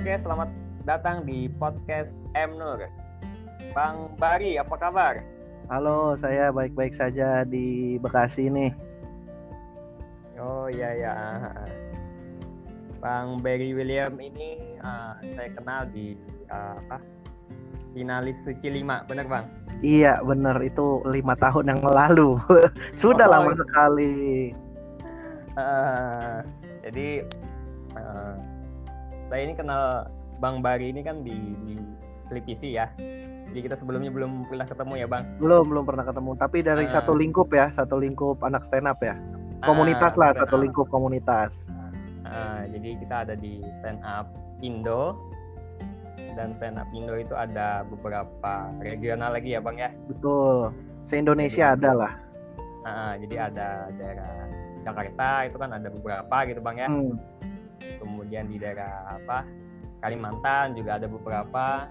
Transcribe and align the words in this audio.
Oke, 0.00 0.16
selamat 0.16 0.48
datang 0.88 1.28
di 1.28 1.44
podcast 1.60 2.24
M 2.32 2.56
Nur. 2.56 2.88
Bang 3.76 4.16
Bari, 4.16 4.56
apa 4.56 4.72
kabar? 4.80 5.20
Halo, 5.68 6.16
saya 6.16 6.48
baik-baik 6.48 6.96
saja 6.96 7.44
di 7.44 8.00
Bekasi 8.00 8.48
nih. 8.48 8.72
Oh 10.40 10.72
iya 10.72 10.96
ya. 10.96 11.14
Bang 12.96 13.44
Barry 13.44 13.76
William 13.76 14.16
ini 14.16 14.80
uh, 14.80 15.20
saya 15.36 15.52
kenal 15.52 15.84
di 15.92 16.16
uh, 16.48 16.80
apa? 16.80 16.96
Finalis 17.92 18.40
Suci 18.40 18.72
5, 18.72 19.04
bener 19.04 19.28
bang? 19.28 19.44
Iya, 19.84 20.24
bener 20.24 20.56
itu 20.64 21.04
lima 21.12 21.36
tahun 21.36 21.76
yang 21.76 21.84
lalu. 21.84 22.40
Sudah 22.96 23.28
Oh, 23.28 23.32
lama 23.36 23.52
iya. 23.52 23.58
sekali. 23.60 24.16
Eh, 25.60 26.36
jadi 26.88 27.08
eh, 28.00 28.34
saya 29.30 29.46
ini 29.46 29.54
kenal 29.54 30.10
Bang 30.42 30.58
Bari 30.58 30.90
ini 30.90 31.00
kan 31.00 31.22
di, 31.22 31.32
di 31.62 31.74
televisi 32.26 32.74
ya. 32.74 32.90
Jadi 33.50 33.60
kita 33.62 33.74
sebelumnya 33.74 34.10
belum 34.10 34.46
pernah 34.46 34.62
ketemu 34.62 34.94
ya 34.94 35.06
bang. 35.06 35.22
Belum 35.38 35.66
belum 35.66 35.84
pernah 35.86 36.06
ketemu, 36.06 36.30
tapi 36.34 36.58
dari 36.62 36.86
Ah. 36.86 36.92
satu 36.98 37.14
lingkup 37.14 37.50
ya, 37.50 37.70
satu 37.70 37.98
lingkup 37.98 38.42
anak 38.42 38.66
stand 38.66 38.86
up 38.86 38.98
ya. 39.02 39.14
Komunitas 39.60 40.14
Ah, 40.14 40.18
lah, 40.18 40.30
satu 40.38 40.56
lingkup 40.56 40.86
komunitas. 40.88 41.50
Ah, 42.24 42.62
jadi 42.66 42.94
kita 42.96 43.26
ada 43.26 43.34
di 43.34 43.58
stand 43.82 43.98
up 44.06 44.30
Indo 44.62 45.18
dan 46.38 46.54
stand 46.56 46.78
up 46.78 46.86
Indo 46.94 47.18
itu 47.18 47.34
ada 47.34 47.82
beberapa 47.84 48.70
regional 48.78 49.34
lagi 49.34 49.54
ya 49.54 49.60
bang 49.60 49.76
ya. 49.78 49.90
Betul. 50.06 50.70
Se-Indonesia 51.04 51.74
Jadi- 51.74 51.82
ada 51.82 51.90
lah. 51.92 52.12
Ah, 52.80 53.12
jadi 53.18 53.50
ada 53.50 53.68
daerah 53.92 54.46
Jakarta 54.80 55.28
itu 55.44 55.56
kan 55.58 55.70
ada 55.74 55.88
beberapa 55.90 56.36
gitu 56.46 56.60
bang 56.62 56.76
ya. 56.78 56.88
Hmm. 56.88 57.14
Kemudian 57.98 58.46
di 58.46 58.56
daerah 58.56 58.88
apa 59.10 59.44
Kalimantan 60.00 60.72
juga 60.72 60.96
ada 60.96 61.06
beberapa. 61.06 61.84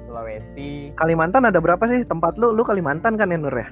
Sulawesi, 0.00 0.90
Kalimantan 0.98 1.46
ada 1.46 1.62
berapa 1.62 1.80
sih 1.86 2.02
tempat 2.02 2.34
lu? 2.34 2.50
Lu 2.50 2.66
Kalimantan 2.66 3.14
kan 3.14 3.30
ya 3.30 3.38
Nur 3.38 3.54
ya? 3.54 3.68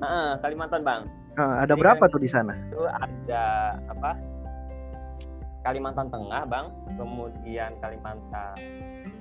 Ah, 0.00 0.34
Kalimantan 0.40 0.82
bang. 0.82 1.02
Ah, 1.38 1.62
ada 1.62 1.72
Jadi 1.72 1.80
berapa 1.80 2.02
kan- 2.02 2.10
tuh 2.10 2.20
di 2.20 2.26
sana? 2.26 2.54
Itu 2.68 2.84
ada 2.84 3.44
apa? 3.86 4.18
Kalimantan 5.60 6.08
Tengah 6.08 6.42
bang, 6.48 6.66
kemudian 6.96 7.70
Kalimantan 7.78 8.56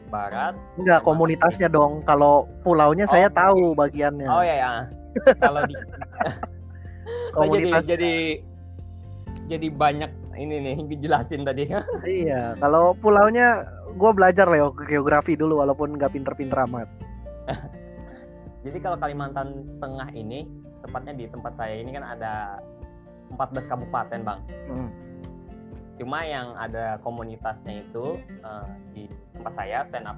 Barat. 0.09 0.58
Enggak, 0.80 1.06
komunitasnya 1.06 1.69
dong. 1.69 2.02
Kalau 2.02 2.50
pulaunya 2.66 3.06
saya 3.06 3.30
Oh, 3.30 3.36
tahu 3.36 3.64
bagiannya. 3.78 4.25
Oh 4.25 4.41
ya 4.41 4.56
ya. 4.58 4.72
Kalau 5.38 5.62
di 5.69 5.75
jadi 7.53 7.69
jadi 7.86 8.14
jadi 9.45 9.67
banyak 9.69 10.12
ini 10.40 10.56
nih 10.64 10.78
dijelasin 10.95 11.44
tadi. 11.44 11.68
Iya, 12.08 12.56
kalau 12.64 12.95
pulaunya 12.95 13.68
gue 13.94 14.12
belajar 14.16 14.48
lah 14.48 14.72
geografi 14.88 15.36
dulu 15.36 15.59
walaupun 15.59 16.00
nggak 16.00 16.16
pinter-pinter 16.16 16.64
amat. 16.72 16.88
jadi 18.66 18.78
kalau 18.80 18.98
Kalimantan 18.98 19.68
Tengah 19.84 20.09
ini 20.16 20.48
tepatnya 20.80 21.14
di 21.14 21.26
tempat 21.28 21.54
saya 21.59 21.76
ini 21.84 21.92
kan 21.92 22.06
ada 22.08 22.64
14 23.36 23.68
kabupaten 23.70 24.20
bang. 24.23 24.40
Hmm. 24.72 24.90
Cuma 26.00 26.23
yang 26.23 26.56
ada 26.56 26.96
komunitasnya 27.03 27.84
itu 27.84 28.16
eh, 28.24 28.68
di 28.96 29.03
tempat 29.36 29.53
saya 29.59 29.84
stand 29.84 30.08
up 30.08 30.18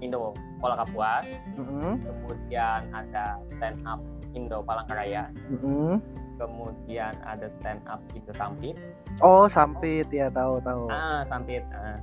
Indo 0.00 0.32
Pola 0.58 0.80
Kapuas, 0.80 1.28
Mm-mm. 1.60 2.00
kemudian 2.00 2.88
ada 2.90 3.36
stand 3.56 3.84
up 3.84 4.00
Indo 4.32 4.64
Palangkaraya, 4.64 5.28
Mm-mm. 5.52 6.00
Kemudian 6.40 7.12
ada 7.20 7.44
stand 7.46 7.84
up 7.84 8.00
Indo 8.10 8.32
Sampit, 8.32 8.80
Oh, 9.20 9.44
Sampit 9.46 10.08
ya 10.08 10.32
tahu 10.32 10.56
tahu. 10.60 10.88
ah 10.88 11.20
Sampit, 11.22 11.60
ah. 11.70 12.00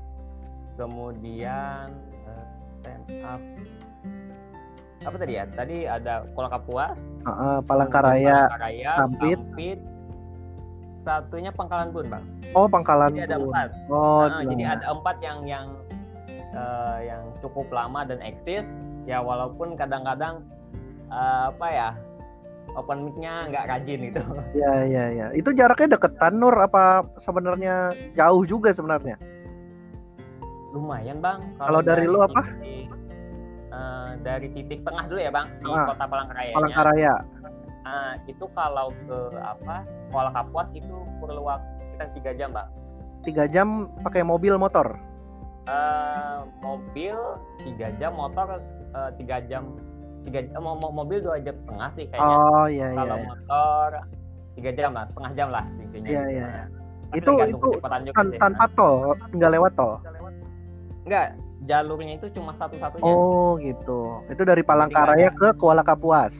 kemudian 0.78 1.90
eh, 2.24 2.46
stand 2.78 3.06
up 3.24 3.42
apa 5.00 5.16
tadi 5.16 5.34
ya? 5.34 5.46
Tadi 5.48 5.78
ada 5.84 6.28
Pola 6.36 6.52
Kapuas, 6.52 7.00
Heeh, 7.24 7.58
Palangkaraya. 7.64 8.46
Palangkaraya, 8.46 8.92
Sampit. 8.98 9.38
Sampit, 9.40 9.80
satunya 11.00 11.50
Pangkalan 11.50 11.90
Bun 11.90 12.06
bang. 12.08 12.24
Oh, 12.52 12.68
Pangkalan. 12.68 13.16
Jadi 13.16 13.24
ada 13.26 13.38
Bun. 13.40 13.48
empat. 13.50 13.70
Oh, 13.88 14.28
Nah, 14.28 14.44
jadi 14.44 14.62
iya. 14.62 14.76
ada 14.76 14.86
empat 14.92 15.16
yang 15.22 15.40
yang 15.48 15.68
eh, 16.52 16.98
yang 17.08 17.24
cukup 17.40 17.72
lama 17.72 18.04
dan 18.04 18.20
eksis 18.20 18.68
ya 19.04 19.22
walaupun 19.22 19.80
kadang-kadang 19.80 20.44
eh, 21.08 21.44
apa 21.50 21.68
ya 21.70 21.90
open 22.78 23.10
mic-nya 23.10 23.50
nggak 23.50 23.66
rajin 23.68 24.00
gitu. 24.14 24.22
Iya, 24.54 24.74
iya, 24.86 25.04
iya. 25.12 25.28
Itu 25.34 25.50
jaraknya 25.52 25.98
deketan 25.98 26.38
Nur 26.38 26.54
apa 26.54 27.02
sebenarnya 27.18 27.92
jauh 28.14 28.46
juga 28.46 28.70
sebenarnya? 28.72 29.18
Lumayan 30.72 31.18
bang. 31.20 31.42
Kalau 31.58 31.82
dari 31.82 32.06
lu 32.06 32.22
apa? 32.22 32.46
titik- 32.62 32.94
eh, 33.74 34.10
dari 34.22 34.48
titik 34.54 34.80
tengah 34.86 35.10
dulu 35.10 35.20
ya 35.20 35.32
bang 35.34 35.48
di 35.60 35.68
Ah, 35.74 35.86
kota 35.90 36.06
Palangkaraya. 36.06 36.54
Palangkaraya. 36.54 37.16
itu 38.28 38.44
kalau 38.52 38.92
ke 39.08 39.20
apa 39.40 39.88
Kuala 40.12 40.36
Kapuas 40.36 40.76
itu 40.76 40.92
perlu 41.24 41.48
waktu 41.48 41.72
sekitar 41.80 42.08
tiga 42.12 42.32
jam 42.36 42.50
bang. 42.52 42.68
Tiga 43.24 43.44
jam 43.48 43.88
pakai 44.04 44.28
mobil 44.28 44.60
motor. 44.60 45.00
Eh, 45.68 46.40
mobil 46.60 47.16
tiga 47.64 47.92
jam, 47.96 48.12
motor 48.16 48.60
eh, 48.92 49.12
tiga 49.16 49.40
jam, 49.48 49.80
tiga 50.28 50.40
eh, 50.44 50.60
mo- 50.60 50.76
mo- 50.76 50.92
mobil 50.94 51.18
dua 51.20 51.40
jam 51.40 51.56
setengah 51.56 51.90
sih 51.90 52.06
kayaknya. 52.06 52.36
Oh, 52.36 52.68
iya, 52.68 52.88
iya. 52.92 53.00
kalau 53.00 53.16
motor 53.24 53.90
tiga 54.54 54.72
jam 54.74 54.92
lah 54.92 55.06
setengah 55.06 55.32
jam 55.34 55.48
lah 55.50 55.66
intinya 55.80 56.10
Iya, 56.10 56.24
iya, 56.28 56.44
Nah, 56.44 56.66
tapi 57.08 57.18
Itu 57.18 57.32
itu 57.40 57.58
kecepatan 57.72 58.00
juga 58.04 58.16
tan- 58.18 58.28
sih. 58.30 58.38
tanpa 58.38 58.66
tol, 58.70 58.96
nggak 59.32 59.52
lewat 59.54 59.72
tol. 59.74 59.94
enggak 61.02 61.28
jalurnya 61.64 62.14
itu 62.16 62.28
cuma 62.32 62.52
satu-satunya 62.52 63.08
Oh, 63.08 63.56
gitu. 63.58 64.20
Itu 64.28 64.44
dari 64.44 64.60
Palangkaraya 64.62 65.32
ke 65.32 65.56
Kuala 65.56 65.82
Kapuas. 65.82 66.36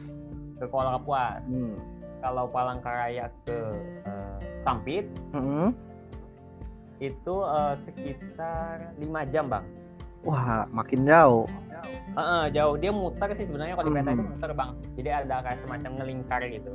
ke 0.54 0.66
Kuala 0.66 0.94
Kapuas 0.94 1.40
Hmm. 1.42 1.78
kalau 2.20 2.44
Palangkaraya 2.46 3.32
ke 3.42 3.58
eh, 4.04 4.36
Sampit 4.60 5.08
Mm-mm. 5.32 5.72
itu 6.98 7.34
eh, 7.40 7.74
sekitar 7.78 8.74
lima 8.94 9.22
jam 9.24 9.48
bang 9.48 9.64
Wah, 10.20 10.66
makin 10.68 11.06
jauh. 11.06 11.46
Heeh, 11.86 12.44
jauh 12.50 12.74
dia 12.74 12.90
muter 12.90 13.30
sih 13.32 13.46
sebenarnya 13.46 13.74
kalau 13.74 13.86
di 13.86 13.94
peta 13.94 14.10
itu 14.10 14.20
Hmm. 14.20 14.30
muter 14.32 14.50
bang 14.52 14.70
jadi 14.94 15.10
ada 15.22 15.36
kayak 15.40 15.58
semacam 15.60 15.90
ngelingkar 15.96 16.40
gitu. 16.46 16.70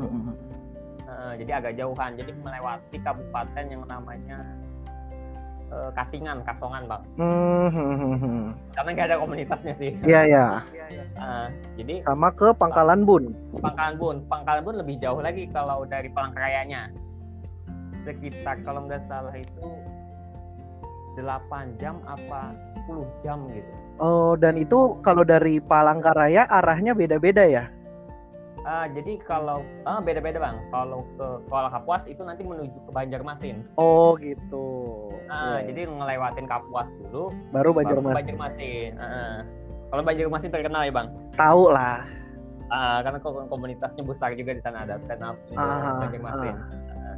Heeh, 1.04 1.32
jadi 1.44 1.52
agak 1.60 1.74
jauhan 1.76 2.12
jadi 2.16 2.32
melewati 2.38 2.98
kabupaten 3.00 3.66
yang 3.68 3.84
namanya 3.86 4.40
eh, 5.68 5.90
Katingan 5.92 6.46
Kasongan 6.46 6.86
bang 6.86 7.04
karena 8.72 8.90
nggak 8.94 9.08
ada 9.10 9.18
komunitasnya 9.18 9.74
sih 9.74 9.92
Iya, 10.00 10.22
iya. 10.24 10.46
Heeh, 11.18 11.48
jadi 11.78 11.94
Sama 12.02 12.30
ke 12.30 12.54
Pangkalan 12.54 13.04
Bun. 13.04 13.34
Pangkalan 13.58 13.96
Bun. 13.98 14.18
Pangkalan 14.28 14.62
Bun 14.62 14.76
lebih 14.78 15.02
jauh 15.02 15.20
lagi 15.20 15.50
kalau 15.50 15.82
dari 15.84 16.08
Palangkarayanya. 16.08 16.94
Sekitar 18.00 18.60
kalau 18.62 18.86
nggak 18.86 19.02
salah 19.02 19.34
itu 19.34 19.64
8 21.16 21.78
jam 21.78 22.02
apa 22.06 22.52
10 22.68 23.06
jam 23.22 23.46
gitu. 23.50 23.74
Oh, 23.98 24.34
dan 24.34 24.58
itu 24.58 24.98
kalau 25.00 25.22
dari 25.22 25.62
Palangkaraya 25.62 26.50
arahnya 26.50 26.94
beda-beda 26.94 27.46
ya? 27.46 27.70
Ah, 28.64 28.88
jadi 28.88 29.20
kalau 29.20 29.60
ah, 29.84 30.00
beda-beda 30.00 30.40
bang. 30.40 30.56
Kalau 30.72 31.04
ke 31.14 31.28
Kuala 31.46 31.68
Kapuas 31.68 32.08
itu 32.08 32.24
nanti 32.24 32.42
menuju 32.42 32.74
ke 32.74 32.92
Banjarmasin. 32.92 33.68
Oh, 33.76 34.16
gitu. 34.18 35.12
Ah, 35.28 35.60
Iya. 35.60 35.70
jadi 35.70 35.92
ngelewatin 35.92 36.48
Kapuas 36.48 36.88
dulu, 36.98 37.28
baru 37.52 37.70
baru 37.70 38.00
ke 38.00 38.02
Banjarmasin. 38.02 38.16
Banjarmasin. 38.16 38.92
Ah, 38.98 39.38
kalau 39.92 40.02
Banjarmasin 40.02 40.50
terkenal 40.50 40.82
ya 40.84 40.94
bang. 40.96 41.08
Tahu 41.36 41.64
lah. 41.70 42.08
Ah, 42.72 43.04
karena 43.04 43.20
ko- 43.20 43.46
komunitasnya 43.46 44.02
besar 44.02 44.34
juga 44.34 44.56
di 44.56 44.64
sana 44.64 44.88
ada 44.88 44.98
stand 44.98 45.22
up 45.22 45.36
Indo 45.52 45.60
Ah, 45.62 46.00
Banjarmasin. 46.00 46.56
Ah. 46.56 47.18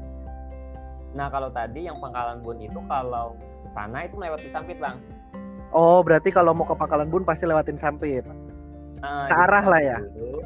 Nah 1.16 1.32
kalau 1.32 1.48
tadi 1.48 1.88
yang 1.88 2.02
Pangkalan 2.02 2.44
Bun 2.44 2.60
itu 2.60 2.76
kalau 2.86 3.40
sana 3.66 4.04
itu 4.04 4.20
melewati 4.20 4.50
Sampit 4.50 4.76
bang. 4.76 5.00
Oh, 5.76 6.00
berarti 6.00 6.32
kalau 6.32 6.56
mau 6.56 6.64
ke 6.64 6.72
Pangkalan 6.72 7.12
Bun 7.12 7.22
pasti 7.22 7.44
lewatin 7.44 7.76
Sampit. 7.76 8.24
Ah, 9.04 9.28
Searah 9.28 9.60
lah 9.62 9.82
ya? 9.84 9.98
Dulu. 10.00 10.40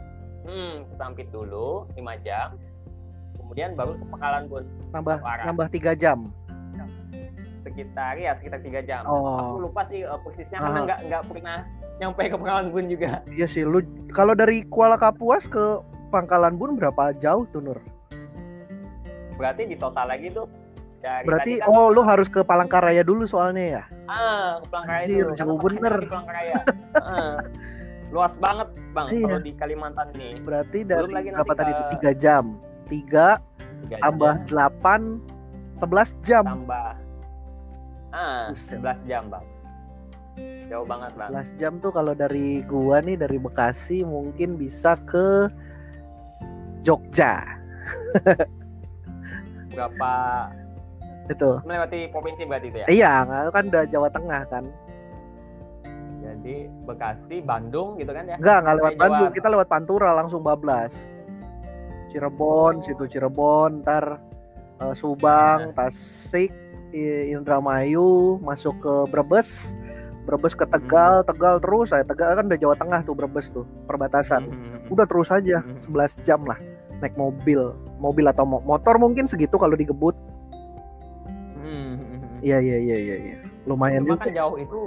Hmm, 0.44 0.76
ke 0.84 0.94
Sampit 0.94 1.30
dulu 1.30 1.86
5 1.94 2.02
jam. 2.20 2.58
Kemudian 3.38 3.78
baru 3.78 3.94
ke 3.94 4.06
Pangkalan 4.08 4.50
Bun 4.50 4.66
Nambah 4.90 5.22
arah. 5.22 5.46
nambah 5.46 5.70
tiga 5.70 5.94
jam. 5.94 6.34
sekitar 7.60 8.16
ya 8.16 8.32
sekitar 8.32 8.60
tiga 8.60 8.80
jam. 8.80 9.04
Oh. 9.04 9.36
Aku 9.54 9.58
lupa 9.62 9.84
sih 9.84 10.02
eh, 10.02 10.20
persisnya 10.20 10.58
karena 10.58 10.80
Ah. 10.80 10.86
nggak 10.88 11.00
nggak 11.06 11.24
pernah 11.28 11.58
nyampe 12.00 12.24
ke 12.26 12.36
Pangkalan 12.36 12.68
Bun 12.72 12.86
juga. 12.88 13.22
Iya 13.30 13.46
sih, 13.46 13.62
lu 13.62 13.84
kalau 14.10 14.32
dari 14.32 14.64
Kuala 14.66 14.96
Kapuas 14.96 15.46
ke 15.46 15.78
Pangkalan 16.10 16.56
Bun 16.56 16.74
berapa 16.74 17.14
jauh 17.14 17.46
tuh 17.46 17.62
Nur? 17.62 17.78
Berarti 19.36 19.68
di 19.68 19.76
total 19.76 20.10
lagi 20.10 20.32
tuh 20.32 20.48
dari 21.00 21.24
Berarti 21.24 21.54
tadi 21.56 21.64
kan, 21.64 21.72
oh 21.72 21.88
lu 21.88 22.02
harus 22.02 22.28
ke 22.28 22.42
Palangkaraya 22.42 23.02
dulu 23.02 23.24
soalnya 23.24 23.66
ya? 23.78 23.84
ah 24.06 24.60
ke 24.60 24.68
Palangkaraya 24.68 25.06
Anjir, 25.06 25.26
dulu. 25.26 25.36
jauh 25.36 25.58
bener. 25.58 25.96
Palangkaraya. 26.04 26.58
Ah. 26.96 27.38
Luas 28.10 28.34
banget 28.36 28.68
bang 28.90 29.08
Iya. 29.08 29.22
kalau 29.24 29.40
di 29.40 29.52
Kalimantan 29.54 30.08
nih. 30.14 30.34
Berarti 30.40 30.80
dari 30.82 31.00
Belum 31.00 31.14
lagi 31.14 31.30
berapa 31.30 31.46
nanti 31.46 31.60
tadi 31.60 31.72
ke- 31.72 31.78
tuh? 31.78 31.88
Tiga 31.94 32.12
jam. 32.14 32.46
Tiga 32.84 33.28
Tiga 33.80 33.96
tambah 34.02 34.34
jam, 34.36 34.46
delapan, 34.46 35.02
sebelas 35.74 36.10
jam. 36.22 36.44
tambah 36.44 36.90
ah 38.10 38.50
Buset. 38.50 38.82
11 38.82 39.06
jam 39.06 39.30
bang 39.30 39.46
jauh 40.66 40.82
banget 40.84 41.12
bang 41.14 41.30
11 41.30 41.54
jam 41.56 41.74
tuh 41.78 41.92
kalau 41.92 42.12
dari 42.12 42.66
gua 42.66 42.98
nih 43.00 43.14
dari 43.14 43.38
Bekasi 43.38 44.02
mungkin 44.02 44.56
bisa 44.56 44.98
ke 45.06 45.46
Jogja 46.82 47.46
berapa 49.70 50.12
itu. 51.30 51.50
Melewati 51.62 52.00
provinsi 52.10 52.42
berarti 52.44 52.68
itu 52.68 52.78
ya? 52.78 52.88
Iya 52.88 53.14
kan 53.50 53.64
udah 53.66 53.84
Jawa 53.86 54.10
Tengah 54.10 54.42
kan. 54.48 54.64
Jadi 56.20 56.56
Bekasi 56.84 57.40
Bandung 57.40 57.96
gitu 57.96 58.12
kan 58.12 58.26
ya? 58.26 58.36
Enggak 58.36 58.58
nggak 58.60 58.76
lewat 58.76 58.92
Jawa- 58.92 59.02
Bandung 59.02 59.32
kita 59.32 59.48
lewat 59.48 59.68
Pantura 59.68 60.10
langsung 60.14 60.42
bablas. 60.42 60.94
Cirebon 62.10 62.74
Oh. 62.76 62.84
situ 62.84 63.04
Cirebon 63.08 63.82
ntar 63.82 64.18
eh, 64.80 64.94
Subang 64.94 65.74
Tasik 65.74 66.50
I- 66.90 67.30
Indramayu 67.30 68.40
masuk 68.40 68.80
ke 68.80 68.94
Brebes. 69.08 69.78
Brebes 70.24 70.54
ke 70.54 70.64
Tegal 70.64 71.22
Tegal 71.24 71.58
terus 71.58 71.90
saya 71.90 72.02
Tegal 72.02 72.34
kan 72.34 72.46
udah 72.46 72.60
Jawa 72.60 72.76
Tengah 72.76 73.02
tuh 73.02 73.14
Brebes 73.14 73.50
tuh 73.50 73.66
perbatasan. 73.86 74.46
Hmm, 74.46 74.78
udah 74.88 75.06
terus 75.06 75.30
aja 75.30 75.60
Mhm. 75.60 75.78
11 75.84 76.14
jam 76.24 76.42
lah 76.44 76.58
naik 77.00 77.14
mobil. 77.16 77.74
Mobil 77.98 78.26
atau 78.26 78.44
mo- 78.44 78.62
motor 78.62 78.98
mungkin 78.98 79.26
segitu 79.26 79.56
kalau 79.56 79.74
digebut. 79.74 80.14
hmm, 80.14 80.22
hmm, 80.22 80.26
hmm. 80.26 80.29
Iya 82.42 82.58
iya 82.60 82.78
iya 82.78 82.98
iya 82.98 83.16
iya. 83.18 83.38
Lumayan 83.68 84.04
Cuma 84.04 84.16
juga. 84.16 84.24
kan 84.26 84.32
jauh 84.34 84.58
itu 84.58 84.80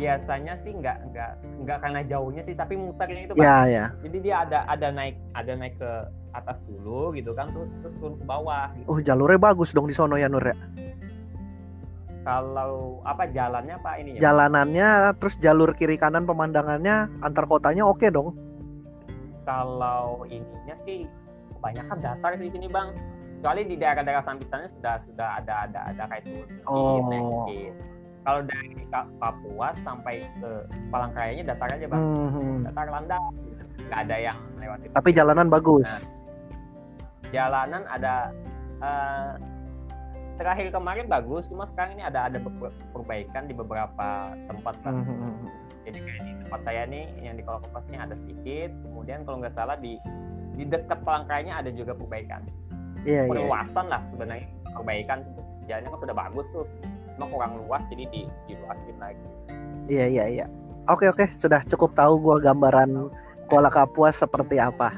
biasanya 0.00 0.54
sih 0.56 0.72
nggak 0.72 1.12
nggak 1.12 1.30
nggak 1.66 1.78
karena 1.84 2.00
jauhnya 2.08 2.42
sih 2.46 2.54
tapi 2.56 2.78
muternya 2.78 3.28
itu 3.28 3.34
Bang. 3.36 3.44
ya 3.44 3.56
ya 3.68 3.84
jadi 4.00 4.18
dia 4.24 4.34
ada 4.48 4.58
ada 4.64 4.88
naik 4.88 5.16
ada 5.36 5.52
naik 5.52 5.76
ke 5.76 5.92
atas 6.32 6.64
dulu 6.64 7.12
gitu 7.12 7.36
kan 7.36 7.52
terus, 7.52 7.68
terus 7.84 7.94
turun 8.00 8.16
ke 8.16 8.24
bawah 8.24 8.72
gitu. 8.78 8.86
oh 8.88 8.98
jalurnya 9.02 9.36
bagus 9.36 9.76
dong 9.76 9.90
di 9.90 9.94
sono 9.94 10.16
ya 10.16 10.30
Nur 10.30 10.44
ya? 10.44 10.56
Kalau 12.20 13.00
apa 13.08 13.32
jalannya 13.32 13.80
apa 13.80 13.90
ini 13.96 14.20
ya 14.20 14.30
jalanannya 14.30 15.16
terus 15.16 15.40
jalur 15.40 15.72
kiri 15.72 15.96
kanan 15.96 16.28
pemandangannya 16.28 17.08
antar 17.24 17.48
kotanya 17.48 17.88
oke 17.88 18.04
dong? 18.12 18.36
Kalau 19.48 20.28
ininya 20.28 20.76
sih 20.76 21.08
kebanyakan 21.56 21.98
datar 22.00 22.32
sih 22.36 22.48
di 22.48 22.52
sini 22.56 22.68
bang 22.68 22.92
kecuali 23.40 23.64
di 23.64 23.76
daerah-daerah 23.80 24.20
sampisannya 24.20 24.68
sudah 24.68 25.00
sudah 25.08 25.40
ada 25.40 25.64
ada 25.64 25.80
ada 25.88 26.02
kayak 26.12 26.28
Oh. 26.68 27.48
kalau 28.20 28.44
dari 28.44 28.84
Papua 29.16 29.72
sampai 29.72 30.28
ke 30.36 30.68
Palangkarayanya 30.92 31.56
datar 31.56 31.72
aja 31.72 31.88
bang. 31.88 32.04
Hmm, 32.04 32.60
datar 32.60 32.86
landai 32.92 33.16
nggak 33.88 34.00
ada 34.04 34.16
yang 34.20 34.38
melewati 34.60 34.86
tapi 34.92 35.08
jalanan 35.16 35.48
bagus. 35.48 35.88
Nah, 35.88 36.04
jalanan 37.32 37.82
ada 37.88 38.28
eh, 38.84 39.32
terakhir 40.36 40.68
kemarin 40.68 41.08
bagus 41.08 41.48
cuma 41.48 41.64
sekarang 41.64 41.96
ini 41.96 42.04
ada 42.04 42.28
ada 42.28 42.36
perbaikan 42.92 43.48
di 43.48 43.56
beberapa 43.56 44.36
tempat 44.52 44.74
Bang. 44.84 45.00
Hmm, 45.00 45.48
jadi 45.88 45.96
kayak 45.96 46.20
di 46.28 46.32
tempat 46.44 46.60
saya 46.68 46.82
nih 46.84 47.08
yang 47.24 47.40
di 47.40 47.42
kolong 47.48 47.64
kompasnya 47.64 48.04
ada 48.04 48.20
sedikit. 48.20 48.68
Kemudian 48.84 49.24
kalau 49.24 49.40
nggak 49.40 49.56
salah 49.56 49.80
di 49.80 49.96
di 50.60 50.68
dekat 50.68 51.00
Palangkarayanya 51.08 51.64
ada 51.64 51.72
juga 51.72 51.96
perbaikan 51.96 52.44
iya 53.04 53.26
iya. 53.26 53.30
Perluasan 53.30 53.86
lah 53.88 54.02
sebenarnya 54.10 54.46
perbaikan 54.76 55.24
jalannya 55.68 55.90
kan 55.92 56.00
sudah 56.00 56.16
bagus 56.16 56.46
tuh 56.50 56.64
cuma 57.16 57.26
kurang 57.28 57.52
luas 57.66 57.84
jadi 57.92 58.04
di 58.08 58.22
diluasin 58.48 58.96
lagi. 58.96 59.26
Iya 59.90 60.06
iya 60.08 60.24
iya. 60.26 60.46
Oke 60.88 61.06
oke 61.06 61.28
sudah 61.36 61.60
cukup 61.68 61.92
tahu 61.94 62.16
gua 62.18 62.36
gambaran 62.40 63.12
Kuala 63.50 63.68
Kapuas 63.68 64.18
seperti 64.18 64.62
apa. 64.62 64.94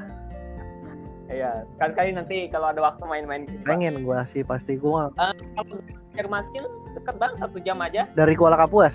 Iya, 1.33 1.65
sekali-sekali 1.65 2.13
nanti 2.13 2.45
kalau 2.53 2.69
ada 2.69 2.77
waktu 2.85 3.03
main-main 3.09 3.49
gitu. 3.49 3.65
Pengen 3.65 4.05
gua 4.05 4.21
sih 4.29 4.45
pasti. 4.45 4.77
Gua 4.77 5.09
Eh, 5.17 5.33
kalau 5.57 5.81
Banjarmasin 6.13 6.63
deket 6.93 7.15
bang 7.17 7.33
satu 7.33 7.57
jam 7.57 7.81
aja. 7.81 8.05
Dari 8.13 8.37
Kuala 8.37 8.53
Kapuas? 8.53 8.93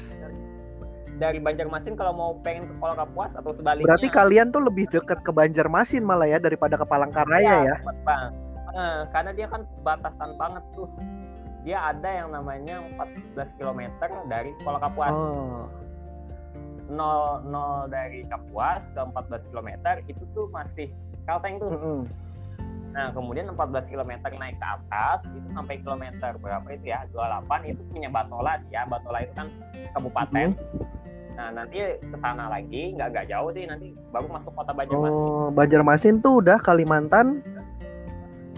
Dari 1.18 1.42
Banjarmasin 1.42 1.98
kalau 1.98 2.14
mau 2.14 2.30
pengen 2.46 2.70
ke 2.70 2.74
Kuala 2.78 2.94
Kapuas 2.94 3.34
atau 3.34 3.50
sebaliknya. 3.50 3.90
berarti 3.90 4.06
kalian 4.06 4.54
tuh 4.54 4.62
lebih 4.62 4.86
dekat 4.86 5.18
ke 5.26 5.34
Banjarmasin 5.34 6.06
malah 6.06 6.30
ya 6.30 6.38
daripada 6.38 6.78
ke 6.78 6.86
Palangkaraya 6.86 7.42
ya? 7.42 7.58
Iya, 7.66 7.74
tepat, 7.82 7.98
bang. 8.06 8.30
Eh, 8.78 9.02
karena 9.10 9.30
dia 9.34 9.46
kan 9.50 9.66
batasan 9.82 10.38
banget 10.38 10.62
tuh. 10.78 10.86
Dia 11.66 11.90
ada 11.90 12.06
yang 12.06 12.30
namanya 12.30 12.78
14 12.94 13.58
km 13.58 13.90
dari 14.30 14.54
Kuala 14.62 14.78
Kapuas. 14.78 15.18
oh 15.18 15.66
Nol, 16.88 17.44
nol 17.44 17.90
dari 17.92 18.24
Kapuas 18.24 18.88
ke 18.94 18.96
14 18.96 19.50
km 19.52 19.76
itu 20.08 20.24
tuh 20.32 20.48
masih 20.54 20.88
kalteng 21.28 21.60
tuh. 21.60 21.74
mm-mm. 21.74 22.00
Nah, 22.96 23.12
kemudian 23.12 23.52
14 23.52 23.92
km 23.92 24.16
naik 24.40 24.56
ke 24.56 24.66
atas 24.66 25.28
itu 25.28 25.48
sampai 25.52 25.84
kilometer 25.84 26.40
berapa 26.40 26.64
itu 26.72 26.88
ya? 26.88 27.04
28 27.12 27.76
itu 27.76 27.82
punya 27.92 28.08
Batola 28.08 28.56
sih 28.56 28.72
ya. 28.72 28.88
Batola 28.88 29.20
itu 29.20 29.36
kan 29.36 29.52
kabupaten. 29.92 30.56
Nah, 31.36 31.48
nanti 31.52 32.00
ke 32.00 32.16
sana 32.16 32.48
lagi 32.48 32.96
nggak 32.96 33.08
nggak 33.12 33.26
jauh 33.30 33.52
sih 33.52 33.68
nanti 33.68 33.92
baru 34.08 34.26
masuk 34.32 34.56
kota 34.56 34.72
Banjarmasin. 34.72 35.20
Oh, 35.20 35.52
Banjarmasin 35.52 36.14
tuh 36.24 36.40
udah 36.40 36.56
Kalimantan 36.56 37.44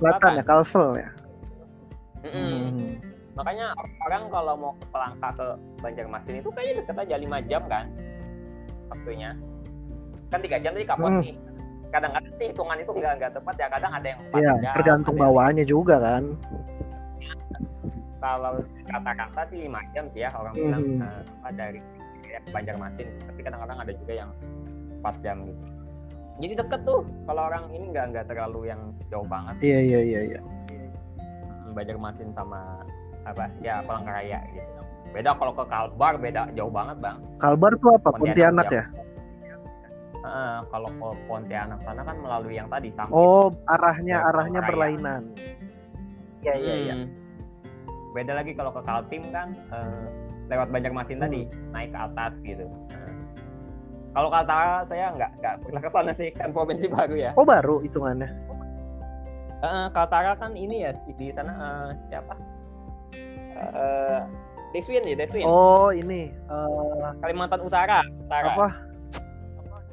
Selatan 0.00 0.30
ya, 0.34 0.42
Kalsel 0.42 0.88
ya. 0.96 1.08
Mm-mm. 2.20 2.52
Hmm. 2.66 2.92
Makanya 3.32 3.66
orang 4.04 4.22
kalau 4.28 4.54
mau 4.54 4.72
ke 4.74 4.86
Pelangka 4.88 5.28
ke 5.32 5.46
Banjarmasin 5.80 6.40
itu 6.40 6.48
kayaknya 6.50 6.74
deket 6.82 6.96
aja 6.98 7.14
5 7.16 7.40
jam 7.46 7.62
kan 7.66 7.84
waktunya. 8.88 9.30
Kan 10.28 10.38
tiga 10.40 10.56
jam 10.58 10.72
tadi 10.72 10.84
kapot 10.84 11.08
Hmm. 11.10 11.22
nih. 11.22 11.36
Kadang-kadang 11.90 12.32
sih 12.36 12.46
hitungan 12.48 12.76
itu 12.78 12.92
nggak 12.92 13.12
nggak 13.18 13.32
tepat 13.34 13.54
ya. 13.56 13.66
Kadang 13.68 13.92
ada 13.92 14.06
yang 14.06 14.20
4 14.22 14.36
Iya, 14.36 14.52
jam. 14.58 14.74
tergantung 14.74 15.14
ada 15.14 15.20
yang- 15.20 15.32
bawaannya 15.32 15.64
juga 15.64 15.96
kan. 15.98 16.24
Kalau 18.20 18.52
kata-kata 18.84 19.40
sih 19.48 19.58
5 19.64 19.80
jam 19.90 20.04
sih 20.12 20.20
ya 20.20 20.30
orang 20.30 20.52
Mhm. 20.52 20.60
bilang 20.60 20.82
eh, 21.00 21.20
apa, 21.40 21.48
dari 21.50 21.80
ya, 22.22 22.38
Banjarmasin. 22.52 23.08
Tapi 23.24 23.40
kadang-kadang 23.40 23.78
ada 23.80 23.92
juga 23.92 24.12
yang 24.12 24.30
4 25.00 25.14
jam 25.24 25.36
gitu. 25.44 25.66
Jadi 26.40 26.52
deket 26.56 26.80
tuh 26.88 27.04
kalau 27.28 27.52
orang 27.52 27.68
ini 27.68 27.92
nggak 27.92 28.04
nggak 28.16 28.24
terlalu 28.32 28.72
yang 28.72 28.80
jauh 29.12 29.28
banget. 29.28 29.54
Iya 29.60 29.78
iya 29.84 30.00
iya 30.00 30.20
iya. 30.34 30.40
Hmm, 30.40 31.76
Banjarmasin 31.76 32.32
sama 32.32 32.80
apa 33.28 33.52
ya 33.60 33.84
Palangkaraya 33.84 34.40
gitu. 34.56 34.80
Beda 35.12 35.36
kalau 35.36 35.52
ke 35.52 35.64
Kalbar 35.68 36.16
beda 36.16 36.48
jauh 36.56 36.72
banget 36.72 36.96
bang. 37.04 37.18
Kalbar 37.36 37.76
tuh 37.76 37.92
apa? 37.92 38.08
Pontianak 38.16 38.66
Pontianak 38.66 38.66
ya? 38.72 38.84
Heeh, 40.20 40.56
kalau 40.72 40.88
ke 40.88 41.08
Pontianak 41.28 41.80
sana 41.84 42.00
kan 42.04 42.16
melalui 42.16 42.56
yang 42.56 42.68
tadi 42.72 42.88
Sampit. 42.88 43.12
Oh, 43.12 43.52
arahnya 43.68 44.16
Ya, 44.20 44.28
arahnya 44.32 44.60
berlainan. 44.64 45.22
Iya 46.40 46.54
iya 46.56 46.74
iya. 46.88 46.94
Hmm. 47.04 47.08
Beda 48.16 48.32
lagi 48.32 48.56
kalau 48.56 48.72
ke 48.72 48.80
Kaltim 48.80 49.22
kan 49.28 49.52
eh, 49.52 50.04
lewat 50.48 50.72
Banjarmasin 50.72 51.20
Hmm. 51.20 51.24
tadi 51.28 51.40
naik 51.68 51.92
ke 51.92 51.98
atas 52.00 52.40
gitu. 52.40 52.64
Kalau 54.10 54.28
Kaltara 54.28 54.82
saya 54.82 55.14
nggak 55.14 55.30
nggak 55.38 55.54
pernah 55.62 55.80
ke 55.80 55.90
sana 55.90 56.10
sih 56.10 56.28
kan 56.34 56.50
provinsi 56.50 56.90
baru 56.90 57.14
ya. 57.14 57.30
Oh, 57.38 57.46
baru 57.46 57.78
hitungannya. 57.78 58.26
Eh, 59.60 59.86
Kaltara 59.94 60.34
kan 60.34 60.58
ini 60.58 60.82
ya 60.82 60.90
di 61.14 61.30
sana 61.30 61.52
eh, 61.54 61.88
siapa? 62.10 62.34
Eh 63.54 64.20
Deswin 64.74 65.02
ya 65.06 65.14
Deswin. 65.14 65.46
Oh, 65.46 65.94
ini 65.94 66.30
eh, 66.34 67.08
Kalimantan 67.22 67.62
Utara. 67.62 68.02
Utara. 68.02 68.50
apa? 68.50 68.68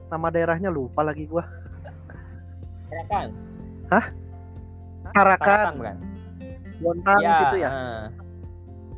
Nama 0.07 0.27
daerahnya 0.33 0.69
lupa 0.73 1.05
lagi 1.05 1.29
gua. 1.29 1.45
Tarakan. 2.89 3.27
Hah? 3.91 4.05
Tarakan 5.13 5.45
Tarakan, 5.45 5.73
bukan? 5.77 5.97
Bontang 6.77 7.19
gitu 7.21 7.55
ya. 7.61 7.69
eh. 7.69 8.05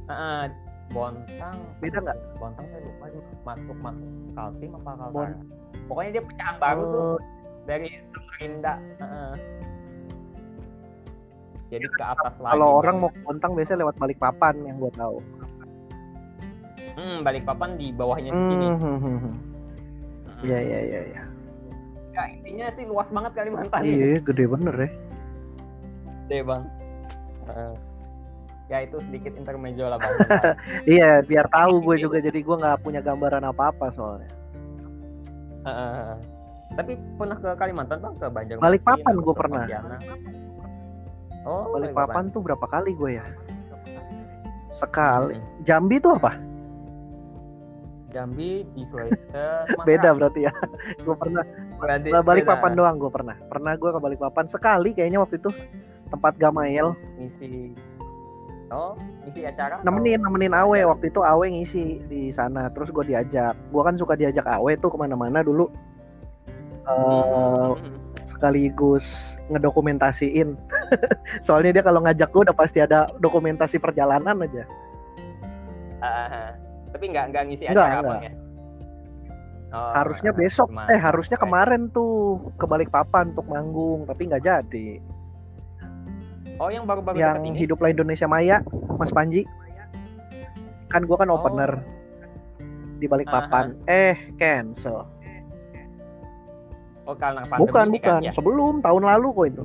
Heeh. 0.10 0.42
Bontang. 0.90 1.58
Beda 1.78 1.98
nggak? 2.02 2.18
Bontang 2.36 2.66
saya 2.66 2.82
lupa. 2.82 3.06
Masuk 3.46 3.78
masuk 3.78 4.08
Kaltim 4.34 4.72
apa 4.76 4.92
Kaltara? 4.96 5.14
Bon- 5.14 5.42
Pokoknya 5.86 6.12
dia 6.12 6.24
pecahan 6.24 6.56
baru 6.58 6.82
tuh 6.84 7.02
Oh, 7.02 7.18
dari 7.66 7.90
Samarinda. 8.00 8.74
Heeh. 9.00 9.34
Jadi 11.70 11.86
ke 11.88 12.02
atas 12.04 12.42
lagi. 12.42 12.52
kalau 12.52 12.82
orang 12.82 12.96
mau 12.98 13.10
ke 13.10 13.20
Bontang 13.22 13.54
biasanya 13.54 13.86
lewat 13.86 13.96
Balikpapan 13.98 14.56
yang 14.66 14.76
gua 14.78 14.92
tahu. 14.92 15.18
hmm, 16.94 17.18
Balikpapan 17.22 17.70
di 17.78 17.88
bawahnya 17.90 18.32
di 18.32 18.44
sini. 18.44 18.66
Hmm, 18.68 18.98
hmm, 18.98 19.18
hmm. 19.20 19.36
Iya 20.40 20.58
iya 20.58 20.80
iya 20.82 21.02
iya. 21.06 21.22
Ya, 22.10 22.24
intinya 22.32 22.68
sih 22.68 22.84
luas 22.84 23.10
banget 23.10 23.32
Kalimantan. 23.34 23.86
Iya, 23.86 24.18
gede 24.20 24.44
bener 24.46 24.76
ya. 24.76 24.90
Gede 26.26 26.40
bang. 26.44 26.64
Heeh. 27.46 27.74
Ya 28.70 28.86
itu 28.86 29.02
sedikit 29.02 29.34
intermezzo 29.34 29.90
lah 29.90 29.98
bang. 29.98 30.14
Iya, 30.96 31.26
biar 31.26 31.50
tahu 31.50 31.82
gue 31.82 31.96
juga 31.98 32.22
jadi 32.22 32.40
gue 32.40 32.56
nggak 32.56 32.86
punya 32.86 33.02
gambaran 33.02 33.44
apa-apa 33.50 33.90
soalnya. 33.92 34.30
Heeh. 35.66 36.14
Tapi 36.78 36.94
pernah 37.18 37.36
ke 37.36 37.50
Kalimantan 37.58 37.98
bang 38.00 38.14
ke 38.16 38.26
Banjarmasin? 38.30 38.64
Balikpapan 38.64 39.14
atau 39.18 39.24
gua 39.26 39.34
ke 39.36 39.42
pernah. 39.42 39.64
Oh, 41.50 41.74
Balikpapan 41.74 42.24
tuh 42.30 42.42
berapa 42.46 42.66
kali 42.70 42.94
gue 42.94 43.18
ya? 43.18 43.26
Sekali. 44.78 45.36
Hmm. 45.36 45.66
Jambi 45.66 45.98
tuh 45.98 46.16
apa? 46.22 46.38
Jambi 48.14 48.66
di 48.74 48.82
Sulawesi. 48.86 49.26
Beda 49.90 50.14
berarti 50.14 50.46
ya. 50.46 50.54
gue 51.02 51.16
pernah 51.18 51.42
Berarti 51.80 52.12
Balikpapan 52.12 52.72
beda. 52.76 52.80
doang 52.86 52.96
gue 53.02 53.12
pernah. 53.12 53.36
Pernah 53.50 53.74
gue 53.80 53.90
ke 53.90 54.00
Balikpapan 54.00 54.46
sekali 54.46 54.90
kayaknya 54.94 55.20
waktu 55.24 55.42
itu 55.42 55.50
tempat 56.12 56.38
Gamail. 56.38 56.94
Ngisi 57.18 57.74
Oh, 58.70 58.94
isi 59.24 59.42
acara? 59.42 59.82
nemenin 59.82 60.18
nemenin 60.20 60.54
Awe 60.54 60.86
waktu 60.86 61.10
itu 61.10 61.20
Awe 61.20 61.42
ngisi 61.44 62.06
di 62.06 62.30
sana 62.30 62.70
terus 62.70 62.90
gue 62.90 63.02
diajak 63.04 63.58
gue 63.66 63.82
kan 63.82 63.96
suka 63.96 64.14
diajak 64.14 64.46
Awe 64.46 64.74
tuh 64.76 64.90
ke 64.90 64.98
mana-mana 64.98 65.42
dulu 65.42 65.70
Hmm. 66.82 67.78
sekaligus 68.26 69.06
ngedokumentasiin 69.48 70.58
soalnya 71.46 71.70
dia 71.72 71.84
kalau 71.84 72.02
ngajak 72.02 72.26
gue 72.28 72.42
udah 72.44 72.56
pasti 72.56 72.78
ada 72.78 73.06
dokumentasi 73.16 73.78
perjalanan 73.78 74.38
aja 74.40 74.66
Ah, 76.00 76.58
tapi 76.90 77.10
nggak 77.10 77.26
nggak 77.30 77.44
ngisi 77.46 77.66
Nggak, 77.66 77.78
acara 77.78 77.94
nggak. 77.96 78.10
abang 78.10 78.22
ya? 78.24 78.34
Oh, 79.70 79.92
harusnya 79.94 80.32
ah, 80.32 80.38
besok 80.40 80.68
cuma- 80.68 80.88
eh 80.88 80.98
harusnya 80.98 81.38
kemarin 81.38 81.82
tuh 81.90 82.14
ke 82.56 82.66
Balikpapan 82.66 83.30
untuk 83.30 83.46
manggung 83.46 84.06
tapi 84.06 84.26
nggak 84.26 84.42
jadi 84.42 84.98
Oh, 86.60 86.68
yang 86.68 86.84
baru-baru 86.84 87.16
yang 87.18 87.40
ini? 87.42 87.56
hiduplah 87.58 87.88
Indonesia 87.88 88.28
Maya 88.28 88.60
Mas 89.00 89.10
Panji. 89.10 89.48
Kan 90.88 91.08
gue 91.08 91.16
kan 91.16 91.30
Oh. 91.30 91.40
opener 91.40 91.80
di 93.00 93.08
Balikpapan 93.08 93.80
eh 93.88 94.36
cancel. 94.36 95.08
Oh, 97.06 97.16
karena 97.16 97.42
pandemi 97.42 97.62
bukan 97.64 97.86
ini 97.88 97.98
bukan. 97.98 98.10
kan 98.12 98.22
ya? 98.22 98.32
sebelum 98.36 98.74
tahun 98.84 99.04
lalu 99.04 99.28
kok 99.32 99.48
itu. 99.48 99.64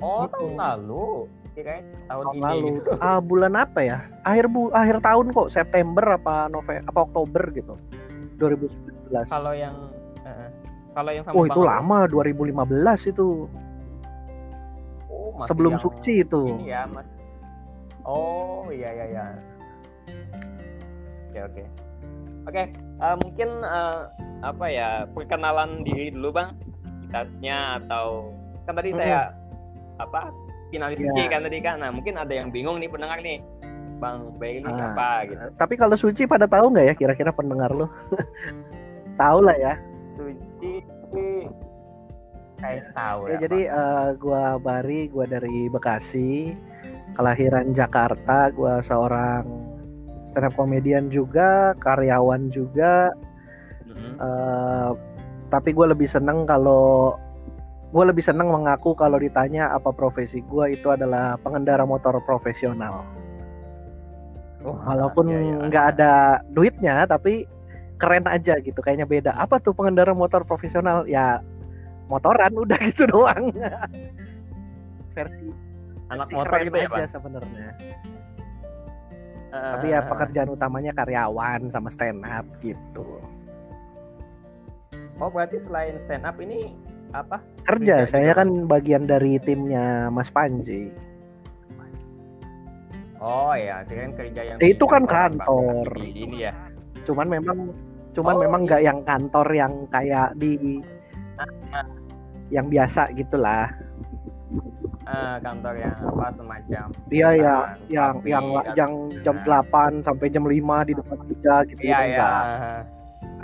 Oh, 0.00 0.24
Gitu. 0.24 0.32
tahun 0.34 0.52
lalu. 0.56 1.06
Kirain 1.54 1.84
tahun, 2.08 2.24
tahun 2.24 2.34
ini. 2.34 2.42
lalu. 2.42 2.66
Gitu. 2.74 2.90
ah 3.06 3.18
bulan 3.20 3.52
apa 3.54 3.80
ya? 3.80 3.98
Akhir 4.22 4.46
bu 4.48 4.72
akhir 4.72 4.96
tahun 4.98 5.26
kok. 5.30 5.48
September 5.48 6.04
apa 6.16 6.48
November 6.48 6.82
apa 6.88 6.98
Oktober 7.04 7.42
gitu. 7.52 7.74
2019 8.40 9.30
Kalau 9.30 9.52
yang 9.54 9.76
eh, 10.24 10.48
kalau 10.90 11.10
yang 11.12 11.22
sama 11.22 11.34
oh 11.36 11.44
itu 11.44 11.60
lama. 11.62 11.98
2015 12.08 13.06
itu. 13.06 13.46
Oh, 13.46 13.63
masih 15.34 15.48
sebelum 15.50 15.74
suci 15.76 16.22
itu 16.22 16.42
Ini 16.48 16.66
ya, 16.66 16.82
Mas. 16.86 17.08
Oh, 18.04 18.68
iya 18.68 18.90
iya 18.92 19.06
iya. 19.10 19.24
Oke, 21.28 21.40
oke. 21.42 21.62
Oke, 22.44 22.62
eh, 22.76 23.16
mungkin 23.24 23.48
eh, 23.60 24.00
apa 24.44 24.66
ya, 24.68 24.88
perkenalan 25.10 25.82
diri 25.82 26.12
dulu, 26.12 26.30
Bang. 26.30 26.54
Identitasnya 27.04 27.80
atau 27.80 28.34
kan 28.64 28.74
tadi 28.74 28.90
Mm-mm. 28.90 29.00
saya 29.00 29.32
apa? 29.96 30.28
Finalis 30.68 30.98
suci 30.98 31.22
kan 31.30 31.40
tadi 31.42 31.58
kan. 31.58 31.78
Nah, 31.80 31.90
mungkin 31.90 32.18
ada 32.18 32.34
yang 32.34 32.50
bingung 32.50 32.76
nih 32.78 32.90
pendengar 32.90 33.18
nih. 33.18 33.40
Bang 33.94 34.34
Bay 34.36 34.58
ini 34.58 34.66
Ah. 34.66 34.74
siapa 34.74 35.22
gitu. 35.30 35.38
tapi 35.54 35.78
kalau 35.78 35.94
suci 35.94 36.26
pada 36.26 36.50
tahu 36.50 36.74
nggak 36.74 36.86
ya 36.90 36.94
kira-kira 36.98 37.30
pendengar 37.30 37.70
lo 37.70 37.86
tahu 39.22 39.38
lah 39.38 39.54
ya 39.54 39.78
Suci 40.10 40.82
kayak 42.64 42.84
tahu 42.96 43.20
Ya, 43.28 43.28
ya. 43.28 43.38
jadi 43.44 43.60
eh, 43.68 44.08
gua 44.16 44.56
Bari, 44.56 45.00
gua 45.12 45.28
dari 45.28 45.68
Bekasi, 45.68 46.56
kelahiran 47.12 47.76
Jakarta, 47.76 48.48
gua 48.56 48.80
seorang 48.80 49.44
stand 50.24 50.48
up 50.48 50.54
comedian 50.56 51.12
juga, 51.12 51.76
karyawan 51.78 52.48
juga. 52.48 53.12
Mm-mm. 53.84 54.16
eh, 54.16 54.90
tapi 55.52 55.70
gue 55.70 55.86
lebih 55.86 56.10
seneng 56.10 56.48
kalau 56.50 57.14
gue 57.94 58.04
lebih 58.10 58.26
seneng 58.26 58.50
mengaku 58.50 58.90
kalau 58.98 59.22
ditanya 59.22 59.70
apa 59.70 59.94
profesi 59.94 60.42
gue 60.42 60.74
itu 60.74 60.90
adalah 60.90 61.38
pengendara 61.38 61.86
motor 61.86 62.18
profesional. 62.26 63.06
Oh, 64.66 64.74
Walaupun 64.82 65.30
iya, 65.30 65.40
iya. 65.44 65.56
nggak 65.70 65.86
ada 65.94 66.12
duitnya, 66.50 67.06
tapi 67.06 67.46
keren 68.02 68.26
aja 68.26 68.58
gitu. 68.58 68.80
Kayaknya 68.82 69.06
beda. 69.06 69.32
Apa 69.38 69.62
tuh 69.62 69.76
pengendara 69.76 70.10
motor 70.10 70.42
profesional? 70.42 71.06
Ya 71.06 71.38
motoran 72.06 72.52
udah 72.52 72.78
gitu 72.82 73.04
doang. 73.12 73.50
Versi 75.12 75.46
anak 76.06 76.26
versi 76.26 76.34
motor 76.34 76.50
keren 76.52 76.64
gitu 76.66 76.76
ya, 76.78 77.06
sebenarnya. 77.08 77.68
Eh, 79.48 79.70
Tapi 79.72 79.86
ya 79.88 80.00
pekerjaan 80.02 80.50
utamanya 80.50 80.92
karyawan 80.92 81.70
sama 81.70 81.88
stand 81.88 82.22
up 82.22 82.44
gitu. 82.58 83.22
Oh, 85.16 85.30
berarti 85.30 85.56
selain 85.56 85.94
stand 85.94 86.26
up 86.26 86.34
ini 86.36 86.74
apa? 87.10 87.38
Kerja, 87.62 88.02
saya 88.02 88.34
juga. 88.34 88.38
kan 88.42 88.48
bagian 88.66 89.06
dari 89.06 89.38
timnya 89.38 90.10
Mas 90.10 90.26
Panji. 90.28 90.90
Oh 93.16 93.54
ya, 93.54 93.80
kirain 93.86 94.12
kerja 94.12 94.40
yang 94.44 94.58
Eh, 94.58 94.74
itu 94.74 94.84
kan 94.84 95.06
kantor. 95.06 95.86
Ini 95.96 96.36
ya. 96.42 96.52
Cuman 97.06 97.30
memang 97.30 97.72
cuman 98.12 98.34
Oh, 98.36 98.40
memang 98.42 98.60
iya. 98.60 98.66
nggak 98.68 98.82
yang 98.84 99.00
kantor 99.00 99.48
yang 99.50 99.72
kayak 99.88 100.28
di 100.36 100.82
yang 102.50 102.66
biasa 102.68 103.10
gitulah. 103.12 103.72
Eh, 105.04 105.36
kantor 105.44 105.74
yang 105.76 105.92
apa 106.00 106.32
semacam 106.32 106.86
Iya 107.12 107.28
ya, 107.36 107.56
perusahaan, 107.60 107.76
yang 107.92 108.14
yang 108.24 108.44
yang 108.72 108.92
jam 109.20 109.36
Nah. 109.44 109.60
8 109.68 110.00
sampai 110.00 110.26
jam 110.32 110.44
5 110.48 110.80
di 110.80 110.92
depan 110.96 111.18
meja 111.28 111.54
gitu 111.68 111.80
Iya 111.84 111.92
ya. 111.92 112.00
enggak. 112.08 112.42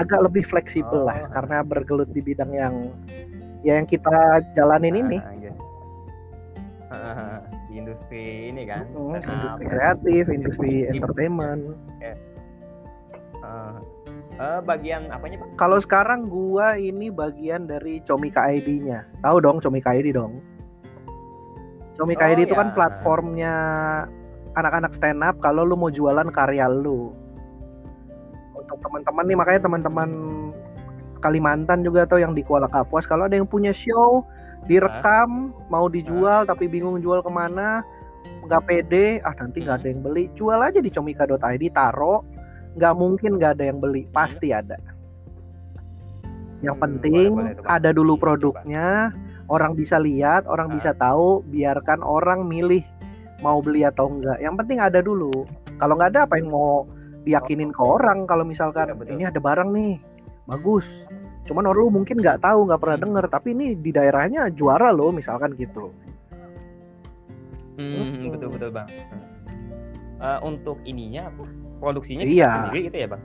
Agak 0.00 0.20
lebih 0.24 0.44
fleksibel 0.48 1.04
Oh. 1.04 1.08
lah 1.12 1.28
karena 1.28 1.60
bergelut 1.60 2.08
di 2.16 2.24
bidang 2.24 2.48
yang 2.56 2.74
ya 3.60 3.76
yang 3.76 3.84
kita 3.84 4.40
jalanin 4.56 5.04
ini. 5.04 5.18
Ah, 5.20 5.36
gitu. 5.36 5.60
Eh, 6.90 7.38
di 7.68 7.74
industri 7.76 8.24
ini 8.48 8.62
kan. 8.64 8.88
Up, 8.96 9.20
industri 9.20 9.64
kreatif, 9.68 10.22
industri 10.32 10.72
entertainment. 10.88 11.76
Eh, 12.00 12.16
eh, 14.40 14.60
bagian 14.64 15.12
apanya, 15.12 15.36
Pak? 15.38 15.48
Kalau 15.54 15.76
sekarang 15.76 16.26
gua 16.26 16.74
ini 16.74 17.12
bagian 17.12 17.68
dari 17.68 18.00
Comika 18.00 18.48
ID-nya. 18.48 19.04
Tahu 19.20 19.36
dong 19.38 19.60
Comika 19.60 19.92
ID 19.92 20.10
dong. 20.10 20.40
Comika 21.94 22.24
Oh, 22.24 22.32
ID 22.32 22.48
itu 22.48 22.56
ya. 22.56 22.60
kan 22.64 22.68
platformnya 22.72 23.54
anak-anak 24.56 24.96
stand 24.96 25.20
up 25.20 25.36
kalau 25.38 25.62
lu 25.62 25.76
mau 25.76 25.92
jualan 25.92 26.24
karya 26.32 26.64
lu. 26.66 27.12
Untuk 28.56 28.80
teman-teman 28.80 29.24
nih 29.24 29.36
makanya 29.36 29.60
teman-teman 29.62 30.10
Kalimantan 31.20 31.84
juga 31.84 32.08
atau 32.08 32.16
yang 32.16 32.32
di 32.32 32.40
Kuala 32.40 32.64
Kapuas 32.64 33.04
kalau 33.04 33.28
ada 33.28 33.36
yang 33.36 33.44
punya 33.44 33.76
show 33.76 34.24
direkam 34.64 35.52
mau 35.68 35.84
dijual 35.84 36.48
tapi 36.48 36.64
bingung 36.64 36.96
jual 36.96 37.20
ke 37.20 37.28
mana 37.28 37.84
nggak 38.40 38.64
pede 38.64 39.20
ah 39.20 39.36
nanti 39.36 39.60
nggak 39.60 39.76
Hmm. 39.76 39.84
ada 39.84 39.88
yang 39.92 40.00
beli 40.00 40.24
jual 40.32 40.56
aja 40.56 40.80
di 40.80 40.88
comika.id 40.88 41.64
taro 41.76 42.24
nggak 42.74 42.94
mungkin 42.94 43.30
nggak 43.36 43.58
ada 43.58 43.64
yang 43.66 43.78
beli 43.78 44.06
pasti 44.10 44.52
ada 44.52 44.78
yang 46.60 46.76
Hmm, 46.76 46.84
penting 46.84 47.30
boleh, 47.34 47.56
boleh 47.56 47.66
ada 47.66 47.90
dulu 47.90 48.14
produknya 48.14 49.10
orang 49.48 49.72
bisa 49.74 49.96
lihat 49.98 50.44
orang 50.46 50.70
Ah. 50.70 50.74
bisa 50.76 50.90
tahu 50.92 51.40
biarkan 51.48 52.04
orang 52.04 52.44
milih 52.44 52.84
mau 53.40 53.58
beli 53.58 53.82
atau 53.82 54.12
enggak 54.12 54.38
yang 54.38 54.54
penting 54.54 54.78
ada 54.78 55.00
dulu 55.00 55.32
kalau 55.80 55.96
nggak 55.96 56.12
ada 56.14 56.20
apa 56.28 56.36
yang 56.36 56.52
mau 56.52 56.84
diyakinin 57.20 57.72
ke 57.72 57.80
orang 57.80 58.24
kalau 58.24 58.44
misalkan 58.44 58.92
Iya, 58.92 58.96
betul. 58.96 59.12
ini 59.16 59.22
ada 59.24 59.40
barang 59.40 59.70
nih 59.72 59.94
bagus 60.46 60.86
cuman 61.48 61.66
orang 61.66 61.80
lu 61.82 61.90
mungkin 61.90 62.20
nggak 62.20 62.44
tahu 62.44 62.68
nggak 62.68 62.80
pernah 62.80 62.96
Hmm. 63.00 63.04
denger 63.08 63.24
tapi 63.26 63.48
ini 63.50 63.66
di 63.74 63.90
daerahnya 63.90 64.52
juara 64.52 64.92
loh 64.92 65.10
misalkan 65.10 65.56
gitu 65.56 65.90
Hmm, 67.80 68.28
betul 68.28 68.52
betul, 68.52 68.70
Bang. 68.70 68.84
Eh, 70.20 70.38
untuk 70.44 70.76
ininya 70.84 71.32
apa? 71.32 71.48
Produksinya 71.80 72.22
Iya. 72.22 72.68
sendiri 72.68 72.80
gitu 72.86 72.98
ya, 72.98 73.08
Bang? 73.08 73.22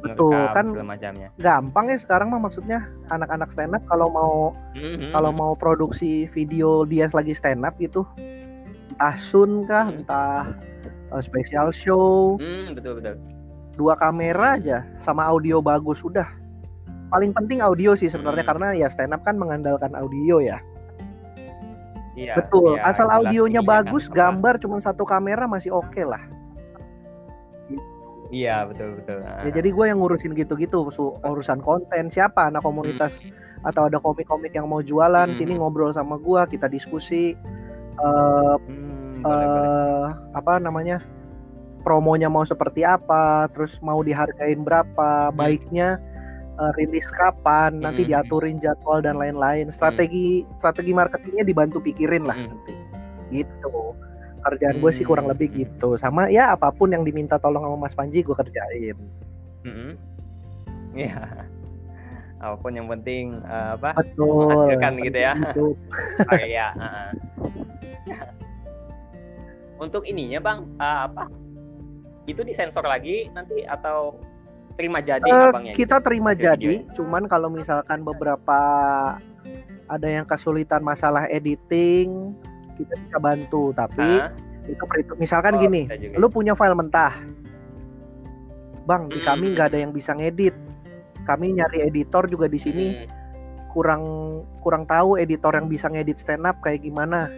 Betul, 0.00 0.32
Ngerekam 0.32 0.66
kan 0.72 0.86
macamnya. 0.88 1.28
gampang 1.36 1.92
ya 1.92 1.98
sekarang 2.00 2.32
mah 2.32 2.40
maksudnya 2.40 2.80
anak-anak 3.06 3.52
stand 3.52 3.76
up 3.76 3.84
kalau 3.84 4.08
mau 4.08 4.32
Mhm. 4.72 5.12
kalau 5.12 5.28
mau 5.28 5.52
produksi 5.52 6.24
video 6.26 6.88
dia 6.88 7.04
lagi 7.12 7.36
stand 7.36 7.60
up 7.60 7.76
gitu 7.76 8.08
entah 8.90 9.12
sun 9.14 9.68
kah 9.68 9.84
Hmm. 9.84 10.00
entah 10.00 10.56
uh, 11.10 11.20
special 11.20 11.68
show 11.68 12.40
Hmm, 12.40 12.72
betul 12.72 12.96
betul. 12.96 13.20
dua 13.76 13.92
kamera 13.94 14.56
aja 14.56 14.88
sama 14.98 15.20
audio 15.22 15.60
bagus 15.60 16.00
udah 16.00 16.32
paling 17.08 17.36
penting 17.36 17.60
audio 17.60 17.92
sih 17.92 18.08
sebenarnya 18.08 18.40
Hmm. 18.40 18.52
karena 18.56 18.66
ya 18.74 18.88
stand 18.88 19.12
up 19.12 19.20
kan 19.20 19.36
mengandalkan 19.36 19.92
audio 19.92 20.40
ya 20.40 20.64
Iya. 22.16 22.36
betul 22.36 22.76
iya, 22.76 22.88
asal 22.88 23.04
audionya 23.06 23.60
ininya 23.60 23.62
kan, 23.62 23.84
bagus 23.84 24.08
gambar 24.08 24.56
cuma 24.56 24.80
satu 24.80 25.04
kamera 25.04 25.44
masih 25.44 25.70
oke 25.70 26.00
lah 26.00 26.24
Iya, 28.30 28.62
betul 28.64 28.94
betul. 28.96 29.18
ya 29.20 29.50
jadi 29.50 29.68
gue 29.68 29.84
yang 29.84 29.98
ngurusin 29.98 30.32
gitu-gitu 30.32 30.86
urusan 31.20 31.58
konten. 31.58 32.08
Siapa 32.08 32.46
anak 32.46 32.62
komunitas 32.62 33.20
atau 33.60 33.86
ada 33.86 33.98
komik-komik 33.98 34.50
yang 34.50 34.64
mau 34.64 34.80
jualan? 34.80 35.26
Hmm. 35.26 35.36
sini 35.36 35.54
ngobrol 35.54 35.90
sama 35.90 36.14
gue 36.16 36.40
kita 36.48 36.66
diskusi. 36.66 37.34
Eh 37.92 38.54
Hmm, 38.60 39.20
boleh, 39.20 39.46
boleh. 39.46 39.66
eh 39.66 40.06
apa 40.32 40.52
namanya? 40.56 41.02
Promonya 41.80 42.28
mau 42.28 42.44
seperti 42.44 42.80
apa? 42.80 43.48
Terus 43.50 43.80
mau 43.80 44.00
dihargain 44.00 44.60
berapa? 44.60 45.28
Baiknya 45.30 45.98
eh, 46.52 46.72
rilis 46.76 47.08
kapan? 47.10 47.80
Nanti 47.80 48.04
Hmm. 48.04 48.10
diaturin 48.10 48.56
jadwal 48.56 49.00
dan 49.00 49.16
lain-lain. 49.16 49.68
Strategi 49.70 50.44
strategi 50.56 50.92
marketingnya 50.92 51.42
dibantu 51.42 51.80
pikirin 51.80 52.24
lah 52.24 52.36
Hmm. 52.36 52.48
nanti. 52.48 52.72
Gitu 53.32 53.89
kerjaan 54.42 54.76
gue 54.78 54.90
sih 54.90 55.04
kurang 55.04 55.28
Hmm. 55.28 55.34
lebih 55.36 55.48
gitu 55.52 55.94
sama 55.94 56.28
ya 56.28 56.52
apa 56.52 56.72
pun 56.72 56.88
yang 56.88 57.02
diminta 57.02 57.36
tolong 57.36 57.62
sama 57.62 57.76
Mas 57.76 57.92
Panji 57.92 58.20
gue 58.20 58.32
kerjain 58.32 58.96
Mm-mm. 59.60 59.92
Iya. 60.90 61.14
Apa 62.40 62.56
pun 62.56 62.72
yang 62.72 62.88
penting 62.88 63.36
eh, 63.44 63.68
apa 63.76 63.92
betul 64.00 64.48
Menghasilkan 64.48 64.92
gitu 65.04 65.18
ya. 65.20 65.32
Gitu. 65.36 65.66
karya. 66.24 66.66
heeh. 66.80 67.10
untuk 69.76 70.04
ininya 70.04 70.40
bang 70.40 70.58
uh, 70.76 71.08
apa 71.08 71.24
itu 72.24 72.40
disensor 72.40 72.84
lagi 72.84 73.28
nanti 73.32 73.64
atau 73.64 74.16
terima 74.76 75.00
jadi 75.00 75.24
uh, 75.24 75.48
abangnya 75.52 75.72
kita 75.72 76.00
gitu? 76.00 76.04
terima 76.04 76.30
jadi 76.32 76.84
videonya. 76.84 76.92
cuman 76.96 77.22
kalau 77.28 77.48
misalkan 77.48 78.04
beberapa 78.04 78.60
ada 79.84 80.08
yang 80.08 80.24
kesulitan 80.24 80.80
masalah 80.80 81.26
editing 81.28 82.36
kita 82.80 82.94
bisa 82.96 83.16
bantu 83.20 83.72
tapi 83.76 84.00
Hah? 84.00 84.30
itu 84.68 84.84
misalkan 85.18 85.56
oh, 85.56 85.60
gini 85.60 85.88
lu 86.16 86.30
punya 86.30 86.54
file 86.54 86.76
mentah 86.76 87.16
bang 88.86 89.06
di 89.10 89.20
hmm. 89.20 89.26
kami 89.26 89.46
nggak 89.54 89.66
ada 89.70 89.78
yang 89.78 89.92
bisa 89.92 90.12
ngedit 90.16 90.54
kami 91.28 91.54
nyari 91.54 91.84
editor 91.86 92.26
juga 92.26 92.46
di 92.48 92.58
sini 92.58 92.86
hmm. 92.96 93.08
kurang 93.70 94.02
kurang 94.64 94.84
tahu 94.88 95.20
editor 95.20 95.54
yang 95.54 95.70
bisa 95.70 95.86
ngedit 95.86 96.18
stand 96.18 96.46
up 96.48 96.58
kayak 96.64 96.82
gimana 96.82 97.30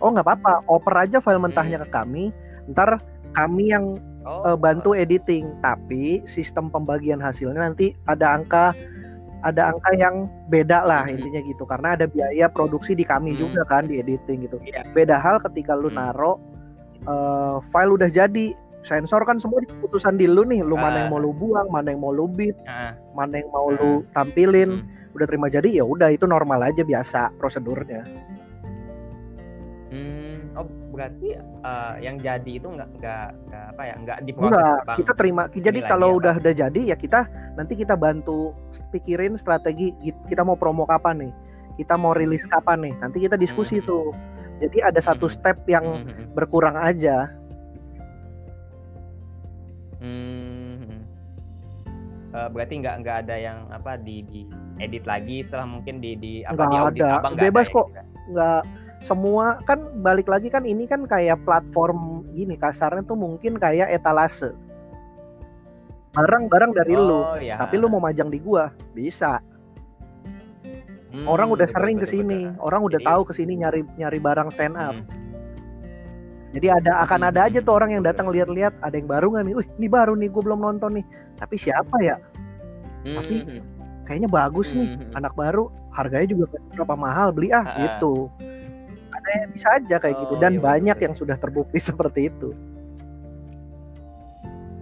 oh 0.00 0.12
nggak 0.12 0.26
apa-apa 0.26 0.66
oper 0.66 0.94
aja 0.96 1.18
file 1.22 1.42
mentahnya 1.42 1.78
hmm. 1.80 1.86
ke 1.86 1.88
kami 1.92 2.24
ntar 2.72 2.98
kami 3.36 3.70
yang 3.70 3.94
oh. 4.26 4.54
uh, 4.54 4.56
bantu 4.58 4.96
editing 4.96 5.54
tapi 5.62 6.24
sistem 6.26 6.72
pembagian 6.72 7.22
hasilnya 7.22 7.62
nanti 7.70 7.94
ada 8.08 8.34
angka 8.34 8.72
ada 9.46 9.70
angka 9.70 9.94
yang 9.94 10.26
beda 10.50 10.82
lah 10.82 11.06
hmm. 11.06 11.14
intinya 11.14 11.40
gitu 11.46 11.62
karena 11.62 11.94
ada 11.94 12.06
biaya 12.10 12.50
produksi 12.50 12.98
di 12.98 13.06
kami 13.06 13.34
hmm. 13.34 13.40
juga 13.40 13.62
kan 13.70 13.86
di 13.86 14.02
editing 14.02 14.50
gitu 14.50 14.58
yeah. 14.66 14.82
beda 14.90 15.22
hal 15.22 15.38
ketika 15.46 15.78
lu 15.78 15.86
hmm. 15.86 15.98
naro 15.98 16.42
uh, 17.06 17.62
file 17.70 17.94
udah 17.94 18.10
jadi 18.10 18.52
sensor 18.82 19.22
kan 19.22 19.38
semua 19.38 19.62
keputusan 19.62 20.18
di 20.18 20.26
lu 20.26 20.42
nih 20.42 20.66
lu 20.66 20.74
uh. 20.74 20.80
mana 20.82 21.06
yang 21.06 21.10
mau 21.14 21.22
lu 21.22 21.30
buang 21.30 21.70
mana 21.70 21.94
yang 21.94 22.02
mau 22.02 22.10
lu 22.10 22.26
bit 22.26 22.58
uh. 22.66 22.90
mana 23.14 23.38
yang 23.38 23.50
mau 23.54 23.70
uh. 23.70 23.78
lu 23.78 23.92
tampilin 24.10 24.82
hmm. 24.82 25.14
udah 25.14 25.26
terima 25.30 25.46
jadi 25.46 25.68
ya 25.70 25.84
udah 25.86 26.10
itu 26.10 26.26
normal 26.26 26.66
aja 26.66 26.82
biasa 26.82 27.30
prosedurnya 27.38 28.02
Hmm, 29.86 30.50
oh 30.58 30.66
berarti 30.96 31.36
uh, 31.36 31.94
yang 32.00 32.16
jadi 32.16 32.52
itu 32.56 32.64
nggak 32.64 32.88
nggak 32.96 33.26
apa 33.76 33.82
ya 33.84 33.94
nggak 34.00 34.18
diproses 34.24 34.56
Enggak, 34.56 34.78
bang. 34.88 34.96
kita 35.04 35.12
terima. 35.12 35.42
Jadi 35.52 35.80
kalau 35.84 36.08
udah 36.16 36.34
udah 36.40 36.54
jadi 36.56 36.80
ya 36.80 36.96
kita 36.96 37.28
nanti 37.60 37.76
kita 37.76 37.92
bantu 37.92 38.56
pikirin 38.96 39.36
strategi 39.36 39.92
kita 40.24 40.40
mau 40.40 40.56
promo 40.56 40.88
kapan 40.88 41.28
nih, 41.28 41.32
kita 41.76 42.00
mau 42.00 42.16
rilis 42.16 42.48
kapan 42.48 42.88
nih. 42.88 42.94
Nanti 42.96 43.20
kita 43.20 43.36
diskusi 43.36 43.78
hmm. 43.78 43.86
tuh. 43.86 44.16
Jadi 44.56 44.80
ada 44.80 45.00
satu 45.04 45.28
hmm. 45.28 45.36
step 45.36 45.58
yang 45.68 45.84
hmm. 45.84 46.00
hmm, 46.00 46.14
hmm. 46.16 46.26
berkurang 46.32 46.76
aja. 46.80 47.28
Hmm. 50.00 51.04
Uh, 52.32 52.48
berarti 52.48 52.80
nggak 52.80 52.96
nggak 53.04 53.16
ada 53.28 53.36
yang 53.36 53.58
apa 53.68 54.00
di, 54.00 54.24
di 54.28 54.48
edit 54.80 55.04
lagi 55.08 55.40
setelah 55.40 55.64
mungkin 55.64 56.00
di 56.00 56.16
di 56.20 56.32
apa 56.44 56.52
nggak 56.52 56.68
di 56.68 56.76
audit 56.76 57.02
ada. 57.04 57.16
abang 57.20 57.34
bebas 57.36 57.64
ada 57.64 57.72
ya 57.72 57.76
kok 57.76 57.86
ya, 57.88 58.02
nggak 58.28 58.62
semua 59.06 59.62
kan 59.62 59.78
balik 60.02 60.26
lagi 60.26 60.50
kan 60.50 60.66
ini 60.66 60.90
kan 60.90 61.06
kayak 61.06 61.38
platform 61.46 62.26
gini 62.34 62.58
kasarnya 62.58 63.06
tuh 63.06 63.14
mungkin 63.14 63.54
kayak 63.54 63.94
etalase 63.94 64.50
barang-barang 66.10 66.74
dari 66.74 66.94
oh, 66.98 67.06
lu 67.06 67.20
ya. 67.38 67.54
tapi 67.62 67.78
lu 67.78 67.86
mau 67.86 68.02
majang 68.02 68.26
di 68.26 68.42
gua 68.42 68.74
bisa 68.90 69.38
hmm, 71.14 71.22
orang 71.30 71.54
udah 71.54 71.70
betul, 71.70 71.78
sering 71.78 71.96
ke 72.02 72.06
sini 72.10 72.50
orang 72.58 72.82
udah 72.82 72.98
Jadi, 72.98 73.06
tahu 73.06 73.22
ke 73.30 73.32
sini 73.38 73.52
nyari 73.62 73.86
nyari 73.94 74.18
barang 74.18 74.48
stand 74.50 74.74
up 74.74 74.98
hmm. 74.98 75.06
jadi 76.58 76.82
ada 76.82 77.06
akan 77.06 77.20
hmm, 77.22 77.30
ada 77.30 77.40
aja 77.46 77.58
tuh 77.62 77.74
orang 77.78 77.94
yang 77.94 78.02
datang 78.02 78.26
lihat-lihat 78.26 78.74
ada 78.82 78.94
yang 78.98 79.06
baru 79.06 79.38
nggak 79.38 79.44
nih, 79.46 79.54
wih 79.54 79.68
ini 79.78 79.86
baru 79.86 80.18
nih 80.18 80.28
gue 80.32 80.40
belum 80.40 80.60
nonton 80.64 80.90
nih. 80.96 81.04
Tapi 81.36 81.54
siapa 81.60 81.96
ya? 82.00 82.16
Hmm. 83.04 83.20
Tapi 83.20 83.34
kayaknya 84.08 84.28
bagus 84.32 84.72
nih, 84.72 84.88
hmm. 84.96 85.12
anak 85.20 85.36
baru, 85.36 85.68
harganya 85.96 86.28
juga 86.32 86.44
berapa 86.72 86.94
mahal 86.96 87.28
beli 87.28 87.52
ah 87.52 87.64
gitu 87.76 88.32
ada 89.26 89.50
bisa 89.50 89.68
aja 89.74 89.96
kayak 89.98 90.14
gitu. 90.14 90.22
oh, 90.22 90.22
gitu 90.30 90.34
dan 90.38 90.52
iya, 90.56 90.62
banyak 90.62 90.98
yang 91.02 91.14
sudah 91.18 91.36
terbukti 91.36 91.78
seperti 91.90 92.30
itu 92.30 92.54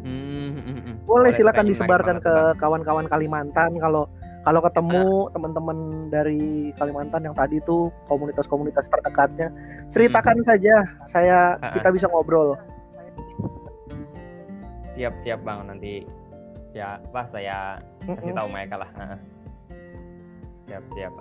hmm, 0.05 0.49
hmm, 0.53 0.65
hmm. 0.65 0.81
hmm. 0.85 0.95
boleh 1.09 1.31
silakan 1.33 1.67
disebarkan 1.69 2.17
ke 2.21 2.35
kawan-kawan 2.61 3.09
Kalimantan 3.09 3.81
kalau 3.81 4.07
kalau 4.45 4.61
ketemu 4.61 5.05
uh. 5.25 5.33
teman-teman 5.33 5.79
dari 6.13 6.71
Kalimantan 6.77 7.25
yang 7.25 7.37
tadi 7.37 7.65
tuh 7.65 7.89
komunitas-komunitas 8.13 8.87
terdekatnya 8.93 9.49
ceritakan 9.89 10.45
hmm. 10.45 10.47
saja 10.47 10.75
saya 11.09 11.39
uh. 11.59 11.73
kita 11.73 11.89
bisa 11.91 12.07
ngobrol 12.13 12.61
siap 14.93 15.19
siap 15.19 15.43
bang 15.43 15.65
nanti 15.67 16.07
siapa 16.71 17.27
saya 17.27 17.83
kasih 18.07 18.35
tahu 18.37 18.49
mereka 18.53 18.79
lah 18.79 18.91
siap 20.69 20.85
siap 20.95 21.15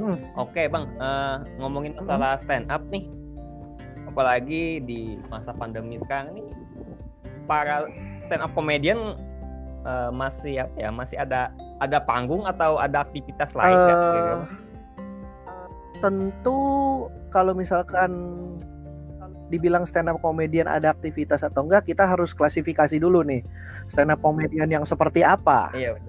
Hmm. 0.00 0.16
Oke 0.40 0.64
bang, 0.64 0.88
uh, 0.96 1.44
ngomongin 1.60 1.92
masalah 1.92 2.40
stand 2.40 2.72
up 2.72 2.80
nih, 2.88 3.04
apalagi 4.08 4.80
di 4.80 5.20
masa 5.28 5.52
pandemi 5.52 6.00
sekarang 6.00 6.40
ini, 6.40 6.56
para 7.44 7.84
stand 8.24 8.40
up 8.40 8.56
comedian 8.56 9.20
uh, 9.84 10.08
masih 10.08 10.64
apa 10.64 10.76
ya, 10.80 10.88
masih 10.88 11.20
ada 11.20 11.52
ada 11.84 12.00
panggung 12.00 12.48
atau 12.48 12.80
ada 12.80 13.04
aktivitas 13.04 13.52
lain 13.52 13.76
uh, 13.76 13.84
gitu? 13.92 14.00
Tentu 16.00 16.60
kalau 17.28 17.52
misalkan 17.52 18.10
dibilang 19.52 19.84
stand 19.84 20.08
up 20.08 20.16
comedian 20.24 20.64
ada 20.64 20.96
aktivitas 20.96 21.44
atau 21.44 21.68
enggak, 21.68 21.84
kita 21.92 22.08
harus 22.08 22.32
klasifikasi 22.32 22.96
dulu 22.96 23.20
nih 23.20 23.44
stand 23.92 24.08
up 24.08 24.22
comedian 24.24 24.72
yang 24.72 24.84
seperti 24.88 25.20
apa. 25.20 25.68
Iya. 25.76 26.00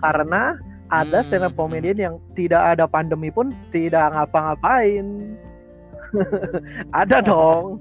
Karena 0.00 0.56
ada 0.90 1.22
hmm, 1.22 1.26
stand 1.26 1.46
up 1.46 1.54
hmm, 1.54 1.56
hmm. 1.56 1.70
comedian 1.70 1.98
yang 1.98 2.14
tidak 2.34 2.62
ada 2.74 2.84
pandemi 2.90 3.30
pun 3.30 3.54
tidak 3.70 4.10
ngapa-ngapain. 4.10 5.38
ada 7.00 7.22
dong. 7.22 7.78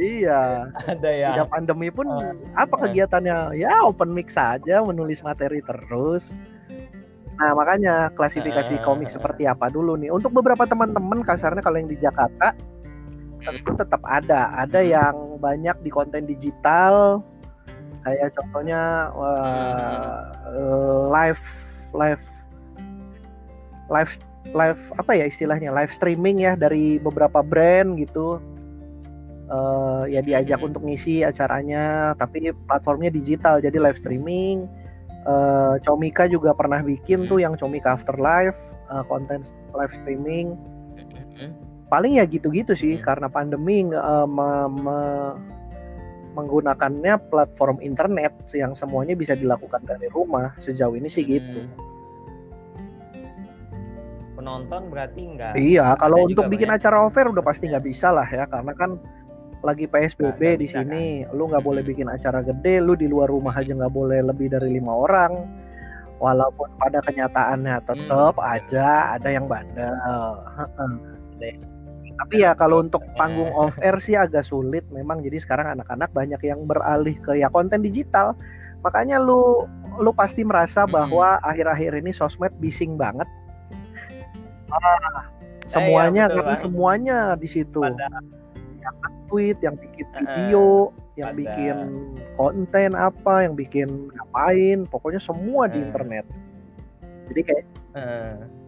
iya. 0.00 0.72
Ada 0.88 1.10
ya. 1.12 1.28
Tidak 1.36 1.48
pandemi 1.52 1.92
pun 1.92 2.08
uh, 2.08 2.32
apa 2.56 2.74
uh. 2.74 2.80
kegiatannya? 2.88 3.60
Ya 3.60 3.84
open 3.84 4.16
mic 4.16 4.32
saja, 4.32 4.80
menulis 4.80 5.20
materi 5.20 5.60
terus. 5.60 6.40
Nah, 7.38 7.54
makanya 7.54 8.10
klasifikasi 8.16 8.80
uh, 8.80 8.82
komik 8.82 9.12
seperti 9.12 9.44
apa 9.44 9.68
dulu 9.68 9.94
nih. 10.00 10.10
Untuk 10.10 10.32
beberapa 10.32 10.64
teman-teman 10.64 11.22
kasarnya 11.22 11.60
kalau 11.60 11.76
yang 11.78 11.92
di 11.92 12.00
Jakarta 12.00 12.56
tentu 13.44 13.70
tetap 13.76 14.00
ada. 14.08 14.50
Ada 14.56 14.80
yang 14.80 15.36
banyak 15.38 15.76
di 15.84 15.90
konten 15.92 16.24
digital 16.24 17.22
kayak 18.08 18.32
contohnya 18.32 19.12
uh, 19.12 20.32
live 21.12 21.67
live 21.94 22.24
live 23.88 24.12
live 24.52 24.80
apa 24.96 25.12
ya 25.16 25.24
istilahnya 25.28 25.72
live 25.72 25.92
streaming 25.92 26.44
ya 26.44 26.56
dari 26.56 26.96
beberapa 27.00 27.44
brand 27.44 28.00
gitu 28.00 28.40
uh, 29.52 30.04
ya 30.08 30.20
diajak 30.24 30.60
hmm. 30.60 30.68
untuk 30.72 30.82
ngisi 30.84 31.24
acaranya 31.24 32.14
tapi 32.16 32.52
platformnya 32.68 33.12
digital 33.12 33.60
jadi 33.60 33.76
live 33.76 33.98
streaming 34.00 34.68
uh, 35.28 35.76
Comika 35.84 36.28
juga 36.28 36.56
pernah 36.56 36.80
bikin 36.80 37.24
hmm. 37.24 37.28
tuh 37.28 37.38
yang 37.42 37.56
Comika 37.56 37.96
After 37.96 38.16
Live 38.16 38.56
uh, 38.88 39.04
konten 39.08 39.44
live 39.76 39.92
streaming 40.04 40.56
hmm. 41.36 41.52
paling 41.92 42.20
ya 42.20 42.24
gitu-gitu 42.28 42.72
sih 42.76 42.96
hmm. 43.00 43.04
karena 43.04 43.28
pandemi 43.28 43.88
uh, 43.92 44.28
me, 44.28 44.48
me, 44.80 44.98
menggunakannya 46.36 47.14
platform 47.32 47.80
internet 47.80 48.32
yang 48.52 48.76
semuanya 48.76 49.16
bisa 49.16 49.32
dilakukan 49.32 49.82
dari 49.84 50.06
rumah 50.12 50.52
sejauh 50.60 50.94
ini 50.96 51.08
sih 51.08 51.24
gitu. 51.24 51.64
Hmm. 51.64 51.86
Penonton 54.38 54.82
berarti 54.92 55.20
enggak? 55.24 55.52
Iya, 55.58 55.98
kalau 55.98 56.30
untuk 56.30 56.46
bikin 56.46 56.70
banyak. 56.70 56.80
acara 56.84 56.96
offer 57.02 57.26
udah 57.26 57.42
pasti 57.42 57.66
nggak 57.68 57.84
bisa 57.84 58.14
lah 58.14 58.28
ya, 58.28 58.46
karena 58.46 58.72
kan 58.76 58.96
lagi 59.58 59.90
PSBB 59.90 60.38
nah, 60.38 60.58
di 60.62 60.66
sini, 60.70 61.04
kan? 61.26 61.34
lu 61.34 61.50
nggak 61.50 61.62
hmm. 61.64 61.70
boleh 61.74 61.82
bikin 61.82 62.06
acara 62.06 62.46
gede, 62.46 62.78
lu 62.78 62.94
di 62.94 63.10
luar 63.10 63.26
rumah 63.26 63.52
aja 63.58 63.74
nggak 63.74 63.90
boleh 63.90 64.22
lebih 64.22 64.52
dari 64.54 64.78
lima 64.78 64.94
orang. 64.94 65.32
Walaupun 66.18 66.74
pada 66.82 66.98
kenyataannya 66.98 67.78
tetap 67.86 68.34
hmm. 68.38 68.52
aja 68.58 69.14
ada 69.14 69.28
yang 69.30 69.46
bandel. 69.46 69.94
Tapi 72.18 72.42
ya 72.42 72.52
kalau 72.58 72.82
untuk 72.82 73.06
panggung 73.14 73.54
off 73.54 73.78
air 73.78 73.94
sih 74.02 74.18
agak 74.18 74.42
sulit 74.42 74.82
memang 74.90 75.22
jadi 75.22 75.38
sekarang 75.38 75.78
anak-anak 75.78 76.10
banyak 76.10 76.42
yang 76.42 76.66
beralih 76.66 77.14
ke 77.22 77.38
ya 77.38 77.46
konten 77.46 77.78
digital. 77.78 78.34
Makanya 78.82 79.22
lu 79.22 79.70
lu 79.98 80.10
pasti 80.14 80.42
merasa 80.42 80.86
bahwa 80.86 81.38
akhir-akhir 81.46 82.02
ini 82.02 82.10
sosmed 82.10 82.54
bising 82.58 82.98
banget. 82.98 83.26
Ah, 84.68 85.30
semuanya 85.70 86.26
eh, 86.26 86.30
ya, 86.30 86.34
karena 86.34 86.56
semuanya 86.58 87.18
di 87.38 87.48
situ. 87.48 87.82
Yang 87.82 88.96
tweet, 89.28 89.58
yang 89.60 89.76
bikin 89.76 90.06
video, 90.14 90.64
uh, 90.64 90.84
yang 91.18 91.30
pada... 91.34 91.40
bikin 91.40 91.76
konten 92.38 92.90
apa, 92.94 93.34
yang 93.44 93.54
bikin 93.54 93.88
ngapain, 94.14 94.78
pokoknya 94.88 95.20
semua 95.20 95.66
uh, 95.66 95.70
di 95.70 95.78
internet. 95.82 96.24
Jadi 97.28 97.40
kayak 97.44 97.64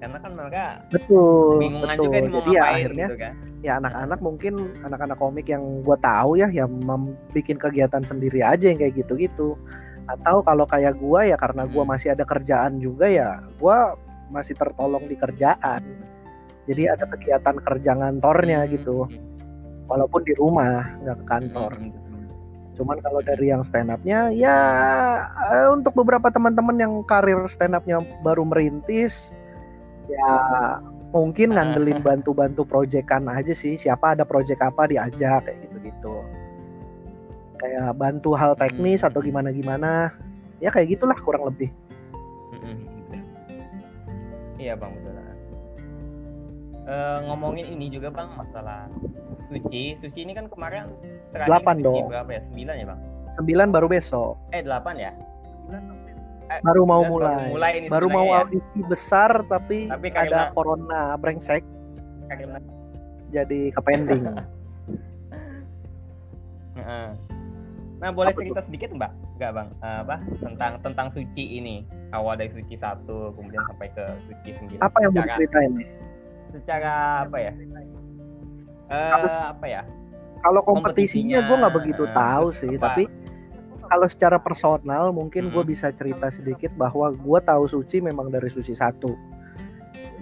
karena 0.00 0.18
kan 0.20 0.32
mereka 0.32 0.64
betul 0.88 1.60
bingungan 1.60 1.96
betul. 1.96 2.04
juga 2.08 2.16
nih 2.16 2.30
mau 2.30 2.40
Jadi 2.40 2.52
ya 2.52 2.62
akhirnya 2.64 3.06
gitu 3.06 3.16
kan. 3.20 3.34
ya 3.60 3.72
anak-anak 3.76 4.20
mungkin 4.24 4.54
anak-anak 4.80 5.18
komik 5.20 5.46
yang 5.50 5.64
gue 5.84 5.96
tahu 6.00 6.30
ya 6.40 6.48
yang 6.48 6.72
bikin 7.36 7.56
kegiatan 7.60 8.02
sendiri 8.02 8.40
aja 8.40 8.72
yang 8.72 8.78
kayak 8.80 8.94
gitu-gitu 9.04 9.58
atau 10.08 10.42
kalau 10.42 10.64
kayak 10.66 10.98
gue 10.98 11.20
ya 11.30 11.36
karena 11.38 11.68
gue 11.68 11.82
hmm. 11.82 11.92
masih 11.92 12.08
ada 12.16 12.24
kerjaan 12.24 12.80
juga 12.82 13.06
ya 13.06 13.44
gue 13.60 13.76
masih 14.32 14.54
tertolong 14.56 15.04
di 15.06 15.14
kerjaan 15.14 15.82
jadi 16.66 16.96
ada 16.96 17.04
kegiatan 17.10 17.56
kerja 17.60 17.90
ngantornya 17.98 18.64
hmm. 18.64 18.70
gitu 18.80 19.06
walaupun 19.90 20.22
di 20.22 20.34
rumah 20.38 20.86
nggak 21.02 21.18
ke 21.18 21.26
kantor 21.26 21.72
Mm, 21.76 21.90
mm, 21.90 21.99
cuman 22.80 22.96
kalau 23.04 23.20
dari 23.20 23.52
yang 23.52 23.60
stand 23.60 23.92
upnya 23.92 24.32
ya 24.32 24.56
eh, 25.52 25.68
untuk 25.68 25.92
beberapa 25.92 26.32
teman-teman 26.32 26.80
yang 26.80 26.92
karir 27.04 27.44
stand 27.52 27.76
upnya 27.76 28.00
baru 28.24 28.48
merintis 28.48 29.36
ya 30.08 30.32
mungkin 31.12 31.52
ngandelin 31.54 32.00
bantu-bantu 32.00 32.64
proyekan 32.64 33.28
aja 33.28 33.52
sih 33.52 33.76
siapa 33.76 34.16
ada 34.16 34.24
proyek 34.24 34.64
apa 34.64 34.88
diajak 34.88 35.44
kayak 35.44 35.60
gitu-gitu 35.68 36.24
kayak 37.60 37.92
bantu 38.00 38.32
hal 38.32 38.56
teknis 38.56 39.04
Hmm. 39.04 39.12
atau 39.12 39.20
gimana-gimana 39.20 40.16
ya 40.64 40.72
kayak 40.72 40.96
gitulah 40.96 41.20
kurang 41.20 41.44
lebih 41.52 41.68
mm, 42.56 42.64
mm, 42.64 42.76
betul. 42.80 43.20
Iya 44.56 44.72
bang 44.76 44.92
betul. 44.96 45.09
Eh, 46.90 47.18
ngomongin 47.22 47.70
ini 47.70 47.86
juga 47.86 48.10
bang 48.10 48.34
masalah 48.34 48.90
suci. 49.46 49.94
Suci 49.94 50.18
ini 50.20 50.34
kan 50.34 50.50
kemarin 50.50 50.90
terakhir 51.30 51.46
Delapan 51.46 51.74
suci 51.76 51.86
dong. 51.86 52.08
berapa 52.10 52.30
ya? 52.32 52.40
Sembilan 52.42 52.74
ya 52.76 52.86
bang? 52.88 53.00
sembilan 53.30 53.70
baru 53.70 53.86
besok 53.86 54.34
Eh 54.50 54.58
delapan 54.60 54.94
ya? 54.98 55.10
Eh, 56.50 56.58
baru 56.60 56.82
mau 56.82 57.06
mulai 57.06 57.38
Baru 57.38 57.54
mulai 57.54 57.70
ini 57.78 57.86
baru 57.86 58.06
mau 58.10 58.26
ya. 58.26 58.42
audisi 58.42 58.80
besar 58.84 59.30
tapi, 59.46 59.86
Tapi 59.86 60.06
ada 60.10 60.18
karena- 60.18 60.50
corona 60.50 61.02
brengsek 61.14 61.62
Karena 62.26 62.58
jadi 63.30 63.70
ke 63.70 63.80
pending 63.80 64.26
Heeh. 66.74 67.08
Nah, 68.00 68.10
boleh 68.10 68.32
Apa 68.32 68.40
cerita 68.40 68.60
sedikit 68.60 68.90
Mbak? 68.90 69.12
Enggak, 69.36 69.50
Bang. 69.52 69.68
Eh, 69.78 69.98
apa? 70.02 70.16
Tentang 70.40 70.72
tentang 70.80 71.06
suci 71.06 71.44
ini. 71.54 71.84
Awal 72.10 72.34
dari 72.34 72.50
suci 72.50 72.74
satu 72.74 73.30
kemudian 73.30 73.62
sampai 73.68 73.86
ke 73.92 74.04
suci 74.20 74.50
sembilan. 74.50 74.82
apa 74.82 74.96
yang 74.98 75.12
mau 75.12 75.22
diceritain 75.22 75.72
Secara 76.50 77.24
apa 77.24 77.38
ya? 77.38 77.52
Eh, 78.90 79.12
apa 79.54 79.66
ya? 79.66 79.82
kalau 80.40 80.64
kompetisinya 80.64 81.44
gue 81.44 81.52
nggak 81.52 81.74
begitu 81.76 82.02
Kompetisinya, 82.08 82.32
tahu 82.32 82.46
sih 82.56 82.72
apa? 82.74 82.82
tapi 82.88 83.02
kalau 83.86 84.06
secara 84.08 84.38
personal 84.40 85.12
mungkin 85.12 85.52
gue 85.52 85.60
Mm-mm. 85.60 85.68
bisa 85.68 85.92
cerita 85.92 86.32
sedikit 86.32 86.72
bahwa 86.74 87.12
gue 87.12 87.38
tahu 87.44 87.68
Suci 87.68 88.00
memang 88.00 88.32
dari 88.32 88.48
Suci 88.48 88.72
satu 88.72 89.12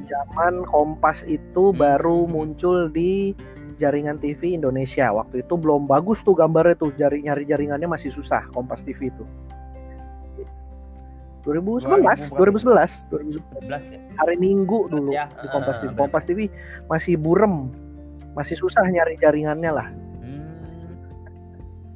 zaman 0.05 0.67
Kompas 0.67 1.23
itu 1.23 1.71
Hmm. 1.71 1.79
baru 1.79 2.27
muncul 2.27 2.91
di 2.91 3.31
jaringan 3.79 4.19
TV 4.19 4.59
Indonesia 4.59 5.07
waktu 5.15 5.47
itu 5.47 5.55
belum 5.55 5.87
bagus 5.87 6.27
tuh 6.27 6.35
gambarnya 6.35 6.75
tuh 6.75 6.91
jari 6.99 7.23
nyari 7.23 7.47
jaringannya 7.47 7.87
masih 7.87 8.11
susah 8.11 8.43
Kompas 8.51 8.83
TV 8.83 9.15
itu 9.15 9.23
2011 11.49 12.37
2011 12.37 13.09
2011 13.09 13.65
11 13.65 13.89
ya. 13.89 13.99
hari 14.15 14.37
Minggu 14.37 14.87
dulu 14.87 15.11
Ya, 15.11 15.33
di 15.35 15.49
Kompas 15.49 15.81
TV. 15.81 15.91
Kompas 15.95 16.25
TV 16.25 16.39
masih 16.87 17.17
burem 17.17 17.73
masih 18.33 18.55
susah 18.55 18.85
nyari 18.85 19.17
jaringannya 19.17 19.73
lah 19.73 19.89
Hmm. 20.19 20.45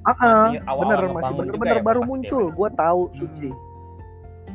Ah, 0.03 0.11
ah, 0.11 0.17
Masih 0.49 0.59
awal-awal 0.65 0.81
bener 0.81 1.01
masih 1.13 1.29
juga 1.29 1.41
bener-bener 1.45 1.77
ya, 1.77 1.85
baru 1.85 2.01
Kompas 2.01 2.11
muncul. 2.11 2.45
Gue 2.51 2.69
tahu 2.73 3.01
Hmm. 3.05 3.15
Suci, 3.15 3.49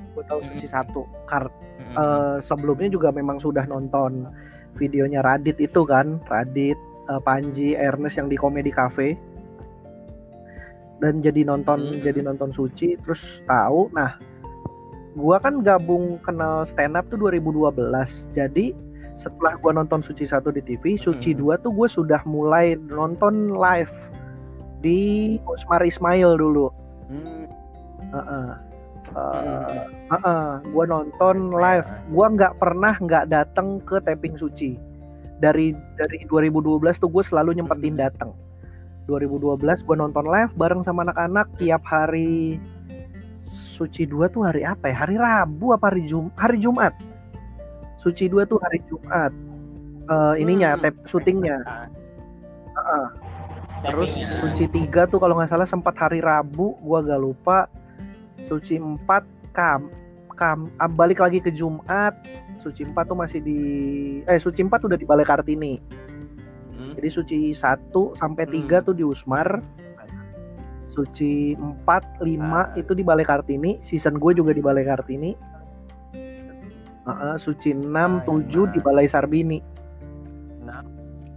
gue 0.09 0.23
tahu 0.25 0.39
Hmm. 0.41 0.47
Suci 0.49 0.67
satu. 0.67 1.01
Kar 1.23 1.43
Mm-mm. 1.47 1.93
eh, 1.93 2.37
sebelumnya 2.41 2.89
juga 2.89 3.09
memang 3.09 3.37
sudah 3.37 3.63
nonton 3.63 4.27
videonya 4.75 5.21
Radit 5.21 5.55
itu 5.57 5.81
kan, 5.83 6.19
Radit, 6.25 6.75
eh, 7.07 7.21
Panji, 7.21 7.73
Ernest 7.73 8.17
yang 8.17 8.27
di 8.27 8.35
Comedy 8.35 8.69
Cafe. 8.69 9.15
Dan 10.97 11.21
jadi 11.21 11.45
nonton 11.45 11.79
Hmm. 11.87 12.01
jadi 12.01 12.19
nonton 12.19 12.49
Suci, 12.49 12.97
terus 12.97 13.39
tahu. 13.45 13.87
Nah, 13.91 14.17
gua 15.17 15.41
kan 15.41 15.65
gabung 15.65 16.21
kenal 16.21 16.61
stand 16.69 16.93
up 16.93 17.09
tuh 17.09 17.17
2012. 17.17 17.73
Jadi 18.37 18.77
setelah 19.17 19.57
gua 19.57 19.73
nonton 19.73 20.05
Suci 20.05 20.29
satu 20.29 20.53
di 20.53 20.61
TV, 20.61 20.93
Suci 20.95 21.33
Hmm. 21.33 21.57
2 21.57 21.63
tuh 21.65 21.73
gue 21.73 21.89
sudah 21.89 22.21
mulai 22.29 22.77
nonton 22.77 23.57
live 23.57 23.91
di 24.85 25.35
Usmar 25.49 25.81
Ismail 25.81 26.37
dulu. 26.37 26.69
Hmm. 27.09 27.49
Heeh. 28.13 28.49
Hmm. 29.17 29.65
Heeh, 30.13 30.47
gue 30.69 30.85
nonton 30.85 31.49
live. 31.49 31.87
ah. 31.89 31.99
Gue 32.13 32.25
nggak 32.37 32.53
pernah 32.61 32.93
nggak 32.93 33.25
datang 33.33 33.81
ke 33.81 33.97
tapping 34.05 34.37
suci. 34.37 34.77
Dari 35.41 35.73
dari 35.97 36.17
2012 36.29 37.01
tuh 37.01 37.09
gue 37.09 37.23
selalu 37.25 37.57
nyempetin 37.57 37.97
datang. 37.97 38.37
2012 39.09 39.81
gue 39.87 39.95
nonton 39.95 40.27
live 40.27 40.51
bareng 40.59 40.83
sama 40.83 41.07
anak-anak 41.07 41.47
tiap 41.57 41.81
hari 41.87 42.59
Suci 43.77 44.09
2 44.09 44.25
tuh 44.33 44.41
hari 44.41 44.65
apa 44.65 44.89
ya? 44.89 45.05
Hari 45.05 45.15
Rabu 45.21 45.69
apa 45.69 45.93
hari 45.93 46.09
Jum 46.09 46.33
hari 46.33 46.57
Jumat? 46.57 46.97
Suci 48.01 48.25
2 48.25 48.49
tuh 48.49 48.57
hari 48.57 48.81
Jumat. 48.89 49.29
Eh, 50.07 50.33
ininya 50.41 50.73
Hmm. 50.73 50.81
tap 50.81 50.95
syutingnya. 51.05 51.61
Ah. 51.61 51.85
Heeh. 52.73 53.07
Terus. 53.85 54.11
Suci 54.41 54.65
3 54.65 55.05
tuh 55.05 55.21
kalau 55.21 55.37
nggak 55.37 55.53
salah 55.53 55.69
sempat 55.69 55.93
hari 55.93 56.25
Rabu, 56.25 56.73
gua 56.81 57.05
agak 57.05 57.19
lupa. 57.21 57.59
Suci 58.49 58.81
4 58.81 59.21
kam 59.53 59.93
kam 60.33 60.69
ah, 60.77 60.89
balik 60.89 61.21
lagi 61.21 61.37
ke 61.37 61.53
Jumat. 61.53 62.17
Suci 62.57 62.81
4 62.81 63.05
tuh 63.05 63.17
masih 63.17 63.39
di 63.45 63.59
eh 64.25 64.41
Suci 64.41 64.65
4 64.65 64.89
udah 64.89 64.97
di 64.97 65.05
Balai 65.05 65.25
Kartini. 65.25 65.77
Hmm. 66.73 66.93
Jadi 66.97 67.09
Suci 67.13 67.37
1 67.53 68.17
sampai 68.17 68.49
Hmm. 68.49 68.53
3 68.57 68.81
tuh 68.81 68.97
di 68.97 69.05
Usmar. 69.05 69.61
Suci 70.97 71.53
4, 71.53 72.25
5 72.25 72.41
Ah. 72.63 72.73
itu 72.73 72.97
di 72.97 73.05
Balai 73.05 73.21
Kartini. 73.21 73.77
Season 73.79 74.17
gue 74.17 74.33
juga 74.33 74.49
di 74.49 74.59
Balai 74.59 74.81
Kartini. 74.81 75.37
Heeh, 77.05 77.35
Suci 77.37 77.71
6, 77.71 78.17
Ah, 78.17 78.25
7 78.25 78.65
iya. 78.65 78.73
di 78.73 78.79
Balai 78.81 79.05
Sarbini. 79.05 79.61
Nah, 80.65 80.81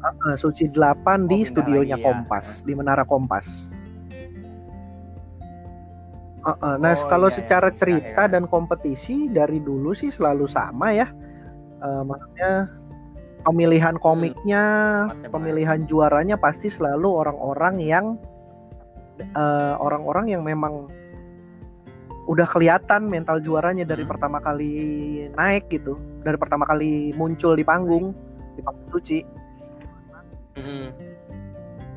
Heeh, 0.01 0.35
Suci 0.35 0.65
8 0.67 1.29
di 1.29 1.37
Oh, 1.37 1.45
pindah 1.45 1.51
studionya 1.53 1.95
lagi 1.95 2.01
ya. 2.01 2.07
Kompas, 2.09 2.47
di 2.65 2.73
Menara 2.73 3.05
Kompas. 3.05 3.47
Heeh, 6.41 6.75
nah, 6.81 6.95
Oh, 6.97 7.05
kalau 7.05 7.29
iya, 7.29 7.37
secara 7.37 7.69
iya. 7.69 7.77
cerita 7.77 8.25
Akhirnya. 8.25 8.33
dan 8.33 8.45
kompetisi 8.49 9.29
dari 9.29 9.61
dulu 9.61 9.93
sih 9.93 10.09
selalu 10.09 10.49
sama 10.49 10.89
ya. 10.91 11.13
Eh, 11.79 12.03
maksudnya 12.03 12.53
pemilihan 13.43 13.97
komiknya, 13.97 14.65
pemilihan 15.29 15.85
juaranya 15.85 16.41
pasti 16.41 16.73
selalu 16.73 17.09
orang-orang 17.13 17.77
yang 17.79 18.07
eh, 19.23 19.75
orang-orang 19.77 20.33
yang 20.33 20.43
memang 20.43 20.89
udah 22.27 22.47
kelihatan 22.47 23.11
mental 23.11 23.43
juaranya 23.43 23.83
dari 23.83 24.07
Hmm. 24.07 24.13
pertama 24.15 24.39
kali 24.39 24.73
naik 25.35 25.67
gitu, 25.69 25.99
dari 26.23 26.39
pertama 26.39 26.63
kali 26.63 27.11
muncul 27.15 27.55
di 27.55 27.65
panggung 27.65 28.15
di 28.55 28.61
panggung 28.63 28.89
suci. 28.93 29.19
Mm-mm. 30.55 30.91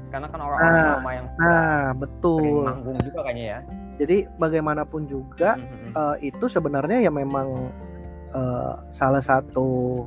Karena 0.09 0.29
kan 0.29 0.39
orang-orang 0.39 0.73
Nah, 0.77 0.93
lama 0.97 1.11
yang 1.11 1.25
sudah 1.27 1.41
Nah, 1.41 1.81
sering 1.89 1.97
betul. 1.99 2.63
manggung 2.63 2.97
juga 3.01 3.19
kayaknya 3.25 3.45
ya. 3.45 3.59
Jadi 3.93 4.17
bagaimanapun 4.37 5.01
juga 5.05 5.49
Mm-mm. 5.57 5.89
eh, 5.93 6.15
itu 6.33 6.45
sebenarnya 6.47 6.97
ya 7.03 7.11
memang 7.13 7.69
eh, 8.33 8.73
salah 8.89 9.21
satu 9.21 10.01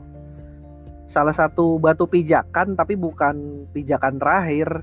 salah 1.06 1.30
satu 1.30 1.78
batu 1.78 2.02
pijakan 2.10 2.74
tapi 2.74 2.98
bukan 2.98 3.66
pijakan 3.70 4.18
terakhir. 4.18 4.82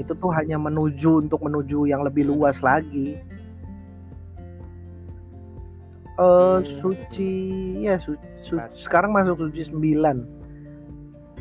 Itu 0.00 0.16
tuh 0.16 0.32
hanya 0.32 0.56
menuju 0.56 1.28
untuk 1.28 1.44
menuju 1.44 1.84
yang 1.84 2.00
lebih 2.00 2.24
Hmm. 2.24 2.32
luas 2.32 2.64
lagi. 2.64 3.20
Hmm. 6.20 6.60
suci 6.60 7.32
ya 7.80 7.96
su- 7.96 8.20
su- 8.44 8.60
Berarti- 8.60 8.76
sekarang 8.76 9.10
masuk 9.12 9.48
suci 9.48 9.72
9. 9.72 10.28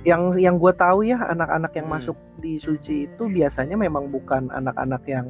Yang 0.08 0.39
yang 0.39 0.56
gue 0.56 0.72
tahu 0.72 1.04
ya 1.04 1.19
anak-anak 1.28 1.76
yang 1.76 1.88
Hmm. 1.91 1.95
masuk 2.00 2.17
di 2.39 2.56
suci 2.56 3.04
itu 3.04 3.24
biasanya 3.28 3.76
memang 3.76 4.08
bukan 4.08 4.48
anak-anak 4.48 5.04
yang 5.04 5.28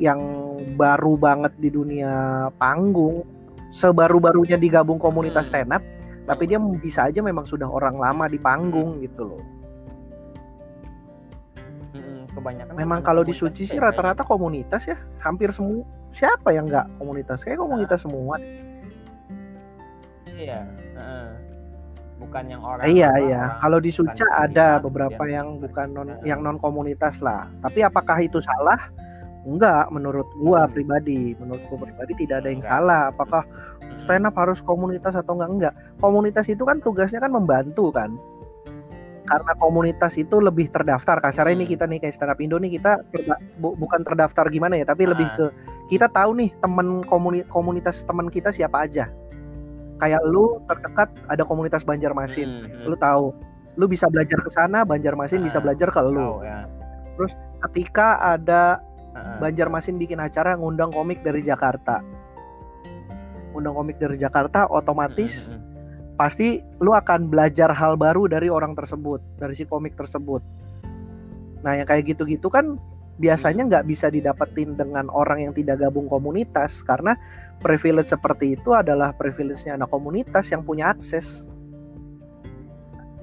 yang 0.00 0.20
baru 0.80 1.20
banget 1.20 1.52
di 1.60 1.68
dunia 1.68 2.48
panggung 2.56 3.28
sebaru-barunya 3.68 4.56
digabung 4.56 4.96
komunitas 4.96 5.44
Hmm. 5.52 5.60
stand 5.60 5.76
up 5.76 5.84
tapi 6.24 6.48
dia 6.48 6.56
bisa 6.56 7.12
aja 7.12 7.20
memang 7.20 7.44
sudah 7.44 7.68
orang 7.68 8.00
lama 8.00 8.24
di 8.24 8.40
panggung 8.40 9.04
gitu 9.04 9.36
loh. 9.36 9.42
Kebanyakan 12.34 12.70
kan 12.70 12.76
memang 12.76 13.00
kalau 13.00 13.22
di 13.22 13.30
suci 13.32 13.62
sih 13.64 13.78
ya, 13.78 13.84
rata-rata 13.84 14.22
komunitas 14.22 14.84
ya 14.84 14.98
hampir 15.20 15.50
semua 15.50 15.82
siapa 16.10 16.50
yang 16.50 16.66
nggak 16.66 16.86
komunitas 16.96 17.38
kayak 17.40 17.58
komunitas 17.58 17.98
semua 18.00 18.36
kayaknya. 18.36 18.62
Iya. 20.28 20.60
heeh. 20.94 21.28
Bukan 22.14 22.44
yang 22.46 22.62
orang. 22.62 22.84
iya 22.86 23.10
iya 23.20 23.42
orang- 23.44 23.58
kalau 23.60 23.78
di 23.78 23.90
suca 23.90 24.26
ada 24.32 24.78
komunitas, 24.78 24.82
beberapa 24.82 25.22
ya. 25.24 25.32
yang 25.36 25.46
bukan 25.58 25.86
non 25.90 26.06
Nah. 26.08 26.18
yang 26.22 26.40
non 26.40 26.58
komunitas 26.58 27.18
lah 27.20 27.50
tapi 27.60 27.82
apakah 27.82 28.18
itu 28.18 28.38
salah 28.40 28.80
enggak 29.44 29.90
menurut 29.90 30.24
gua 30.36 30.64
Hmm. 30.64 30.72
pribadi 30.72 31.36
menurut 31.36 31.60
gua 31.68 31.78
pribadi 31.82 32.12
tidak 32.16 32.40
ada 32.40 32.48
yang 32.48 32.62
Enggak. 32.62 32.72
salah 32.72 33.02
apakah 33.10 33.42
Mm-mm. 33.44 33.98
stand 34.00 34.24
up 34.24 34.34
harus 34.34 34.58
komunitas 34.58 35.12
atau 35.12 35.36
enggak 35.36 35.50
enggak 35.52 35.74
komunitas 35.98 36.46
itu 36.48 36.62
kan 36.62 36.80
tugasnya 36.80 37.20
kan 37.20 37.28
membantu 37.28 37.92
kan 37.92 38.16
karena 39.24 39.52
komunitas 39.54 40.14
itu 40.14 40.36
lebih 40.36 40.68
terdaftar 40.68 41.16
kasarnya 41.18 41.54
ini 41.54 41.64
Hmm. 41.64 41.72
kita 41.72 41.84
nih 41.86 41.98
kayak 41.98 42.14
stand 42.14 42.28
up 42.28 42.38
Indo 42.38 42.56
nih 42.56 42.72
kita 42.72 43.00
terda- 43.06 43.40
bu- 43.54 43.72
bukan 43.74 44.00
terdaftar 44.00 44.44
gimana 44.46 44.74
ya 44.74 44.84
tapi 44.84 45.04
lebih 45.04 45.24
Ah. 45.24 45.34
ke 45.34 45.46
kita 45.86 46.06
tahu 46.06 46.30
nih 46.34 46.50
teman 46.54 46.86
komuni- 47.02 47.46
komunitas 47.46 48.02
teman 48.02 48.28
kita 48.28 48.48
siapa 48.48 48.84
aja 48.84 49.08
kayak 49.96 50.20
lu 50.22 50.60
terdekat 50.64 51.08
ada 51.24 51.42
komunitas 51.42 51.80
Banjarmasin 51.82 52.48
Mm-mm. 52.62 52.84
lu 52.84 52.96
tahu 52.96 53.32
lu 53.74 53.84
bisa 53.86 54.06
belajar 54.06 54.38
ke 54.38 54.50
sana 54.50 54.82
Banjarmasin 54.82 55.40
bisa 55.40 55.56
Ah, 55.56 55.62
belajar 55.62 55.88
ke 55.88 56.00
lu 56.02 56.14
Tahu 56.14 56.44
ya. 56.44 56.58
ketika 57.64 58.06
ada 58.18 58.78
Heeh. 59.10 59.36
Banjarmasin 59.40 59.94
bikin 59.94 60.18
acara 60.18 60.52
ngundang 60.54 60.90
komik 60.90 61.20
dari 61.20 61.40
Jakarta 61.40 62.04
ngundang 63.48 63.72
komik 63.72 63.96
dari 63.96 64.16
Jakarta 64.16 64.66
otomatis 64.66 65.48
Mm, 65.48 65.54
mm, 65.54 65.62
mm. 65.62 65.73
Pasti 66.14 66.62
lu 66.78 66.94
akan 66.94 67.26
belajar 67.26 67.74
hal 67.74 67.98
baru 67.98 68.30
dari 68.30 68.46
orang 68.46 68.78
tersebut 68.78 69.18
dari 69.36 69.58
si 69.58 69.66
komik 69.66 69.98
tersebut 69.98 70.40
nah 71.66 71.74
yang 71.74 71.88
kayak 71.88 72.14
gitu-gitu 72.14 72.46
kan 72.46 72.78
biasanya 73.14 73.66
nggak 73.66 73.86
bisa 73.86 74.10
didapetin 74.10 74.74
dengan 74.74 75.06
orang 75.10 75.46
yang 75.48 75.52
tidak 75.54 75.78
gabung 75.82 76.10
komunitas 76.10 76.82
karena 76.82 77.14
privilege 77.62 78.10
seperti 78.10 78.58
itu 78.58 78.74
adalah 78.74 79.14
privilege-nya 79.14 79.78
anak 79.78 79.90
komunitas 79.90 80.50
yang 80.50 80.62
punya 80.62 80.90
akses 80.90 81.46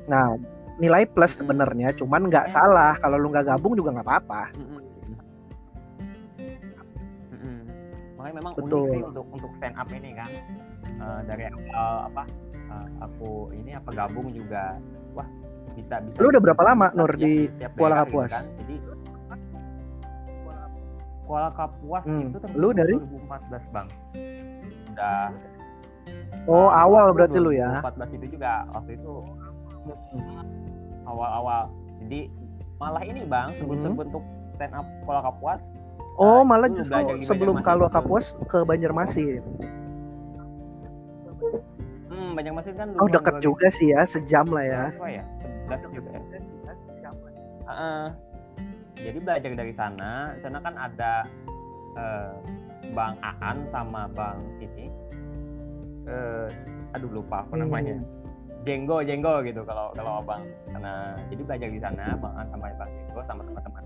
nah 0.08 0.36
nilai 0.82 1.06
plus 1.06 1.38
Hmm. 1.38 1.46
sebenarnya 1.46 1.94
cuman 1.94 2.28
nggak 2.28 2.50
Ya. 2.50 2.54
salah 2.58 2.98
kalau 2.98 3.22
lu 3.22 3.30
nggak 3.30 3.46
gabung 3.54 3.78
juga 3.78 3.94
nggak 3.94 4.08
apa-apa. 4.08 4.44
Makanya 8.18 8.36
memang 8.38 8.54
Betul. 8.58 8.86
unik 8.86 8.90
sih 8.90 9.02
untuk 9.06 9.26
untuk 9.30 9.52
stand 9.58 9.76
up 9.78 9.90
ini 9.94 10.10
kan. 10.18 10.30
Eh, 11.02 11.22
dari 11.26 11.44
awal 11.50 12.10
apa 12.10 12.24
aku 13.00 13.52
ini 13.52 13.72
apa 13.72 13.90
gabung 13.92 14.30
juga 14.30 14.78
wah 15.12 15.28
bisa 15.72 16.00
bisa 16.00 16.20
Lu 16.20 16.30
udah 16.30 16.42
berapa 16.42 16.62
lama, 16.62 16.92
Nur, 16.92 17.12
di 17.14 17.48
Kuala 17.74 18.04
Kapuas? 18.04 18.30
kan. 18.30 18.46
Jadi 18.58 18.76
Kuala 21.24 21.50
Kapuas 21.52 22.04
Hmm. 22.04 22.28
itu 22.28 22.38
Lu 22.54 22.70
dari? 22.72 22.96
2014 22.98 23.72
bang. 23.72 23.88
Udah 24.92 25.32
oh 26.44 26.68
Ah, 26.68 26.84
awal 26.84 27.14
berarti 27.14 27.38
lu 27.38 27.54
ya 27.54 27.80
2014 27.80 28.18
itu 28.18 28.26
juga 28.36 28.66
waktu 28.72 28.92
itu 28.98 29.14
awal-awal. 31.06 31.72
Jadi 32.04 32.20
malah 32.76 33.04
ini 33.06 33.22
bang 33.24 33.48
sebelum 33.56 33.78
Hmm. 33.78 33.86
terbentuk 33.88 34.24
stand 34.52 34.74
up 34.74 34.88
Kuala 35.02 35.22
Kapuas. 35.24 35.64
oh 36.20 36.44
nah, 36.44 36.58
malah 36.58 36.68
justru 36.68 37.00
sebelum 37.24 37.56
itu. 37.58 37.88
Kapuas 37.88 38.36
ke 38.46 38.60
Banjarmasin 38.62 39.40
Hmm, 42.42 42.58
Banjarmasin 42.58 42.74
kan 42.74 42.90
oh 42.98 43.08
2000 43.08 43.46
juga 43.46 43.68
sih 43.70 43.94
ya 43.94 44.02
sejam 44.02 44.46
lah 44.50 44.66
ya 44.66 44.84
berapa 44.98 45.08
ya? 45.14 45.24
11 45.70 45.96
juga 45.96 46.10
ya. 46.10 46.22
Heeh. 47.72 48.06
Jadi 49.02 49.18
belajar 49.24 49.52
dari 49.56 49.74
sana, 49.74 50.36
sana 50.42 50.58
kan 50.60 50.76
ada 50.76 51.26
eh, 51.96 52.34
Bang 52.92 53.16
Aan 53.24 53.64
sama 53.64 54.10
Bang 54.12 54.42
ini. 54.60 54.90
Eh, 56.10 56.48
aduh 56.98 57.10
lupa 57.10 57.46
apa 57.46 57.56
namanya. 57.56 58.02
Hmm. 58.02 58.10
Jenggo, 58.62 59.02
Jenggo 59.02 59.42
gitu 59.42 59.66
kalau 59.66 59.90
kalau 59.98 60.22
abang 60.22 60.46
karena 60.70 61.18
jadi 61.34 61.42
belajar 61.46 61.70
di 61.72 61.82
sana 61.82 62.06
Bang 62.20 62.36
An 62.38 62.46
sama 62.50 62.70
Bang 62.78 62.90
Jenggo 62.90 63.22
sama 63.26 63.42
teman-teman 63.46 63.84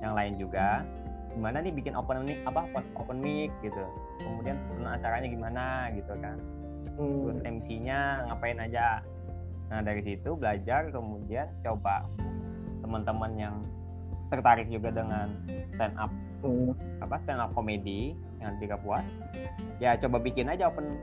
yang 0.00 0.12
lain 0.12 0.34
juga 0.36 0.84
gimana 1.36 1.60
nih 1.60 1.68
bikin 1.68 1.92
open 1.92 2.24
mic 2.24 2.40
apa 2.48 2.64
open, 2.64 2.84
open 2.96 3.18
mic 3.20 3.52
gitu 3.60 3.84
kemudian 4.24 4.56
susunan 4.64 4.96
acaranya 4.96 5.28
gimana 5.28 5.64
gitu 5.92 6.16
kan 6.16 6.40
Hmm. 6.96 7.28
terus 7.28 7.40
MC-nya 7.44 8.00
ngapain 8.26 8.58
aja 8.58 9.00
nah 9.66 9.80
dari 9.82 10.00
situ 10.00 10.32
belajar 10.32 10.88
kemudian 10.90 11.50
coba 11.60 12.06
teman-teman 12.80 13.32
yang 13.34 13.54
tertarik 14.28 14.66
juga 14.68 14.90
dengan 14.90 15.32
stand 15.74 15.96
up 15.96 16.12
Hmm. 16.36 16.76
apa 17.00 17.16
stand 17.18 17.40
up 17.40 17.50
komedi 17.52 18.12
yang 18.38 18.54
di 18.60 18.68
Kapuas 18.68 19.02
ya 19.80 19.96
coba 19.96 20.20
bikin 20.20 20.52
aja 20.52 20.68
open 20.68 20.94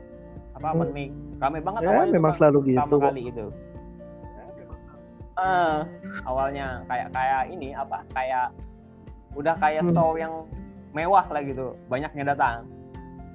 apa 0.54 0.70
open 0.72 0.94
mic 0.94 1.10
rame 1.36 1.58
banget 1.58 1.80
ya 1.84 1.90
awalnya 1.90 2.14
memang 2.14 2.32
selalu 2.38 2.58
gitu 2.72 2.96
kali 2.96 3.22
itu 3.28 3.46
Eh, 5.34 5.78
awalnya 6.22 6.86
kayak 6.86 7.10
kayak 7.10 7.42
ini 7.50 7.74
apa 7.74 8.06
kayak 8.14 8.54
udah 9.34 9.58
kayak 9.58 9.82
Hmm. 9.82 9.90
show 9.90 10.14
yang 10.14 10.46
mewah 10.94 11.26
lah 11.26 11.42
gitu 11.42 11.74
banyaknya 11.90 12.32
datang 12.32 12.70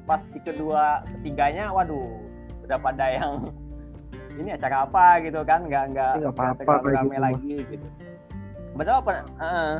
pas 0.08 0.24
di 0.32 0.40
kedua 0.40 1.04
ketiganya 1.12 1.76
waduh 1.76 2.08
udah 2.70 2.80
pada 2.80 3.06
yang 3.10 3.34
ini 4.40 4.50
acara 4.54 4.86
apa? 4.86 5.18
gitu 5.20 5.42
kan 5.42 5.66
nggak 5.66 5.84
nggak 5.90 6.12
Ya, 6.14 6.20
nggak 6.22 6.34
apa-apa 6.38 6.72
rame 6.86 6.94
gitu 7.10 7.18
lagi 7.20 7.56
gitu. 7.68 7.88
Padahal 8.72 8.98
open 9.02 9.16
eh, 9.36 9.74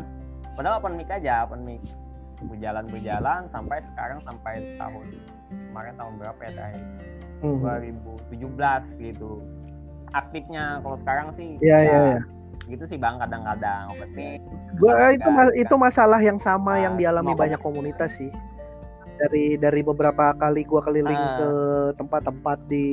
padahal 0.52 0.76
open 0.76 0.94
mic 0.96 1.08
aja 1.08 1.46
open 1.46 1.62
mic. 1.62 1.86
Berjalan 2.42 2.86
berjalan 2.88 3.42
sampai 3.46 3.78
sekarang 3.80 4.18
sampai 4.20 4.54
tahun 4.76 5.06
kemarin 5.70 5.94
tahun 5.96 6.14
berapa 6.18 6.40
ya 6.42 6.52
terakhir 6.52 6.86
Hmm. 7.40 7.64
2017 7.64 8.36
gitu. 9.00 9.40
Aktifnya 10.12 10.82
kalau 10.82 10.98
sekarang 10.98 11.30
sih 11.30 11.56
Iya, 11.62 11.72
ya, 11.72 11.80
iya, 11.80 12.00
iya. 12.10 12.20
gitu 12.68 12.84
sih 12.84 12.98
bang 12.98 13.16
kadang-kadang 13.16 13.88
open 13.90 14.10
mic. 14.12 14.42
Gua 14.76 14.92
itu 15.10 15.24
ma- 15.26 15.46
Enggak, 15.46 15.56
itu 15.56 15.76
masalah 15.78 16.20
yang 16.20 16.36
sama 16.36 16.74
Ah, 16.74 16.78
yang 16.82 16.94
dialami 16.96 17.32
semua 17.32 17.40
banyak 17.40 17.62
komunitas 17.62 18.12
sih. 18.14 18.28
Dari 19.20 19.60
dari 19.60 19.82
beberapa 19.84 20.32
kali 20.32 20.64
gua 20.64 20.80
keliling 20.80 21.12
Ah. 21.12 21.36
ke 21.36 21.50
tempat-tempat 22.00 22.58
di 22.72 22.88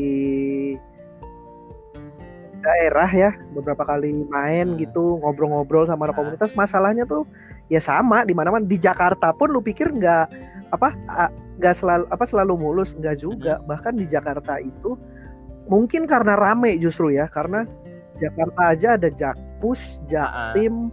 daerah 2.58 3.06
ya, 3.06 3.30
beberapa 3.54 3.86
kali 3.86 4.26
main 4.26 4.74
Hmm. 4.74 4.78
gitu, 4.80 5.22
ngobrol-ngobrol 5.22 5.86
sama 5.86 6.10
Ah. 6.10 6.16
komunitas, 6.16 6.50
masalahnya 6.58 7.06
tuh 7.06 7.22
ya 7.70 7.78
sama 7.78 8.26
di 8.26 8.34
mana-mana 8.34 8.66
di 8.66 8.74
Jakarta 8.74 9.30
pun 9.30 9.50
lu 9.54 9.62
pikir 9.62 9.90
nggak 9.94 10.26
apa 10.74 10.94
nggak 11.62 11.74
selalu 11.78 12.04
apa 12.10 12.24
selalu 12.26 12.54
mulus 12.58 12.90
nggak 12.98 13.16
juga 13.22 13.62
bahkan 13.70 13.94
di 13.94 14.02
Jakarta 14.06 14.58
itu 14.58 14.98
mungkin 15.70 16.06
karena 16.10 16.34
rame 16.34 16.74
justru 16.78 17.14
ya 17.14 17.30
karena 17.30 17.66
Jakarta 18.18 18.74
aja 18.74 18.88
ada 18.98 19.10
Jakpus. 19.10 20.02
Jaktim, 20.06 20.90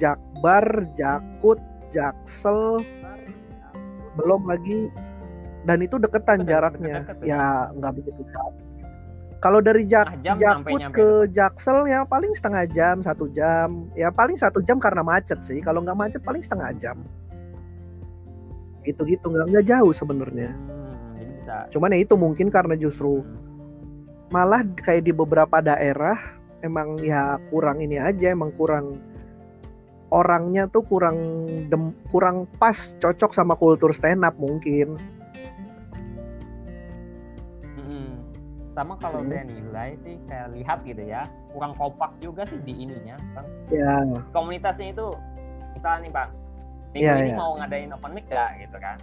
Jakbar, 0.00 0.64
Jakut, 0.96 1.60
Jaksel, 1.92 2.78
belum 4.14 4.46
lagi 4.46 4.88
dan 5.64 5.78
itu 5.80 5.96
deketan 5.96 6.44
Deket- 6.44 6.50
jaraknya. 6.50 6.94
deket-deket 7.02 7.16
tuh. 7.20 7.26
Ya 7.26 7.44
nggak 7.72 7.92
begitu 7.96 8.22
jauh. 8.28 8.54
Kalau 9.44 9.60
dari 9.60 9.84
Jak 9.84 10.08
Setengah 10.08 10.24
jam 10.24 10.36
Jakut 10.40 10.80
ke 10.96 11.08
Jaksel 11.36 11.78
ya 11.84 12.00
paling 12.08 12.32
setengah 12.32 12.64
jam, 12.72 12.96
satu 13.04 13.28
jam. 13.28 13.92
Ya 13.92 14.08
paling 14.08 14.40
satu 14.40 14.64
jam 14.64 14.80
karena 14.80 15.04
macet 15.04 15.44
sih. 15.44 15.60
Kalau 15.60 15.84
nggak 15.84 15.98
macet 16.00 16.20
paling 16.24 16.40
setengah 16.40 16.72
jam. 16.80 16.96
Gitu-gitu 18.84 19.28
nggak 19.28 19.52
nggak 19.52 19.66
jauh 19.68 19.92
sebenarnya. 19.92 20.48
Hmm, 20.48 21.36
bisa 21.36 21.68
Cuman 21.72 21.92
ya 21.92 22.00
itu 22.00 22.16
mungkin 22.16 22.48
karena 22.48 22.72
justru 22.72 23.20
malah 24.32 24.64
kayak 24.80 25.04
di 25.04 25.12
beberapa 25.12 25.60
daerah 25.60 26.16
emang 26.64 26.96
ya 27.04 27.36
kurang 27.52 27.84
ini 27.84 28.00
aja 28.00 28.32
emang 28.32 28.48
kurang 28.56 28.96
orangnya 30.14 30.70
tuh 30.70 30.86
kurang 30.86 31.18
dem- 31.66 31.98
kurang 32.08 32.46
pas 32.56 32.94
cocok 33.02 33.34
sama 33.34 33.58
kultur 33.58 33.90
stand 33.90 34.22
up 34.22 34.38
mungkin 34.38 34.94
Mm-mm. 37.74 38.22
sama 38.70 38.94
kalau 39.02 39.26
Hmm. 39.26 39.30
saya 39.34 39.42
nilai 39.42 39.98
sih 40.06 40.14
saya 40.30 40.46
lihat 40.54 40.86
gitu 40.86 41.02
ya 41.02 41.26
kurang 41.50 41.74
kompak 41.74 42.14
juga 42.22 42.46
sih 42.46 42.62
di 42.62 42.86
ininya 42.86 43.18
bang 43.34 43.46
ya 43.74 43.94
komunitasnya 44.30 44.94
itu 44.94 45.06
misalnya 45.74 45.98
nih 46.06 46.12
bang 46.14 46.30
minggu 46.94 47.10
Iya, 47.10 47.14
ini 47.18 47.30
iya. 47.34 47.38
mau 47.38 47.50
ngadain 47.58 47.90
open 47.90 48.10
mic 48.14 48.26
gak 48.30 48.50
gitu 48.62 48.76
kan 48.78 48.96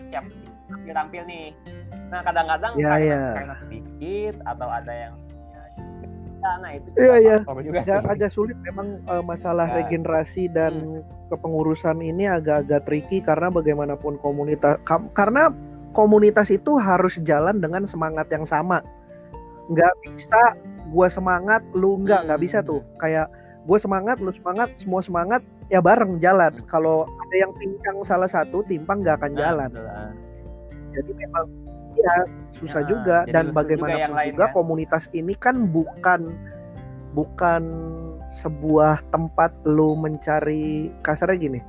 siap 0.00 0.24
tampil 0.64 0.92
tampil 0.96 1.22
nih 1.28 1.46
nah 2.08 2.20
kadang-kadang 2.24 2.72
karena, 2.80 2.96
iya. 3.00 3.22
karena 3.36 3.54
sedikit 3.56 4.34
atau 4.48 4.68
ada 4.72 4.92
yang 4.92 5.12
ya, 5.12 5.23
nah 6.60 6.70
itu 6.70 6.88
Iya, 6.94 7.14
iya. 7.16 7.36
faktor 7.40 7.64
juga 7.64 7.80
sih 7.80 7.90
agak, 7.90 8.12
agak 8.12 8.30
sulit 8.30 8.56
memang 8.60 9.00
eh, 9.02 9.24
masalah 9.24 9.66
Ya. 9.66 9.74
regenerasi 9.80 10.48
dan 10.48 11.00
kepengurusan 11.28 11.98
ini 11.98 12.28
agak-agak 12.28 12.84
tricky 12.84 13.18
karena 13.18 13.48
bagaimanapun 13.48 14.20
komunitas 14.20 14.76
karena 15.12 15.48
komunitas 15.90 16.50
itu 16.50 16.76
harus 16.76 17.16
jalan 17.22 17.58
dengan 17.58 17.88
semangat 17.88 18.28
yang 18.28 18.44
sama 18.44 18.84
nggak 19.66 19.94
bisa 20.04 20.52
gua 20.92 21.08
semangat 21.08 21.64
lu 21.72 21.96
nggak 22.04 22.28
nggak 22.28 22.40
bisa 22.40 22.60
tuh 22.60 22.84
kayak 22.98 23.32
gue 23.64 23.78
semangat 23.80 24.20
lu 24.20 24.28
semangat 24.28 24.68
semua 24.76 25.00
semangat 25.00 25.40
ya 25.72 25.80
bareng 25.80 26.20
jalan 26.20 26.52
Hmm. 26.52 26.68
kalau 26.68 27.08
ada 27.08 27.34
yang 27.34 27.52
pincang 27.56 27.96
salah 28.04 28.28
satu 28.28 28.60
timpang 28.60 29.00
nggak 29.00 29.16
akan 29.16 29.32
Nah, 29.32 29.40
jalan 29.40 29.70
betul, 29.72 29.88
ah. 29.88 30.12
jadi 30.92 31.10
memang 31.16 31.46
ya 31.94 32.16
susah 32.54 32.82
Nah, 32.82 32.88
juga 32.88 33.16
dan 33.30 33.50
juga 33.50 33.56
bagaimanapun 33.62 34.14
lain, 34.14 34.32
juga 34.34 34.46
kan? 34.46 34.54
komunitas 34.54 35.04
ini 35.14 35.34
kan 35.38 35.56
bukan 35.70 36.20
bukan 37.14 37.62
sebuah 38.42 39.02
tempat 39.14 39.54
lu 39.66 39.94
mencari 39.94 40.90
kasarnya 41.06 41.38
gini 41.38 41.60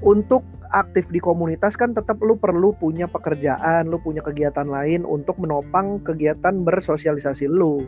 untuk 0.00 0.40
aktif 0.72 1.08
di 1.08 1.20
komunitas 1.20 1.76
kan 1.76 1.96
tetap 1.96 2.20
lu 2.20 2.36
perlu 2.36 2.76
punya 2.76 3.08
pekerjaan, 3.08 3.88
lu 3.88 4.00
punya 4.00 4.20
kegiatan 4.20 4.68
lain 4.68 5.04
untuk 5.04 5.40
menopang 5.40 6.00
kegiatan 6.04 6.64
bersosialisasi 6.64 7.48
lu. 7.48 7.84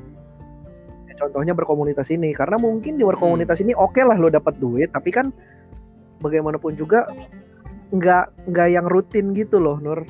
Ya, 1.21 1.29
contohnya 1.29 1.53
berkomunitas 1.53 2.09
ini, 2.09 2.33
karena 2.33 2.57
mungkin 2.57 2.97
di 2.97 3.05
berkomunitas 3.05 3.61
ini 3.61 3.77
oke 3.77 4.01
lah 4.01 4.17
lu 4.17 4.33
dapat 4.33 4.57
duit, 4.57 4.89
tapi 4.89 5.13
kan 5.13 5.29
bagaimanapun 6.25 6.81
juga 6.81 7.13
nggak 7.93 8.49
nggak 8.49 8.69
yang 8.73 8.89
rutin 8.89 9.37
gitu 9.37 9.61
loh, 9.61 9.77
Nur. 9.77 10.01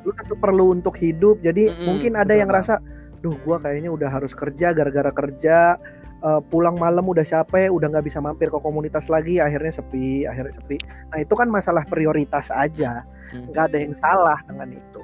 lu 0.00 0.14
tetap 0.16 0.38
perlu 0.40 0.72
untuk 0.72 0.96
hidup 0.96 1.44
jadi 1.44 1.74
Mm-mm, 1.74 1.84
mungkin 1.84 2.16
ada 2.16 2.32
betul, 2.32 2.40
yang 2.40 2.48
rasa 2.48 2.74
duh 3.20 3.36
gua 3.44 3.60
kayaknya 3.60 3.92
udah 3.92 4.08
harus 4.08 4.32
kerja 4.32 4.72
gara-gara 4.72 5.12
kerja 5.12 5.76
eh, 6.24 6.40
pulang 6.48 6.72
malam 6.80 7.04
udah 7.04 7.20
capek 7.20 7.68
udah 7.68 7.92
nggak 7.92 8.08
bisa 8.08 8.16
mampir 8.16 8.48
ke 8.48 8.56
komunitas 8.64 9.12
lagi 9.12 9.44
akhirnya 9.44 9.68
sepi 9.68 10.24
akhirnya 10.24 10.56
sepi 10.56 10.80
nah 11.12 11.20
itu 11.20 11.36
kan 11.36 11.52
masalah 11.52 11.84
prioritas 11.84 12.48
aja 12.48 13.04
Hmm. 13.28 13.44
nggak 13.52 13.64
ada 13.70 13.76
yang 13.76 13.94
salah 14.00 14.38
dengan 14.48 14.68
itu 14.72 15.00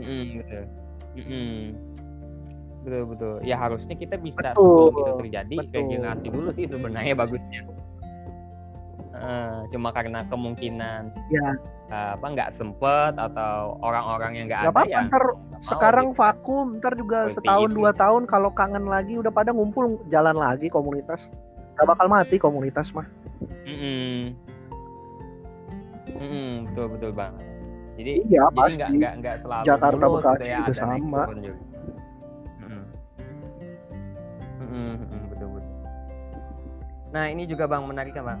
Mm-mm, 0.00 0.24
betul. 0.40 0.64
Mm-mm. 1.20 1.60
Betul 2.84 3.02
betul. 3.08 3.34
Ya 3.40 3.56
harusnya 3.56 3.96
kita 3.96 4.14
bisa 4.14 4.52
Betul, 4.52 4.92
sebelum 4.92 4.94
itu 4.94 5.12
terjadi 5.24 5.56
betul. 5.58 5.74
regenerasi 5.74 6.26
dulu 6.28 6.48
sih 6.52 6.66
sebenarnya 6.68 7.16
bagusnya. 7.16 7.60
Eh, 9.14 9.58
cuma 9.70 9.88
karena 9.88 10.20
kemungkinan 10.26 11.02
Ya. 11.30 11.48
eh, 11.88 12.10
apa 12.12 12.26
nggak 12.28 12.50
sempet 12.50 13.14
atau 13.14 13.78
orang-orang 13.80 14.36
yang 14.36 14.46
nggak 14.50 14.68
ada 14.68 14.70
apa-apa 14.74 14.90
ya 14.90 15.00
ntar 15.06 15.24
sekarang 15.62 16.06
gitu. 16.10 16.18
vakum 16.18 16.66
ntar 16.76 16.92
juga 16.92 17.18
Seperti 17.30 17.46
setahun 17.46 17.70
itu. 17.70 17.76
dua 17.78 17.90
tahun 17.94 18.22
kalau 18.26 18.50
kangen 18.50 18.84
lagi 18.84 19.14
udah 19.16 19.30
pada 19.30 19.54
ngumpul 19.54 20.02
jalan 20.10 20.34
lagi 20.34 20.66
komunitas 20.66 21.30
nggak 21.72 21.86
bakal 21.88 22.06
mati 22.10 22.36
komunitas 22.36 22.90
mah 22.90 23.06
Mm-mm. 23.64 24.34
Mm-mm, 26.14 26.50
betul 26.68 26.86
betul 26.92 27.10
bang. 27.14 27.34
Jadi 27.94 28.12
iya 28.26 28.42
jadi 28.50 28.72
nggak 28.76 28.90
nggak 28.98 29.12
nggak 29.22 29.36
selalu 29.38 29.64
Jakarta, 29.64 30.04
mulus 30.04 30.20
Bekasi 30.20 30.34
gitu 30.34 30.44
ya, 30.44 30.58
juga 30.58 30.66
ada 30.66 30.74
sama. 30.74 31.22
juga. 31.38 31.73
Mm-mm, 34.74 34.98
mm-mm, 34.98 35.22
betul 35.30 35.48
betul. 35.54 35.72
Nah 37.14 37.24
ini 37.30 37.46
juga 37.46 37.70
bang 37.70 37.86
menarik 37.86 38.10
kan 38.10 38.26
bang. 38.26 38.40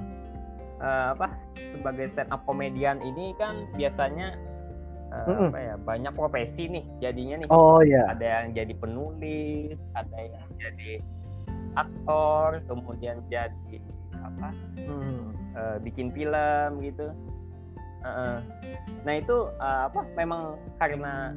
Eh, 0.82 1.06
apa 1.14 1.30
sebagai 1.54 2.10
stand 2.10 2.34
up 2.34 2.42
komedian 2.42 2.98
ini 2.98 3.30
kan 3.38 3.70
biasanya 3.78 4.34
eh, 5.14 5.26
Mm-mm. 5.30 5.48
apa 5.54 5.58
ya 5.62 5.74
banyak 5.78 6.12
profesi 6.12 6.66
nih 6.66 6.84
jadinya 6.98 7.38
nih. 7.38 7.48
oh 7.54 7.78
ya 7.86 8.10
Ada 8.10 8.42
yang 8.42 8.46
jadi 8.58 8.74
penulis, 8.74 9.78
ada 9.94 10.18
yang 10.18 10.48
jadi 10.58 10.92
aktor, 11.78 12.62
kemudian 12.66 13.22
jadi 13.30 13.78
apa 14.18 14.50
Hmm. 14.84 15.30
eh, 15.54 15.76
bikin 15.80 16.10
film 16.10 16.82
gitu. 16.82 17.14
Heeh. 18.02 18.38
Nah 19.06 19.14
itu 19.14 19.36
eh, 19.54 19.80
apa 19.86 20.00
memang 20.18 20.58
karena 20.82 21.30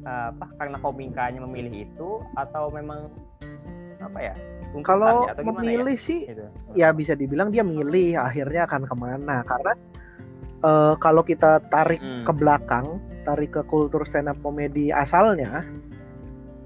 apa 0.00 0.48
karena 0.56 0.80
komikanya 0.80 1.44
memilih 1.44 1.84
itu 1.84 2.24
atau 2.32 2.72
memang 2.72 3.12
apa 4.00 4.18
ya? 4.20 4.34
kalau 4.86 5.26
ya, 5.26 5.34
memilih 5.42 5.98
ya? 5.98 6.06
sih 6.06 6.20
Gitu. 6.30 6.46
ya 6.78 6.88
bisa 6.94 7.18
dibilang 7.18 7.50
dia 7.50 7.66
milih 7.66 8.14
akhirnya 8.14 8.70
akan 8.70 8.86
ke 8.86 8.94
mana 8.94 9.42
karena 9.42 9.72
eh, 10.62 10.94
kalau 11.02 11.22
kita 11.26 11.58
tarik 11.72 11.98
Mm. 11.98 12.22
ke 12.22 12.32
belakang 12.38 12.86
tarik 13.26 13.50
ke 13.50 13.62
kultur 13.66 14.06
stand 14.06 14.30
up 14.30 14.38
komedi 14.40 14.94
asalnya 14.94 15.66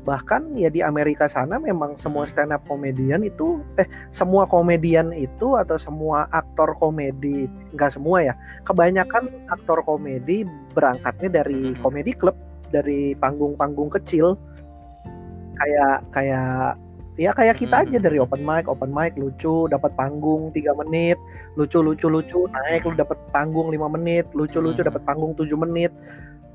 bahkan 0.05 0.53
ya 0.53 0.69
di 0.69 0.85
Amerika 0.85 1.25
sana 1.33 1.57
memang 1.57 1.97
semua 1.97 2.29
Mm. 2.29 2.31
stand 2.31 2.53
up 2.53 2.61
komedian 2.69 3.25
itu 3.25 3.65
eh 3.81 3.89
semua 4.13 4.45
komedian 4.45 5.17
itu 5.17 5.57
atau 5.57 5.81
semua 5.81 6.29
aktor 6.29 6.77
komedi 6.77 7.49
enggak 7.73 7.97
semua 7.97 8.21
ya 8.21 8.35
kebanyakan 8.69 9.33
aktor 9.49 9.81
komedi 9.81 10.45
berangkatnya 10.77 11.41
dari 11.41 11.73
Mm. 11.73 11.81
komedi 11.81 12.13
klub 12.13 12.37
dari 12.69 13.17
panggung-panggung 13.17 13.89
kecil 13.97 14.37
kayak 15.57 16.05
kayak 16.13 16.77
ya 17.15 17.31
kayak 17.31 17.63
kita 17.63 17.87
aja 17.87 17.99
Mm. 17.99 18.05
dari 18.05 18.19
open 18.19 18.43
mic 18.43 18.67
open 18.67 18.91
mic 18.91 19.15
lucu 19.15 19.71
dapat 19.71 19.95
panggung 19.95 20.51
3 20.51 20.75
menit 20.83 21.15
lucu 21.55 21.79
lucu 21.79 22.11
lucu 22.11 22.51
naik 22.51 22.83
lu 22.83 22.95
dapat 22.99 23.19
panggung 23.31 23.71
5 23.71 23.87
menit 23.87 24.27
lucu 24.35 24.59
lucu 24.59 24.83
Mm. 24.83 24.89
dapat 24.91 25.03
panggung 25.07 25.33
7 25.39 25.55
menit 25.55 25.95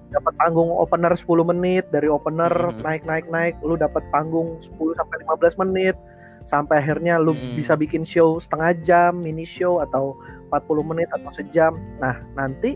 dapat 0.10 0.34
panggung 0.36 0.74
opener 0.74 1.14
10 1.16 1.46
menit 1.48 1.88
dari 1.96 2.12
opener 2.12 2.52
Mm. 2.52 2.84
naik 2.84 3.04
naik 3.08 3.26
naik 3.32 3.56
lu 3.64 3.80
dapat 3.80 4.04
panggung 4.12 4.60
10 4.60 4.92
sampai 5.00 5.16
15 5.24 5.56
menit 5.56 5.96
sampai 6.44 6.82
akhirnya 6.82 7.22
lu 7.22 7.32
bisa 7.56 7.78
bikin 7.80 8.04
show 8.04 8.36
setengah 8.42 8.74
jam 8.84 9.12
mini 9.16 9.48
show 9.48 9.80
atau 9.80 10.18
40 10.52 10.84
menit 10.84 11.08
atau 11.14 11.32
sejam 11.32 11.78
nah 12.04 12.20
nanti 12.36 12.76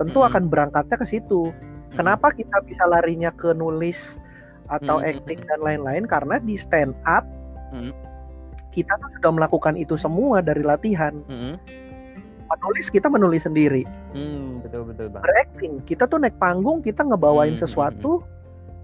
tentu 0.00 0.26
akan 0.26 0.50
berangkatnya 0.50 0.98
ke 0.98 1.06
situ 1.06 1.54
Kenapa 1.92 2.32
kita 2.32 2.56
bisa 2.64 2.88
larinya 2.88 3.28
ke 3.28 3.52
nulis 3.52 4.16
atau 4.68 4.98
Hmm, 4.98 5.06
hmm, 5.06 5.10
acting 5.16 5.40
dan 5.46 5.60
lain-lain? 5.62 6.04
Karena 6.06 6.36
di 6.38 6.54
stand 6.54 6.94
up 7.02 7.24
Hmm. 7.72 7.90
kita 8.68 8.96
tuh 9.00 9.08
sudah 9.16 9.32
melakukan 9.32 9.74
itu 9.76 9.96
semua 9.96 10.40
dari 10.40 10.60
latihan. 10.60 11.12
Mm-mm. 11.24 11.56
Menulis 12.48 12.92
kita 12.92 13.08
menulis 13.08 13.48
sendiri. 13.48 13.84
Hmm, 14.12 14.60
betul 14.60 14.92
betul 14.92 15.08
bang. 15.08 15.24
Beracting 15.24 15.72
kita 15.88 16.04
tuh 16.04 16.20
naik 16.20 16.36
panggung 16.36 16.84
kita 16.84 17.00
ngebawain 17.00 17.56
Hmm, 17.56 17.64
sesuatu 17.64 18.20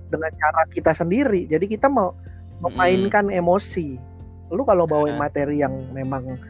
dengan 0.09 0.33
cara 0.41 0.65
kita 0.73 0.97
sendiri. 0.97 1.45
Jadi 1.49 1.69
kita 1.69 1.89
mau 1.89 2.17
memainkan 2.65 3.29
emosi. 3.29 4.01
Lu 4.49 4.65
kalau 4.65 4.89
bawain 4.89 5.21
materi 5.21 5.61
yang 5.61 5.93
memang 5.93 6.41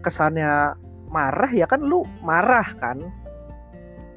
kesannya 0.00 0.76
marah 1.08 1.50
ya 1.52 1.64
kan 1.64 1.80
lu 1.80 2.04
marah 2.20 2.68
kan. 2.76 3.00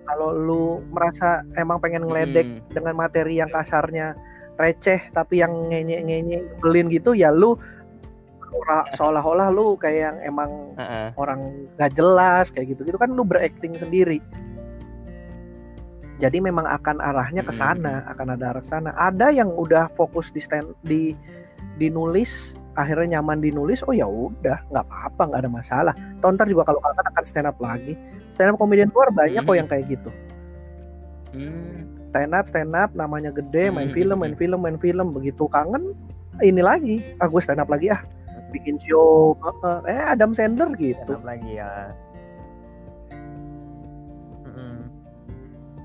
Kalau 0.03 0.35
lu 0.35 0.63
merasa 0.91 1.41
emang 1.55 1.79
pengen 1.79 2.05
ngeledek 2.05 2.43
Hmm. 2.43 2.59
dengan 2.71 2.93
materi 2.95 3.39
yang 3.39 3.47
kasarnya 3.49 4.13
receh 4.53 5.09
tapi 5.09 5.41
yang 5.41 5.49
ngenye-ngenye 5.71 6.61
belin 6.61 6.85
gitu 6.87 7.17
ya 7.17 7.33
lu 7.33 7.57
seolah-olah 8.97 9.49
lu 9.49 9.73
kayak 9.81 9.97
yang 10.13 10.17
emang 10.21 10.51
Heeh. 10.77 11.09
orang 11.17 11.41
gak 11.81 11.97
jelas 11.97 12.53
kayak 12.53 12.77
gitu 12.77 12.85
gitu 12.85 12.97
kan 13.01 13.09
lu 13.09 13.25
berakting 13.25 13.73
sendiri. 13.73 14.21
Jadi 16.21 16.37
memang 16.39 16.63
akan 16.69 17.01
arahnya 17.01 17.41
ke 17.41 17.51
sana 17.51 18.05
akan 18.07 18.37
ada 18.37 18.53
arah 18.53 18.63
sana. 18.63 18.93
Ada 18.95 19.33
yang 19.33 19.49
udah 19.49 19.89
fokus 19.97 20.29
di 20.29 20.39
stand 20.39 20.71
di 20.85 21.17
di 21.75 21.89
nulis 21.89 22.53
akhirnya 22.73 23.17
nyaman 23.17 23.37
di 23.37 23.49
nulis 23.49 23.85
oh 23.85 23.93
ya 23.93 24.05
udah 24.05 24.57
nggak 24.67 24.85
apa-apa 24.85 25.21
nggak 25.29 25.41
ada 25.45 25.51
masalah. 25.51 25.93
Tonton 26.19 26.49
juga 26.49 26.65
kalau 26.65 26.81
kangen 26.81 27.05
akan 27.09 27.23
stand 27.23 27.47
up 27.47 27.57
lagi. 27.57 27.93
Stand 28.31 28.53
up 28.53 28.57
komedian 28.57 28.89
luar 28.89 29.09
banyak 29.09 29.39
kok 29.39 29.53
Mhm. 29.53 29.59
yang 29.59 29.69
kayak 29.69 29.85
gitu. 29.89 30.09
Hmm. 31.33 31.89
stand 32.05 32.29
up 32.29 32.45
stand 32.45 32.77
up 32.77 32.93
namanya 32.93 33.33
gede 33.33 33.73
main 33.73 33.89
Hmm, 33.89 33.97
film 33.97 34.13
hmm, 34.13 34.21
main 34.21 34.35
film 34.37 34.59
main 34.61 34.77
film. 34.77 35.07
Begitu 35.11 35.49
kangen 35.49 35.97
ini 36.39 36.61
lagi. 36.61 37.01
Ah 37.17 37.25
gue 37.25 37.41
stand 37.41 37.57
up 37.57 37.67
lagi 37.67 37.89
ah. 37.89 38.01
Bikin 38.49 38.77
show 38.77 39.33
eh, 39.85 39.97
Adam 39.97 40.29
Sandler 40.31 40.69
gitu. 40.77 41.01
Stand 41.09 41.17
up 41.17 41.25
lagi 41.25 41.57
ya. 41.57 41.89
Mm-mm. 44.45 44.77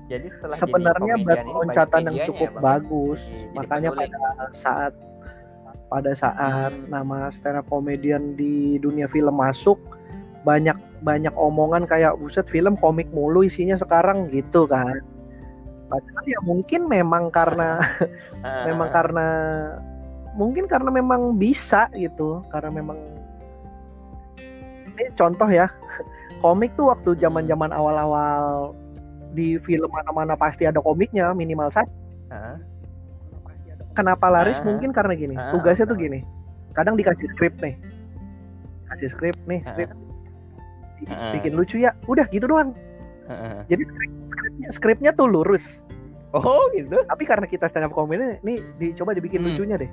Jadi 0.05 0.27
setelah 0.27 0.53
jadi 0.53 0.61
sebenarnya 0.65 1.13
komedian 1.15 1.25
batu 1.27 1.41
ini 1.41 1.51
loncatan 1.55 1.99
yang 1.99 2.05
medianya 2.13 2.27
cukup 2.29 2.49
ya, 2.49 2.61
bagus. 2.61 3.19
Jadi- 3.25 3.53
makanya 3.53 3.89
pada 3.91 4.17
saat 4.51 4.93
pada 5.89 6.13
saat 6.13 6.71
nama 6.87 7.33
stand 7.33 7.59
up 7.59 7.65
komedian 7.67 8.37
di 8.37 8.77
dunia 8.77 9.09
film 9.09 9.35
masuk 9.35 9.81
banyak 10.45 10.77
banyak 11.01 11.33
omongan 11.35 11.89
kayak 11.89 12.15
buset 12.21 12.47
film 12.47 12.77
komik 12.79 13.09
mulu 13.11 13.43
isinya 13.43 13.75
sekarang 13.75 14.29
gitu 14.29 14.69
kan. 14.69 15.01
Padahal 15.89 16.23
ya 16.29 16.39
mungkin 16.45 16.85
memang 16.85 17.33
karena 17.33 17.81
memang 18.69 18.89
karena 18.93 19.27
mungkin 20.37 20.69
karena 20.69 20.93
memang 20.93 21.35
bisa 21.35 21.89
gitu 21.97 22.45
karena 22.53 22.69
memang 22.69 22.97
ini 24.93 25.09
contoh 25.17 25.49
ya 25.49 25.67
komik 26.45 26.71
tuh 26.77 26.93
waktu 26.93 27.17
Hmm. 27.17 27.21
zaman-zaman 27.27 27.73
awal-awal 27.73 28.71
di 29.33 29.57
film 29.61 29.89
mana-mana 29.89 30.33
pasti 30.37 30.65
ada 30.65 30.81
komiknya 30.81 31.33
minimal 31.33 31.69
satu 31.69 31.89
kenapa 33.99 34.31
laris 34.31 34.63
Ah. 34.63 34.65
mungkin 34.65 34.95
karena 34.95 35.13
gini 35.13 35.35
Ah, 35.35 35.51
tugasnya 35.51 35.83
tuh 35.83 35.99
gini 35.99 36.23
kadang 36.71 36.95
dikasih 36.95 37.27
skrip 37.35 37.59
nih 37.59 37.75
kasih 38.87 39.11
skrip 39.11 39.35
nih 39.43 39.59
Ah. 39.59 39.69
skrip 39.75 39.89
bikin 41.35 41.53
lucu 41.55 41.75
ya 41.79 41.91
udah 42.07 42.23
gitu 42.31 42.47
doang 42.47 42.71
jadi 43.67 43.83
skrip, 43.83 44.11
skripnya 44.31 44.67
skripnya 44.71 45.11
tuh 45.11 45.27
lurus 45.27 45.83
Oh 46.29 46.69
gitu. 46.77 46.93
tapi 47.09 47.25
karena 47.25 47.49
kita 47.49 47.65
stand 47.65 47.89
up 47.89 47.93
comedy 47.93 48.37
nih 48.45 48.57
dicoba 48.77 49.11
dibikin 49.11 49.41
Hmm. 49.43 49.51
lucunya 49.51 49.75
deh 49.75 49.91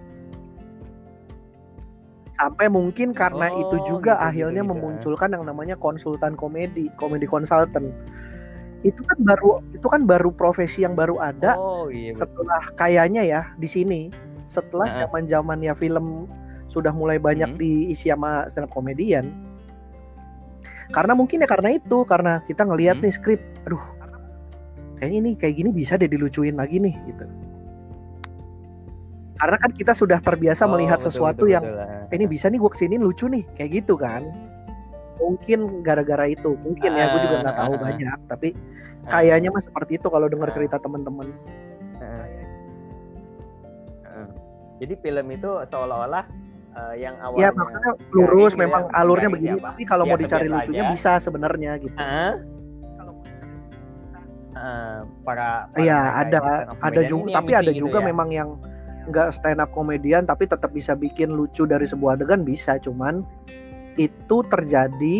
sampai 2.37 2.69
mungkin 2.69 3.17
karena 3.17 3.49
Oh, 3.49 3.61
itu 3.65 3.77
juga 3.89 4.13
gitu, 4.21 4.27
akhirnya 4.29 4.61
gitu, 4.61 4.69
gitu. 4.69 4.77
memunculkan 4.77 5.29
yang 5.33 5.45
namanya 5.49 5.75
konsultan 5.81 6.37
komedi 6.37 6.93
komedi 7.01 7.25
konsultan 7.25 7.97
itu 8.85 9.01
kan 9.03 9.19
baru 9.19 9.65
itu 9.73 9.87
kan 9.89 10.03
baru 10.05 10.31
profesi 10.31 10.85
yang 10.85 10.93
baru 10.93 11.17
ada 11.19 11.57
Oh 11.57 11.89
iya. 11.89 12.13
betul. 12.13 12.21
setelah 12.29 12.63
kayaknya 12.77 13.23
ya 13.25 13.41
di 13.57 13.67
sini 13.67 14.01
setelah 14.47 14.87
zaman 15.05 15.27
zamannya 15.27 15.73
film 15.75 16.29
sudah 16.69 16.93
mulai 16.93 17.17
banyak 17.17 17.57
Hmm. 17.57 17.59
diisi 17.59 18.11
sama 18.11 18.47
stand 18.47 18.69
up 18.69 18.73
komedian 18.75 19.33
karena 20.93 21.19
mungkin 21.19 21.43
ya 21.43 21.49
karena 21.49 21.75
itu 21.75 22.05
karena 22.07 22.43
kita 22.45 22.63
ngelihat 22.63 23.01
Hmm. 23.01 23.05
nih 23.09 23.15
skrip 23.15 23.41
aduh 23.67 23.83
kayaknya 24.97 25.19
ini 25.19 25.31
kayak 25.35 25.55
gini 25.57 25.71
bisa 25.73 25.99
deh 25.99 26.07
dilucuin 26.07 26.55
lagi 26.55 26.79
nih 26.79 26.95
gitu 27.11 27.27
karena 29.37 29.57
kan 29.61 29.71
kita 29.75 29.93
sudah 29.93 30.17
terbiasa 30.17 30.65
Oh, 30.65 30.73
melihat 30.73 30.97
betul, 30.97 31.13
sesuatu 31.13 31.45
betul, 31.45 31.53
yang 31.53 31.65
betul, 31.65 31.83
ah. 31.83 32.09
"Eh, 32.09 32.17
ini 32.17 32.25
bisa 32.25 32.47
nih 32.49 32.57
gue 32.57 32.71
ke 32.73 32.79
sini 32.81 32.97
lucu 32.97 33.27
nih 33.29 33.45
kayak 33.53 33.71
gitu 33.83 33.95
kan 33.99 34.23
mungkin 35.17 35.61
gara-gara 35.81 36.27
itu 36.27 36.55
mungkin 36.57 36.91
ya 36.91 37.05
gue 37.09 37.21
juga 37.23 37.37
nggak 37.43 37.57
tahu 37.57 37.65
Ah, 37.67 37.75
ah, 37.75 37.81
ah. 37.81 37.87
banyak 37.89 38.19
tapi 38.27 38.49
Ah. 39.03 39.11
kayaknya 39.13 39.49
mah 39.49 39.63
seperti 39.63 39.93
itu 39.97 40.07
kalau 40.07 40.27
dengar 40.27 40.49
Ah. 40.49 40.55
cerita 40.55 40.77
teman-teman. 40.77 41.29
Jadi 44.77 44.93
film 45.01 45.27
itu 45.33 45.51
seolah-olah 45.65 46.25
eh, 46.77 46.95
yang 47.01 47.17
awalnya 47.17 47.49
ya 47.49 47.51
maksudnya 47.51 47.93
lurus 48.13 48.53
gitu 48.53 48.61
ya, 48.61 48.65
memang 48.69 48.83
alurnya 48.93 49.29
begini 49.33 49.57
apa, 49.57 49.73
tapi 49.73 49.83
kalau 49.89 50.05
mau 50.05 50.19
dicari 50.21 50.45
lucunya 50.47 50.85
aja. 50.85 50.93
bisa 50.93 51.13
sebenarnya 51.17 51.71
gitu 51.81 51.97
Heeh. 51.97 52.33
Eh, 54.53 55.01
para, 55.21 55.69
para 55.69 55.81
Iya 55.81 55.97
mereka 55.97 56.21
ada 56.21 56.39
up 56.69 56.77
ada 56.83 57.01
juga 57.05 57.29
tapi 57.35 57.53
ada 57.53 57.73
gitu 57.73 57.89
juga 57.89 57.99
ya. 58.01 58.05
memang 58.05 58.29
yang 58.29 58.49
nggak 59.07 59.29
stand 59.33 59.61
up 59.61 59.73
komedian 59.73 60.25
tapi 60.25 60.45
tetap 60.45 60.69
bisa 60.69 60.93
bikin 60.93 61.33
lucu 61.33 61.65
dari 61.65 61.85
sebuah 61.85 62.17
adegan 62.17 62.45
bisa 62.45 62.77
cuman 62.77 63.25
itu 63.97 64.37
terjadi 64.47 65.19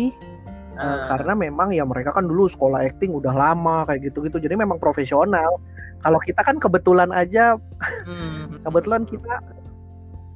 eh, 0.77 0.81
Ah. 0.81 1.09
karena 1.09 1.33
memang 1.33 1.73
ya 1.73 1.81
mereka 1.81 2.13
kan 2.13 2.29
dulu 2.29 2.45
sekolah 2.45 2.85
acting 2.85 3.09
udah 3.09 3.33
lama 3.33 3.81
kayak 3.89 4.13
gitu-gitu 4.13 4.37
jadi 4.37 4.53
memang 4.53 4.77
profesional 4.77 5.57
kalau 6.05 6.21
kita 6.21 6.45
kan 6.45 6.61
kebetulan 6.61 7.09
aja 7.09 7.57
Hmm. 8.05 8.61
kebetulan 8.61 9.01
kita 9.09 9.41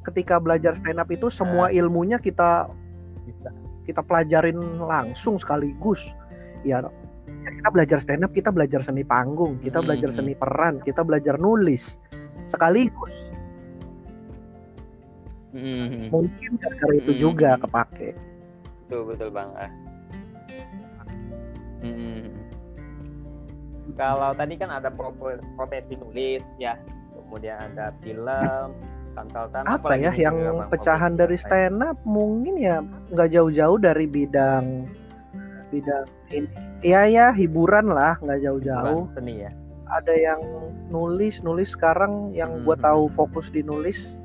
ketika 0.09 0.41
belajar 0.41 0.73
stand 0.73 0.97
up 0.97 1.05
itu 1.13 1.29
semua 1.29 1.69
ilmunya 1.69 2.17
kita 2.17 2.65
kita 3.85 4.01
pelajarin 4.01 4.57
langsung 4.81 5.37
sekaligus 5.37 6.09
ya 6.65 6.81
ya 7.45 7.49
kita 7.61 7.69
belajar 7.69 7.97
stand 8.01 8.25
up 8.25 8.33
kita 8.33 8.49
belajar 8.49 8.81
seni 8.81 9.05
panggung 9.05 9.61
kita 9.61 9.77
Hmm. 9.77 9.93
belajar 9.93 10.09
seni 10.09 10.33
peran 10.33 10.81
kita 10.81 11.05
belajar 11.05 11.37
nulis 11.37 12.01
sekaligus 12.49 13.13
Hmm. 15.51 16.07
mungkin 16.09 16.51
gara-gara 16.57 16.93
itu 16.95 17.11
Hmm. 17.13 17.21
juga 17.21 17.49
kepake 17.59 18.15
Betul 18.91 19.07
betul 19.07 19.29
bang. 19.31 19.47
Ah. 19.55 19.71
Hmm. 21.79 22.27
Kalau 23.95 24.35
tadi 24.35 24.59
kan 24.59 24.67
ada 24.67 24.91
pro- 24.91 25.15
profesi 25.55 25.95
nulis 25.95 26.43
ya, 26.59 26.75
kemudian 27.15 27.55
ada 27.71 27.95
film, 28.03 28.75
konsultan. 29.15 29.63
apa 29.63 29.79
apalagi 29.79 30.11
ya 30.11 30.27
yang 30.27 30.35
juga, 30.35 30.51
Bang, 30.59 30.69
pecahan 30.75 31.13
dari 31.15 31.39
stand 31.39 31.79
up 31.79 31.95
mungkin 32.03 32.59
ya 32.59 32.83
nggak 33.15 33.31
jauh-jauh 33.31 33.79
dari 33.79 34.07
bidang 34.07 34.87
bidang 35.67 36.03
ini 36.31 36.47
ya 36.79 37.07
ya 37.07 37.31
hiburan 37.31 37.87
lah 37.87 38.15
nggak 38.19 38.39
jauh-jauh 38.43 39.07
seni 39.11 39.43
ya. 39.43 39.51
ada 39.87 40.15
yang 40.15 40.39
nulis 40.87 41.43
nulis 41.43 41.75
sekarang 41.75 42.31
yang 42.31 42.63
gue 42.63 42.75
Hmm. 42.75 42.83
tahu 42.83 43.11
fokus 43.11 43.51
di 43.51 43.63
nulis 43.63 44.15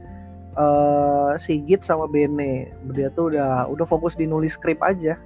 eh 0.57 1.33
Sigit 1.37 1.81
sama 1.81 2.05
Bene 2.07 2.73
dia 2.91 3.09
tuh 3.11 3.29
udah 3.29 3.69
udah 3.69 3.85
fokus 3.85 4.17
di 4.17 4.25
nulis 4.25 4.57
skrip 4.57 4.81
aja 4.81 5.21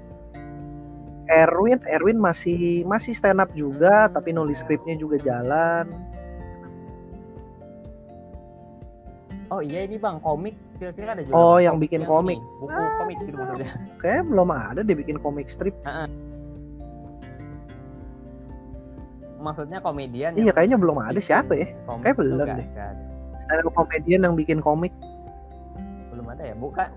Erwin 1.27 1.79
Erwin 1.87 2.19
masih 2.19 2.83
masih 2.85 3.15
stand 3.15 3.39
up 3.39 3.51
juga 3.53 4.11
tapi 4.11 4.31
nulis 4.31 4.59
skripnya 4.59 4.95
juga 4.95 5.17
jalan 5.19 5.87
Oh 9.51 9.59
iya 9.59 9.83
ini 9.83 9.99
bang 9.99 10.23
komik 10.23 10.55
kira-kira 10.79 11.11
ada 11.11 11.27
juga. 11.27 11.35
Oh, 11.35 11.59
yang 11.59 11.75
komik 11.75 11.91
bikin 11.91 12.03
komik. 12.07 12.39
ini, 12.39 12.59
buku 12.63 12.81
komik 12.97 13.17
gitu 13.21 13.35
maksudnya. 13.35 13.71
kayak 13.99 14.23
belum 14.25 14.49
ada 14.49 14.81
dia 14.81 14.95
bikin 14.95 15.19
komik 15.19 15.47
strip 15.51 15.75
Maksudnya 19.41 19.81
komedian. 19.81 20.37
iya 20.37 20.53
kayaknya 20.53 20.77
belum 20.77 21.01
ada 21.01 21.19
siapa 21.19 21.57
ya 21.57 21.67
Kayak 21.99 22.17
belum 22.21 22.47
deh. 22.47 22.67
stand 23.39 23.65
up 23.65 23.75
comedian 23.75 24.21
yang 24.23 24.35
bikin 24.37 24.63
komik 24.63 24.95
bukan. 26.61 26.89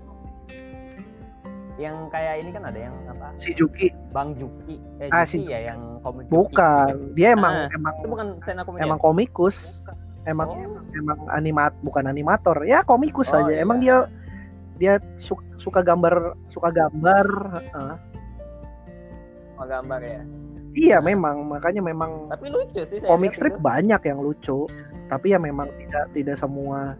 Yang 1.74 1.96
kayak 2.06 2.34
ini 2.38 2.50
kan 2.52 2.62
ada 2.64 2.78
yang 2.80 2.94
apa? 3.08 3.34
si 3.34 3.50
Juki 3.50 3.90
Bang 4.08 4.38
Juki. 4.38 4.78
Eh, 4.96 5.10
Ah, 5.10 5.26
Juki 5.26 5.42
si- 5.42 5.50
ya 5.50 5.58
yang 5.66 5.98
komik. 6.00 6.24
Juki. 6.24 6.30
bukan 6.30 6.86
dia 7.12 7.28
emang 7.32 7.66
Ah, 7.66 7.74
emang 7.74 7.94
Itu 7.96 8.06
bukan 8.06 8.26
stand 8.38 8.58
up 8.58 8.64
comedian. 8.64 8.86
emang 8.86 8.98
komikus 9.00 9.56
emang 10.22 10.48
Oh. 10.48 10.94
emang 10.94 11.18
animat 11.28 11.72
bukan 11.80 12.04
animator 12.04 12.62
ya 12.62 12.80
komikus 12.80 13.28
Oh, 13.28 13.40
aja 13.40 13.50
iya. 13.50 13.60
emang 13.60 13.76
dia 13.78 14.06
dia 14.74 14.94
suka, 15.16 15.42
suka 15.56 15.80
gambar 15.80 16.14
suka 16.46 16.68
gambar 16.68 17.26
heeh. 17.54 17.94
Mau 19.54 19.66
gambar 19.66 20.00
ya. 20.00 20.22
iya 20.72 20.96
Nah. 20.96 21.04
memang 21.04 21.36
makanya 21.44 21.82
memang 21.82 22.26
Tapi 22.28 22.46
lucu 22.48 22.82
sih 22.82 22.98
komik 23.00 23.30
strip 23.32 23.54
itu. 23.54 23.60
banyak 23.60 24.00
yang 24.00 24.18
lucu 24.18 24.66
tapi 25.04 25.30
ya 25.30 25.38
memang 25.38 25.66
tidak 25.76 26.04
tidak 26.12 26.36
semua 26.36 26.94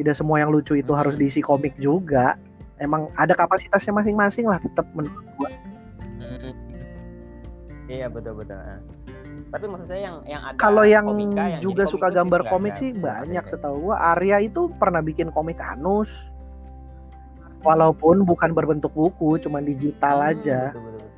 tidak 0.00 0.16
semua 0.16 0.40
yang 0.40 0.48
lucu 0.48 0.80
itu 0.80 0.92
harus 0.96 1.20
diisi 1.20 1.44
komik 1.44 1.76
juga 1.76 2.40
emang 2.80 3.12
ada 3.20 3.36
kapasitasnya 3.36 3.92
masing-masing 3.92 4.48
lah 4.48 4.56
tetap 4.56 4.88
menurut 4.96 5.20
gua. 5.36 5.52
Iya 7.90 8.06
betul 8.08 8.40
betul. 8.40 8.56
ah. 8.56 8.80
Tapi 9.50 9.64
maksud 9.66 9.86
saya 9.90 10.00
yang 10.08 10.16
yang 10.24 10.42
ada 10.46 10.56
kalau 10.56 10.86
yang 10.86 11.10
komika, 11.10 11.58
yang 11.58 11.60
juga 11.60 11.84
suka 11.84 12.08
gambar 12.08 12.46
komik 12.46 12.78
sih 12.78 12.94
banyak 12.94 13.44
ada. 13.44 13.50
setahu 13.50 13.90
gua 13.90 14.14
Arya 14.16 14.40
itu 14.40 14.70
pernah 14.78 15.02
bikin 15.04 15.28
komik 15.34 15.58
Anus 15.60 16.08
walaupun 17.60 18.24
bukan 18.24 18.56
berbentuk 18.56 18.94
buku 18.96 19.36
cuma 19.42 19.60
digital 19.60 20.22
Hmm, 20.24 20.30
aja 20.32 20.72
betul, 20.72 20.80
betul, 20.80 20.96
betul. 20.96 21.08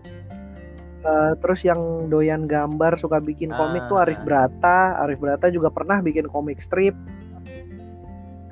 Eh, 1.02 1.32
terus 1.42 1.60
yang 1.66 1.80
doyan 2.08 2.46
gambar 2.46 2.94
suka 2.94 3.18
bikin 3.18 3.50
komik 3.52 3.84
tuh 3.86 4.00
Ah. 4.00 4.06
Arif 4.08 4.22
Brata 4.24 4.96
Arif 5.02 5.18
Brata 5.20 5.52
juga 5.52 5.68
pernah 5.68 6.00
bikin 6.00 6.26
komik 6.26 6.58
strip 6.64 6.96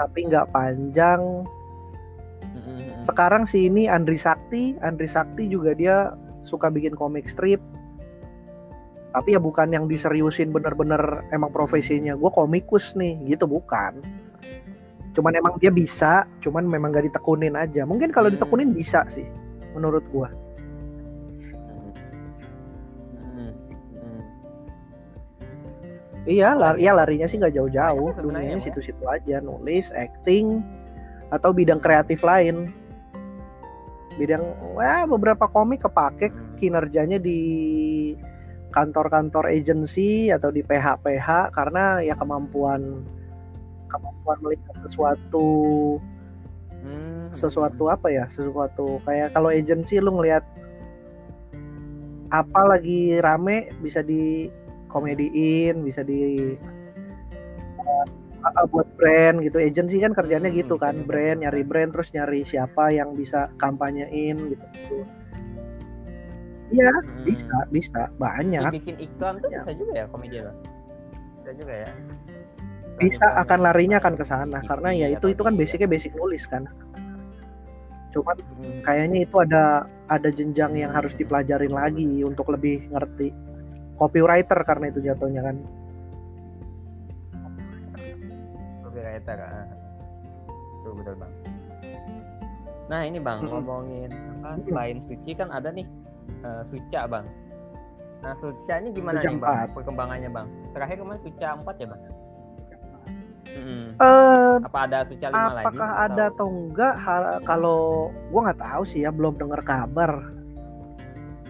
tapi 0.00 0.32
nggak 0.32 0.48
panjang. 0.56 1.44
Sekarang 3.04 3.44
sih 3.44 3.68
ini 3.68 3.84
Andri 3.84 4.16
Sakti 4.16 4.76
Andri 4.80 5.08
Sakti 5.08 5.48
juga 5.48 5.76
dia 5.76 6.16
suka 6.40 6.72
bikin 6.72 6.96
komik 6.96 7.28
strip. 7.28 7.60
Tapi 9.10 9.34
ya 9.36 9.40
bukan 9.42 9.68
yang 9.74 9.84
diseriusin 9.90 10.54
bener-bener 10.54 11.26
emang 11.34 11.52
profesinya. 11.52 12.16
Gue 12.16 12.32
komikus 12.32 12.96
nih 12.96 13.18
gitu 13.28 13.44
bukan. 13.44 14.00
Cuman 15.12 15.34
emang 15.34 15.58
dia 15.58 15.74
bisa 15.74 16.24
cuman 16.40 16.64
memang 16.64 16.94
gak 16.94 17.10
ditekunin 17.12 17.58
aja. 17.58 17.82
Mungkin 17.84 18.14
kalau 18.14 18.30
Hmm. 18.30 18.38
ditekunin 18.38 18.70
bisa 18.72 19.04
sih 19.10 19.26
menurut 19.74 20.06
gue 20.14 20.28
iya 26.28 26.52
lari, 26.52 26.84
iya. 26.84 26.92
ya 26.92 26.98
larinya 27.00 27.26
sih 27.28 27.40
nggak 27.40 27.54
jauh-jauh 27.56 28.12
dunianya 28.20 28.56
Bang, 28.56 28.62
ya. 28.62 28.64
situ-situ 28.68 29.04
aja 29.08 29.40
nulis 29.40 29.88
acting 29.96 30.60
atau 31.30 31.54
bidang 31.54 31.80
kreatif 31.80 32.20
lain 32.26 32.68
bidang 34.18 34.42
wah 34.76 35.06
beberapa 35.08 35.48
komik 35.48 35.86
kepake 35.86 36.28
Mm. 36.30 36.60
kinerjanya 36.60 37.16
di 37.16 37.40
kantor-kantor 38.76 39.48
agency 39.48 40.28
atau 40.28 40.52
di 40.52 40.60
PH-PH 40.60 41.56
karena 41.56 42.04
ya 42.04 42.12
kemampuan 42.20 43.00
kemampuan 43.88 44.38
melihat 44.44 44.76
sesuatu 44.84 45.48
Hmm. 46.80 47.28
sesuatu 47.36 47.92
apa 47.92 48.08
ya 48.08 48.24
sesuatu 48.32 49.04
kayak 49.04 49.36
kalau 49.36 49.52
agency 49.52 50.00
lu 50.00 50.16
ngelihat 50.16 50.40
apa 52.32 52.60
lagi 52.64 53.20
rame 53.20 53.68
bisa 53.84 54.00
di 54.00 54.48
komediin 54.90 55.80
bisa 55.80 56.02
di 56.02 56.54
uh, 57.80 58.04
buat 58.68 58.88
brand 58.96 59.40
gitu 59.40 59.56
agency 59.56 60.00
kan 60.00 60.12
kerjanya 60.12 60.48
Hmm, 60.48 60.58
gitu 60.58 60.74
kan 60.76 60.96
juga. 60.96 61.06
brand 61.06 61.38
nyari 61.40 61.62
brand 61.62 61.90
terus 61.92 62.08
nyari 62.10 62.40
siapa 62.42 62.90
yang 62.90 63.14
bisa 63.14 63.48
kampanyein 63.56 64.36
gitu 64.50 64.66
iya 66.70 66.90
Mm. 67.02 67.26
bisa 67.26 67.56
bisa 67.68 68.00
banyak 68.16 68.62
Dibikin 68.70 68.96
iklan 68.98 69.42
tuh 69.42 69.50
Ya. 69.50 69.58
bisa 69.58 69.70
juga 69.74 69.92
ya 69.92 70.06
komedian 70.06 70.42
Bang? 70.46 70.58
Bisa 71.42 71.50
juga 71.56 71.74
ya. 71.82 71.90
bisa 72.94 73.16
Iklan 73.26 73.42
akan 73.42 73.58
larinya 73.60 73.96
akan 73.98 74.14
ke 74.14 74.24
sana 74.24 74.58
karena 74.62 74.88
ya 74.92 75.06
itu 75.10 75.26
itu 75.28 75.40
kan 75.40 75.56
basicnya 75.56 75.88
basic 75.88 76.12
nulis 76.14 76.44
kan 76.46 76.68
cuman 78.10 78.36
Mm. 78.58 78.82
kayaknya 78.82 79.18
itu 79.22 79.36
ada 79.38 79.62
ada 80.06 80.28
jenjang 80.30 80.74
yang 80.74 80.90
harus 80.90 81.14
Hmm. 81.14 81.20
dipelajarin 81.22 81.70
lagi 81.70 82.22
untuk 82.22 82.50
lebih 82.50 82.90
ngerti 82.90 83.30
copywriter 84.00 84.58
karena 84.64 84.88
itu 84.88 85.04
jatuhnya 85.04 85.44
kan. 85.44 85.56
Copywriter 88.82 89.38
ah. 89.38 89.66
betul 90.80 90.92
betul 90.96 91.14
bang. 91.14 91.32
Nah 92.88 93.00
ini 93.04 93.18
bang 93.20 93.38
Mm-mm. 93.38 93.52
ngomongin 93.52 94.10
apa 94.40 94.56
selain 94.58 94.98
suci 94.98 95.36
kan 95.36 95.52
ada 95.52 95.68
nih 95.70 95.84
eh, 96.42 96.62
suca 96.64 97.04
bang. 97.06 97.26
Nah 98.20 98.32
suca 98.34 98.74
ini 98.80 98.90
gimana 98.90 99.20
Suca 99.20 99.28
nih 99.28 99.38
bang 99.38 99.52
empat. 99.54 99.68
perkembangannya 99.76 100.30
bang? 100.32 100.46
Terakhir 100.72 100.96
kemarin 100.98 101.20
suca 101.20 101.48
4 101.60 101.76
ya 101.76 101.86
bang? 101.86 102.02
Mm-mm. 103.50 103.84
eh 103.98 104.56
apa 104.62 104.78
ada 104.86 104.98
suca 105.02 105.26
5 105.28 105.34
lagi? 105.34 105.66
apakah 105.66 105.90
ada 106.00 106.24
atau 106.30 106.46
enggak? 106.48 106.94
Ha- 106.96 107.40
kalau 107.42 107.80
gua 108.30 108.40
nggak 108.48 108.60
tahu 108.60 108.82
sih 108.82 109.04
ya 109.04 109.10
belum 109.10 109.36
dengar 109.36 109.60
kabar. 109.60 110.12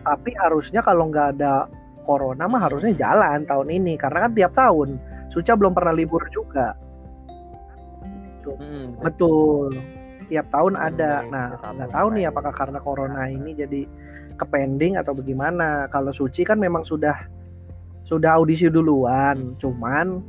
Tapi 0.01 0.31
harusnya 0.35 0.81
kalau 0.81 1.09
nggak 1.09 1.39
ada 1.39 1.69
corona 2.11 2.51
mah 2.51 2.67
harusnya 2.67 2.91
jalan 2.99 3.47
tahun 3.47 3.71
ini 3.71 3.95
karena 3.95 4.27
kan 4.27 4.33
tiap 4.35 4.53
tahun 4.59 4.99
Suca 5.31 5.55
belum 5.55 5.71
pernah 5.71 5.95
libur 5.95 6.27
juga 6.35 6.75
Mm-mm, 8.43 8.99
betul. 8.99 9.71
betul 9.71 10.01
tiap 10.31 10.47
tahun 10.55 10.75
Hmm, 10.79 10.87
ada. 10.91 11.11
dari 11.27 11.31
Nah, 11.31 11.47
nggak 11.59 11.91
tahu 11.91 12.07
nih 12.15 12.25
apakah 12.31 12.53
karena 12.55 12.79
corona 12.79 13.27
ini 13.27 13.51
jadi 13.53 13.83
kepending 14.39 14.95
atau 14.95 15.13
bagaimana. 15.13 15.91
Kalau 15.91 16.15
Suci 16.15 16.47
kan 16.47 16.57
memang 16.57 16.87
sudah 16.87 17.27
sudah 18.07 18.39
audisi 18.39 18.71
Hmm. 18.71 18.75
duluan, 18.75 19.37
cuman 19.59 20.23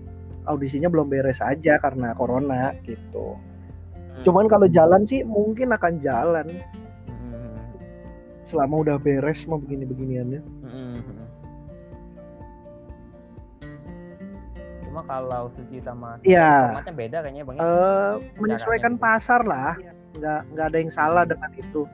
audisinya 0.49 0.89
belum 0.89 1.05
beres 1.07 1.37
aja 1.39 1.77
karena 1.77 2.17
corona 2.17 2.73
gitu. 2.83 3.37
Hmm. 3.37 4.23
Cuman 4.25 4.49
kalau 4.49 4.65
jalan 4.65 5.05
sih 5.05 5.21
mungkin 5.21 5.69
akan 5.71 6.01
jalan 6.01 6.49
Hmm. 7.07 7.55
selama 8.43 8.81
udah 8.81 8.97
beres 8.97 9.45
mah 9.45 9.61
begini-beginiannya. 9.61 10.41
Cuma 14.91 15.07
kalau 15.07 15.47
Suci 15.49 15.79
sama 15.79 16.19
Iya. 16.21 16.75
formatnya 16.75 16.93
beda 16.93 17.17
kayaknya 17.23 17.43
bang. 17.43 17.55
ya? 17.55 17.63
eh 17.63 18.11
menyesuaikan 18.35 18.93
gitu. 18.93 19.01
pasar 19.01 19.41
lah 19.41 19.73
nggak 20.11 20.41
nggak 20.51 20.65
ada 20.67 20.77
yang 20.77 20.91
salah 20.91 21.23
dengan 21.23 21.47
itu 21.53 21.87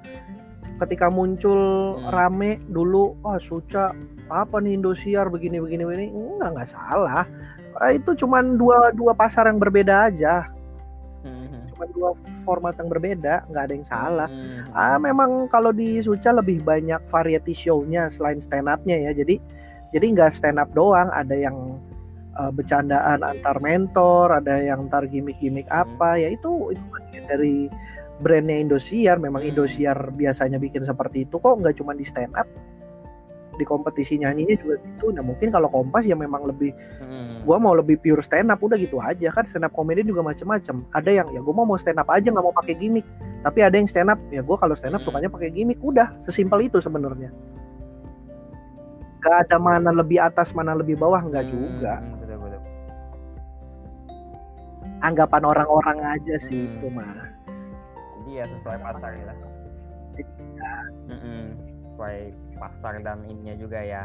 ketika 0.78 1.06
muncul 1.08 1.62
Hmm. 1.96 2.10
rame 2.10 2.58
dulu 2.66 3.14
wah 3.20 3.38
suca 3.38 3.94
apa 4.28 4.58
nih 4.58 4.74
Indosiar 4.74 5.26
begini 5.28 5.58
begini 5.58 5.86
begini 5.86 6.06
enggak 6.10 6.50
nggak 6.52 6.70
salah 6.72 7.24
Eh, 7.78 8.02
itu 8.02 8.18
cuman 8.18 8.58
dua 8.58 8.90
dua 8.90 9.14
pasar 9.14 9.46
yang 9.46 9.58
berbeda 9.58 10.10
aja 10.10 10.50
Hmm. 11.22 11.70
cuma 11.70 11.86
dua 11.88 12.10
format 12.44 12.74
yang 12.74 12.90
berbeda 12.90 13.46
nggak 13.46 13.64
ada 13.64 13.74
yang 13.76 13.86
salah 13.86 14.26
Hmm. 14.26 14.66
ah 14.72 14.98
memang 14.98 15.46
kalau 15.46 15.70
di 15.70 16.02
Suca 16.02 16.30
lebih 16.32 16.62
banyak 16.62 16.98
variety 17.08 17.54
show-nya 17.54 18.10
selain 18.10 18.42
stand 18.42 18.66
up-nya 18.66 18.98
ya 19.00 19.14
jadi 19.14 19.38
jadi 19.88 20.06
nggak 20.10 20.34
stand 20.34 20.58
up 20.58 20.74
doang 20.74 21.08
ada 21.08 21.34
yang 21.34 21.78
uh, 22.38 22.52
bercandaan 22.54 23.26
antar 23.26 23.58
mentor 23.60 24.30
ada 24.32 24.62
yang 24.62 24.86
antar 24.86 25.04
gimmick-gimmick 25.06 25.66
Hmm. 25.68 25.84
apa 25.84 26.22
ya 26.22 26.30
itu 26.32 26.72
itu 26.72 26.86
dari 27.26 27.68
brandnya 28.18 28.58
Indosiar 28.62 29.18
memang 29.18 29.42
Hmm. 29.44 29.50
Indosiar 29.52 30.14
biasanya 30.14 30.58
bikin 30.58 30.86
seperti 30.86 31.26
itu 31.26 31.38
kok 31.38 31.58
nggak 31.58 31.78
cuma 31.78 31.94
di 31.94 32.06
stand 32.06 32.34
up 32.34 32.46
di 33.58 33.66
kompetisi 33.66 34.22
nyanyinya 34.22 34.54
juga 34.54 34.78
gitu 34.78 35.10
nah 35.10 35.26
mungkin 35.26 35.50
kalau 35.50 35.66
Kompas 35.66 36.06
ya 36.06 36.14
memang 36.14 36.46
lebih 36.46 36.78
Hmm. 37.02 37.42
gua 37.42 37.58
mau 37.58 37.74
lebih 37.74 37.98
pure 37.98 38.22
stand 38.22 38.54
up 38.54 38.62
udah 38.62 38.78
gitu 38.78 39.02
aja 39.02 39.34
kan 39.34 39.42
stand 39.50 39.66
up 39.66 39.74
comedy 39.74 40.06
juga 40.06 40.22
macem-macem 40.22 40.86
ada 40.94 41.10
yang 41.10 41.26
ya 41.34 41.42
gua 41.42 41.58
mau 41.58 41.66
mau 41.66 41.78
stand 41.82 41.98
up 41.98 42.06
aja 42.14 42.30
nggak 42.30 42.46
mau 42.46 42.54
pakai 42.54 42.78
gimmick 42.78 43.06
tapi 43.42 43.66
ada 43.66 43.74
yang 43.82 43.90
stand 43.90 44.14
up 44.14 44.22
ya 44.30 44.46
gua 44.46 44.62
kalau 44.62 44.78
stand 44.78 44.94
up 44.94 45.02
Hmm. 45.02 45.10
sukanya 45.10 45.30
pakai 45.34 45.50
gimmick 45.50 45.82
udah 45.82 46.14
sesimpel 46.22 46.70
itu 46.70 46.78
sebenarnya 46.78 47.34
gak 49.18 49.50
ada 49.50 49.58
mana 49.58 49.90
lebih 49.90 50.22
atas 50.22 50.54
mana 50.54 50.78
lebih 50.78 50.94
bawah 50.96 51.20
nggak 51.20 51.46
Hmm, 51.50 51.52
juga. 51.52 51.94
Anggapan 55.00 55.44
orang-orang 55.44 55.98
aja 56.18 56.36
sih 56.42 56.66
Hmm. 56.66 56.74
itu 56.74 56.88
mah 56.90 57.10
Jadi 58.18 58.32
ya 58.34 58.46
sesuai 58.50 58.78
pasar 58.82 59.12
ya. 59.14 59.34
Mm-mm. 61.08 61.44
Sesuai 61.88 62.18
pasar 62.58 62.94
dan 63.00 63.24
ininya 63.24 63.56
juga 63.56 63.80
ya. 63.80 64.04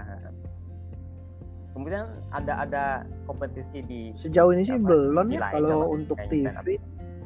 Kemudian 1.73 2.05
ada 2.29 2.53
ada 2.63 2.85
kompetisi 3.25 3.81
di 3.81 4.01
sejauh 4.15 4.53
ini 4.53 4.63
sih 4.63 4.77
Apa? 4.77 4.93
belum 4.93 5.27
ya 5.27 5.41
kalau 5.51 5.89
untuk 5.91 6.21
TV 6.29 6.77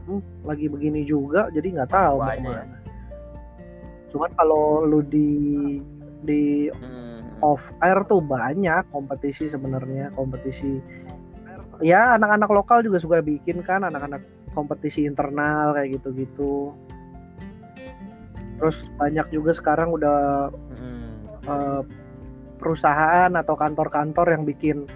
hmm, 0.07 0.23
lagi 0.47 0.71
begini 0.71 1.03
juga 1.03 1.51
jadi 1.51 1.67
nggak 1.75 1.91
tahu 1.91 2.23
ya. 2.23 2.63
cuman 4.07 4.31
kalau 4.39 4.87
lu 4.87 5.03
di 5.03 5.31
di 6.23 6.71
Hmm. 6.71 7.27
off 7.43 7.61
air 7.83 8.01
tuh 8.07 8.23
banyak 8.23 8.87
kompetisi 8.89 9.51
sebenarnya 9.51 10.15
kompetisi 10.15 10.79
ya 11.81 12.17
anak-anak 12.17 12.51
lokal 12.51 12.79
juga 12.81 12.99
suka 13.01 13.21
bikin 13.21 13.61
kan 13.61 13.85
anak-anak 13.85 14.23
kompetisi 14.53 15.05
internal 15.05 15.77
kayak 15.77 16.01
gitu-gitu 16.01 16.73
terus 18.57 18.89
banyak 18.97 19.29
juga 19.29 19.53
sekarang 19.53 19.93
udah 19.93 20.49
Mm-mm. 20.73 21.05
eh, 21.45 21.83
perusahaan 22.57 23.29
atau 23.37 23.53
kantor-kantor 23.53 24.33
yang 24.33 24.43
bikin 24.49 24.89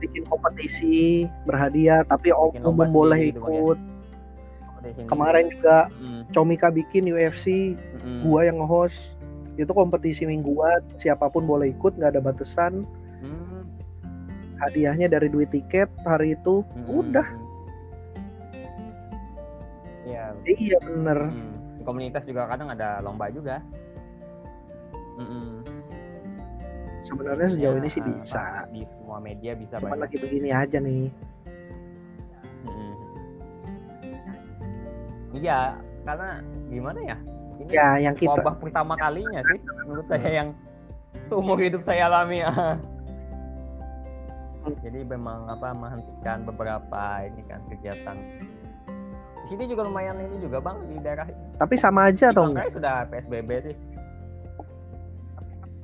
bikin 0.00 0.24
kompetisi 0.28 1.24
berhadiah 1.44 2.04
tapi 2.04 2.32
Bikin 2.32 2.64
umum 2.64 2.88
boleh 2.88 3.32
gitu, 3.32 3.40
ya? 3.44 3.60
ikut 3.60 3.78
kemarin 5.08 5.48
juga 5.52 5.88
Mm-mm. 5.96 6.28
Comika 6.32 6.68
bikin 6.72 7.08
UFC 7.08 7.76
Mm-mm. 7.76 8.24
gua 8.24 8.48
yang 8.48 8.60
nge-host 8.60 9.16
itu 9.54 9.70
kompetisi 9.70 10.26
mingguan 10.26 10.82
siapa 10.98 11.28
pun 11.30 11.44
boleh 11.46 11.70
ikut 11.72 11.94
nggak 12.00 12.16
ada 12.16 12.22
batasan 12.24 12.84
Mm. 13.24 13.53
Hadiahnya 14.58 15.06
dari 15.08 15.26
duit 15.26 15.48
tiket 15.48 15.86
hari 16.02 16.34
itu 16.34 16.62
Mm-mm. 16.74 17.00
udah 17.02 17.28
Iya. 20.04 20.36
iya 20.44 20.76
bener 20.78 21.18
mm. 21.28 21.80
Di 21.80 21.82
komunitas 21.82 22.24
juga 22.24 22.44
kadang 22.44 22.68
ada 22.68 23.00
lomba 23.00 23.32
juga. 23.32 23.64
Mm-mm. 25.16 25.64
sebenarnya 27.04 27.48
sejauh 27.50 27.76
Ya, 27.76 27.80
ini 27.80 27.88
sih 27.88 28.00
apa, 28.00 28.10
bisa 28.10 28.42
Di 28.68 28.82
semua 28.84 29.18
media 29.18 29.52
bisa 29.54 29.76
cuman 29.76 29.96
banyak. 29.96 30.02
lagi 30.04 30.16
begini 30.18 30.48
aja 30.50 30.78
nih 30.78 31.08
Mm-mm. 32.64 32.92
Iya, 35.34 35.76
karena 36.02 36.30
gimana 36.68 37.00
ya? 37.00 37.16
Ini 37.54 37.70
ya 37.70 37.88
yang 38.00 38.14
kita 38.14 38.34
wabah 38.34 38.54
pertama 38.56 38.94
kalinya 38.94 39.40
sih 39.42 39.58
menurut 39.82 40.06
saya 40.06 40.28
yang 40.30 40.48
seumur 41.20 41.56
hidup 41.56 41.80
saya 41.80 42.06
alami 42.06 42.42
ya. 42.42 42.50
Jadi 44.64 45.00
memang 45.04 45.48
apa 45.52 45.76
menghentikan 45.76 46.48
beberapa 46.48 47.02
ini 47.24 47.42
kan 47.44 47.60
kegiatan. 47.68 48.16
Di 49.44 49.46
sini 49.52 49.68
juga 49.68 49.84
lumayan 49.84 50.16
ini 50.24 50.40
juga 50.40 50.56
bang 50.64 50.80
di 50.88 50.96
daerah 51.04 51.28
tapi 51.60 51.76
sama 51.76 52.08
aja 52.08 52.32
atau 52.32 52.48
enggak? 52.48 52.72
sudah 52.72 53.04
PSBB 53.12 53.50
sih. 53.60 53.76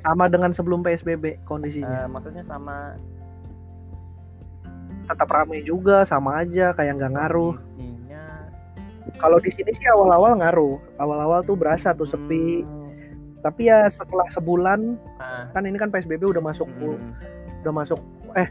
sama 0.01 0.33
dengan 0.33 0.49
sebelum 0.49 0.81
PSBB 0.81 1.45
kondisinya? 1.45 2.05
Eh, 2.05 2.09
maksudnya 2.09 2.41
sama. 2.41 2.97
Tetap 5.05 5.29
ramai 5.29 5.61
juga 5.61 6.09
sama 6.09 6.41
aja 6.41 6.73
kayak 6.73 6.97
nggak 6.97 7.13
ngaruh. 7.21 7.53
Kondisinya. 7.61 8.25
Kalau 9.21 9.37
di 9.45 9.53
sini 9.53 9.77
sih 9.77 9.85
awal-awal 9.93 10.41
ngaruh. 10.41 10.81
Awal-awal 10.97 11.45
tuh 11.45 11.53
berasa 11.53 11.93
tuh 11.93 12.09
sepi. 12.09 12.65
Hmm, 12.65 12.81
tapi 13.45 13.69
ya 13.69 13.89
setelah 13.93 14.25
sebulan 14.33 15.01
ah, 15.21 15.49
kan 15.53 15.65
ini 15.65 15.77
kan 15.77 15.93
PSBB 15.93 16.29
udah 16.29 16.45
masuk 16.45 16.69
hmm, 16.81 17.13
udah 17.65 17.73
masuk 17.73 18.01
eh 18.37 18.49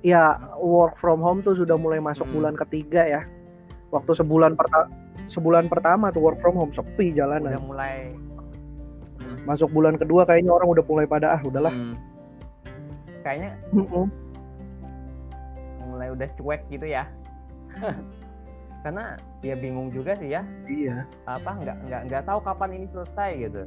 ya 0.00 0.36
work 0.56 0.96
from 0.96 1.20
home 1.20 1.44
tuh 1.44 1.56
sudah 1.56 1.76
mulai 1.76 2.00
masuk 2.00 2.24
Hmm. 2.28 2.34
bulan 2.40 2.54
ketiga 2.56 3.02
ya. 3.04 3.22
Waktu 3.90 4.16
sebulan 4.16 4.54
pertama 4.54 4.88
sebulan 5.26 5.66
pertama 5.70 6.10
tuh 6.10 6.22
work 6.24 6.38
from 6.42 6.56
home 6.56 6.72
sepi 6.72 7.12
udah 7.14 7.26
jalanan 7.26 7.60
mulai. 7.62 8.14
Masuk 9.44 9.70
bulan 9.72 9.96
kedua 10.00 10.24
kayaknya 10.24 10.52
orang 10.52 10.68
udah 10.72 10.84
mulai 10.86 11.06
pada 11.06 11.36
ah 11.36 11.40
udahlah. 11.44 11.72
Hmm, 11.72 11.94
kayaknya 13.22 13.56
mulai 15.84 16.08
udah 16.14 16.28
cuek 16.38 16.62
gitu 16.70 16.86
ya. 16.88 17.04
Karena 18.84 19.20
ya 19.44 19.54
bingung 19.60 19.92
juga 19.92 20.16
sih 20.16 20.32
ya. 20.32 20.40
Iya. 20.64 21.04
Apa 21.28 21.50
nggak 21.60 21.76
nggak 21.88 22.00
nggak 22.08 22.22
tahu 22.24 22.40
kapan 22.40 22.80
ini 22.80 22.86
selesai 22.88 23.30
gitu. 23.36 23.62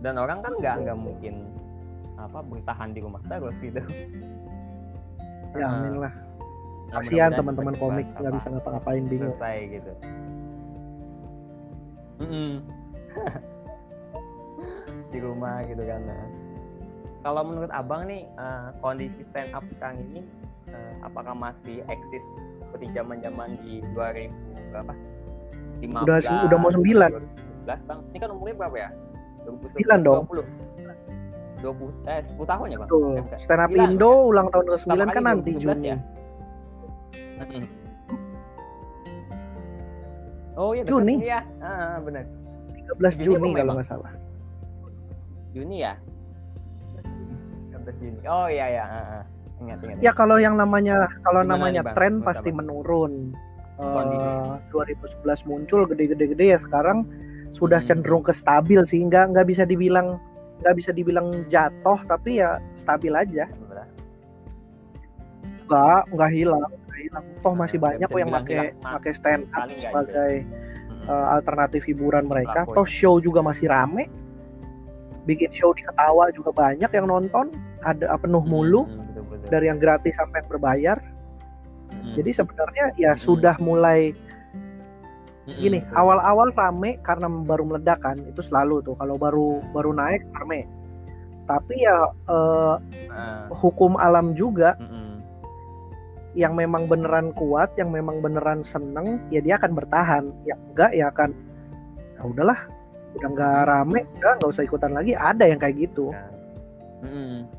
Dan 0.00 0.16
orang 0.16 0.40
kan 0.40 0.56
nggak 0.56 0.76
nggak 0.88 0.98
mungkin 0.98 1.52
apa 2.16 2.38
bertahan 2.44 2.94
di 2.94 3.00
rumah 3.02 3.22
terus 3.26 3.56
gitu 3.58 3.82
ya 5.56 5.66
amin 5.68 5.96
lah 6.00 6.14
Nah, 6.92 7.00
kasihan 7.00 7.32
teman-teman 7.32 7.72
komik 7.80 8.04
nggak 8.20 8.28
apa, 8.28 8.36
bisa 8.36 8.48
ngapa-ngapain 8.52 9.04
bingung 9.08 9.32
selesai 9.32 9.80
gitu 9.80 9.92
Mm-mm. 12.20 12.52
di 15.12 15.18
rumah 15.24 15.64
gitu 15.64 15.80
kan 15.88 16.04
nah. 16.04 16.28
kalau 17.24 17.48
menurut 17.48 17.72
abang 17.72 18.04
nih 18.04 18.28
eh, 18.28 18.68
kondisi 18.84 19.24
stand 19.32 19.56
up 19.56 19.64
sekarang 19.64 20.04
ini 20.12 20.20
eh, 20.68 20.94
apakah 21.00 21.32
masih 21.32 21.80
eksis 21.88 22.60
seperti 22.60 22.92
zaman 22.92 23.24
zaman 23.24 23.56
di 23.64 23.80
2000 23.96 24.28
berapa 24.68 24.92
15, 25.80 25.96
Udah 26.04 26.18
udah 26.46 26.58
mau 26.60 26.70
sembilan. 26.76 27.10
2011 27.64 27.88
bang 27.88 28.00
ini 28.12 28.18
kan 28.20 28.28
umurnya 28.36 28.56
berapa 28.60 28.76
ya 28.76 28.90
2011, 29.48 29.72
Sembilan 29.72 29.98
dong. 30.04 30.22
20 30.28 30.44
20 31.62 32.10
eh 32.10 32.20
10 32.20 32.34
tahun 32.42 32.66
ya 32.68 32.76
bang 32.76 32.88
Eh, 32.88 32.98
bukan. 33.22 33.38
stand 33.38 33.60
up 33.60 33.68
Sembilan, 33.68 33.88
Indo 33.88 34.12
ulang 34.26 34.48
tahun 34.50 34.64
ke 34.64 34.76
9 34.76 34.82
Pertama 34.82 34.98
kan 35.06 35.14
kali 35.14 35.24
nanti 35.24 35.50
2011 35.52 35.62
Juni 35.62 35.86
ya? 35.86 35.96
Mm-mm. 37.38 37.64
oh 40.54 40.70
iya 40.72 40.82
Juni. 40.84 41.14
ini 41.16 41.26
ya 41.26 41.40
ah, 41.60 41.96
benar 41.98 42.24
13 42.92 43.18
Juni 43.18 43.24
Juni 43.24 43.50
kalau 43.56 43.72
nggak 43.74 43.88
salah 43.88 44.12
Juni 45.50 45.76
ya 45.80 45.94
13 47.72 47.98
Juni 47.98 48.18
oh 48.26 48.46
iya 48.46 48.66
ya 48.68 48.84
ah, 48.84 49.20
ingat 49.58 49.78
ingat 49.80 49.96
ya 50.00 50.12
kalau 50.12 50.36
yang 50.36 50.54
namanya 50.54 51.08
kalau 51.22 51.40
Gimana 51.40 51.52
namanya 51.56 51.80
nih, 51.80 51.86
Bang? 51.86 51.94
tren 51.94 52.14
pasti 52.20 52.50
Abang? 52.50 52.58
menurun. 52.60 53.14
Eh, 53.74 54.52
2011 54.70 55.18
muncul 55.44 55.80
gede-gede-gede 55.86 56.46
ya 56.48 56.60
sekarang 56.60 57.02
sudah 57.50 57.78
Hmm. 57.78 57.88
cenderung 57.88 58.22
ke 58.22 58.30
stabil 58.30 58.78
sehingga 58.82 59.26
nggak 59.26 59.42
bisa 59.44 59.64
dibilang 59.64 60.20
nggak 60.62 60.76
bisa 60.78 60.90
dibilang 60.94 61.28
jatuh 61.50 61.98
tapi 62.06 62.38
ya 62.38 62.62
stabil 62.78 63.12
aja. 63.12 63.50
Nggak 65.66 66.00
nggak 66.14 66.30
hilang 66.32 66.70
nggak 66.70 66.98
hilang. 67.02 67.24
Toh 67.42 67.54
masih 67.58 67.78
banyak 67.82 68.06
kok 68.06 68.20
yang 68.20 68.32
pakai 68.32 68.70
pakai 68.78 69.12
stand 69.12 69.44
up 69.52 69.66
sebagai 69.68 70.46
uh, 71.10 71.26
alternatif 71.34 71.82
hiburan 71.88 72.30
mereka. 72.30 72.64
toh 72.68 72.86
show 72.86 73.18
juga 73.18 73.42
masih 73.42 73.66
rame. 73.66 74.06
Bikin 75.22 75.54
show 75.54 75.70
di 75.70 75.86
ketawa 75.86 76.34
juga 76.34 76.50
banyak 76.50 76.90
yang 76.90 77.06
nonton. 77.06 77.50
Ada 77.82 78.14
uh, 78.14 78.18
penuh 78.20 78.44
mulu 78.46 78.86
Hmm, 79.22 79.48
dari 79.48 79.68
yang 79.68 79.80
gratis 79.80 80.16
sampai 80.16 80.44
yang 80.44 80.48
berbayar. 80.48 80.98
Hmm. 81.92 82.16
jadi 82.16 82.40
sebenarnya 82.40 82.86
ya 82.96 83.12
sudah 83.12 83.60
mulai 83.60 84.16
gini 85.46 85.82
betul. 85.82 85.98
awal-awal 85.98 86.48
rame 86.54 87.02
karena 87.02 87.26
baru 87.26 87.66
meledak 87.66 87.98
kan 88.02 88.16
itu 88.22 88.42
selalu 88.42 88.82
tuh. 88.86 88.94
Kalau 88.94 89.18
baru 89.18 89.58
baru 89.74 89.90
naik 89.90 90.22
rame. 90.38 90.66
Tapi 91.50 91.74
ya 91.82 92.06
eh, 92.30 92.74
Ah, 93.12 93.44
hukum 93.52 93.98
alam 94.00 94.32
juga 94.32 94.78
hmm, 94.78 95.20
yang 96.32 96.56
memang 96.56 96.88
beneran 96.88 97.34
kuat 97.36 97.74
yang 97.76 97.92
memang 97.92 98.24
beneran 98.24 98.64
seneng 98.64 99.20
ya 99.28 99.42
dia 99.42 99.58
akan 99.58 99.72
bertahan. 99.74 100.24
Yang 100.46 100.60
enggak 100.72 100.90
ya 100.94 101.04
akan 101.10 101.30
ya 102.16 102.22
udahlah 102.22 102.60
udah 103.12 103.28
nggak 103.28 103.60
rame 103.68 104.00
udah 104.22 104.32
nggak 104.38 104.50
usah 104.50 104.64
ikutan 104.64 104.94
lagi. 104.94 105.12
Ada 105.18 105.44
yang 105.50 105.58
kayak 105.58 105.76
gitu. 105.76 106.14
Hmm. 107.02 107.50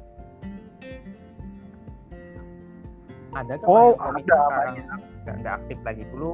Ada 3.34 3.58
kan 3.60 3.66
Oh, 3.68 3.98
ada, 3.98 4.22
sekarang 4.22 5.40
nggak 5.44 5.56
aktif 5.64 5.80
lagi? 5.84 6.04
Dulu 6.14 6.32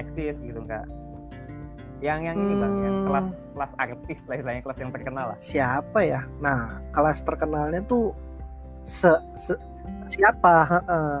eksis 0.00 0.40
gitu 0.40 0.58
nggak? 0.58 0.84
Yang 2.00 2.20
yang 2.24 2.36
ini 2.38 2.54
bang, 2.56 2.74
yang 2.80 2.96
Hmm. 2.96 3.06
kelas 3.06 3.28
kelas 3.52 3.72
artis 3.76 4.18
lah 4.24 4.34
istilahnya 4.34 4.62
kelas 4.64 4.78
yang 4.78 4.90
terkenal 4.90 5.26
lah. 5.30 5.38
siapa 5.38 5.98
ya 6.00 6.20
nah 6.38 6.60
kelas 6.90 7.20
terkenalnya 7.20 7.84
tuh 7.84 8.16
se, 8.82 9.12
se- 9.36 9.60
siapa 10.08 10.64
Heeh. 10.64 11.16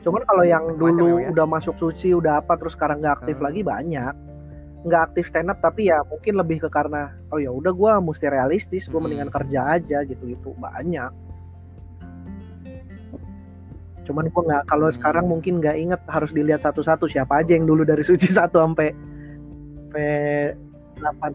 cuman 0.00 0.22
kalau 0.22 0.44
yang 0.44 0.62
Macam-macam 0.64 0.94
dulu 0.94 1.06
ya, 1.10 1.26
ya. 1.26 1.28
udah 1.28 1.46
masuk 1.46 1.74
suci 1.76 2.14
udah 2.14 2.38
apa 2.38 2.54
terus 2.54 2.72
sekarang 2.72 3.02
nggak 3.02 3.14
aktif 3.18 3.36
Hmm. 3.36 3.46
lagi 3.46 3.60
banyak 3.60 4.14
nggak 4.80 5.02
aktif 5.04 5.24
stand 5.26 5.50
up 5.50 5.58
tapi 5.58 5.90
ya 5.90 6.00
mungkin 6.06 6.34
lebih 6.38 6.62
ke 6.62 6.68
karena 6.70 7.10
oh 7.28 7.36
ya 7.36 7.50
udah 7.50 7.68
gua 7.70 7.92
mesti 7.98 8.24
realistis 8.26 8.86
gue 8.86 8.94
Hmm. 8.94 9.04
mendingan 9.04 9.28
kerja 9.28 9.74
aja 9.74 9.98
gitu 10.02 10.22
gitu 10.24 10.54
banyak 10.54 11.10
cuman 14.10 14.26
gua 14.28 14.42
nggak 14.44 14.62
kalau 14.66 14.86
Hmm. 14.86 14.96
sekarang 14.96 15.24
mungkin 15.24 15.54
nggak 15.56 15.76
inget 15.78 16.00
harus 16.06 16.30
dilihat 16.30 16.60
satu-satu 16.60 17.06
siapa 17.06 17.38
aja 17.38 17.54
yang 17.54 17.64
dulu 17.64 17.82
dari 17.82 18.02
suci 18.02 18.26
satu 18.32 18.58
sampai 18.58 18.90
sampai 19.80 20.10
delapan 20.94 21.30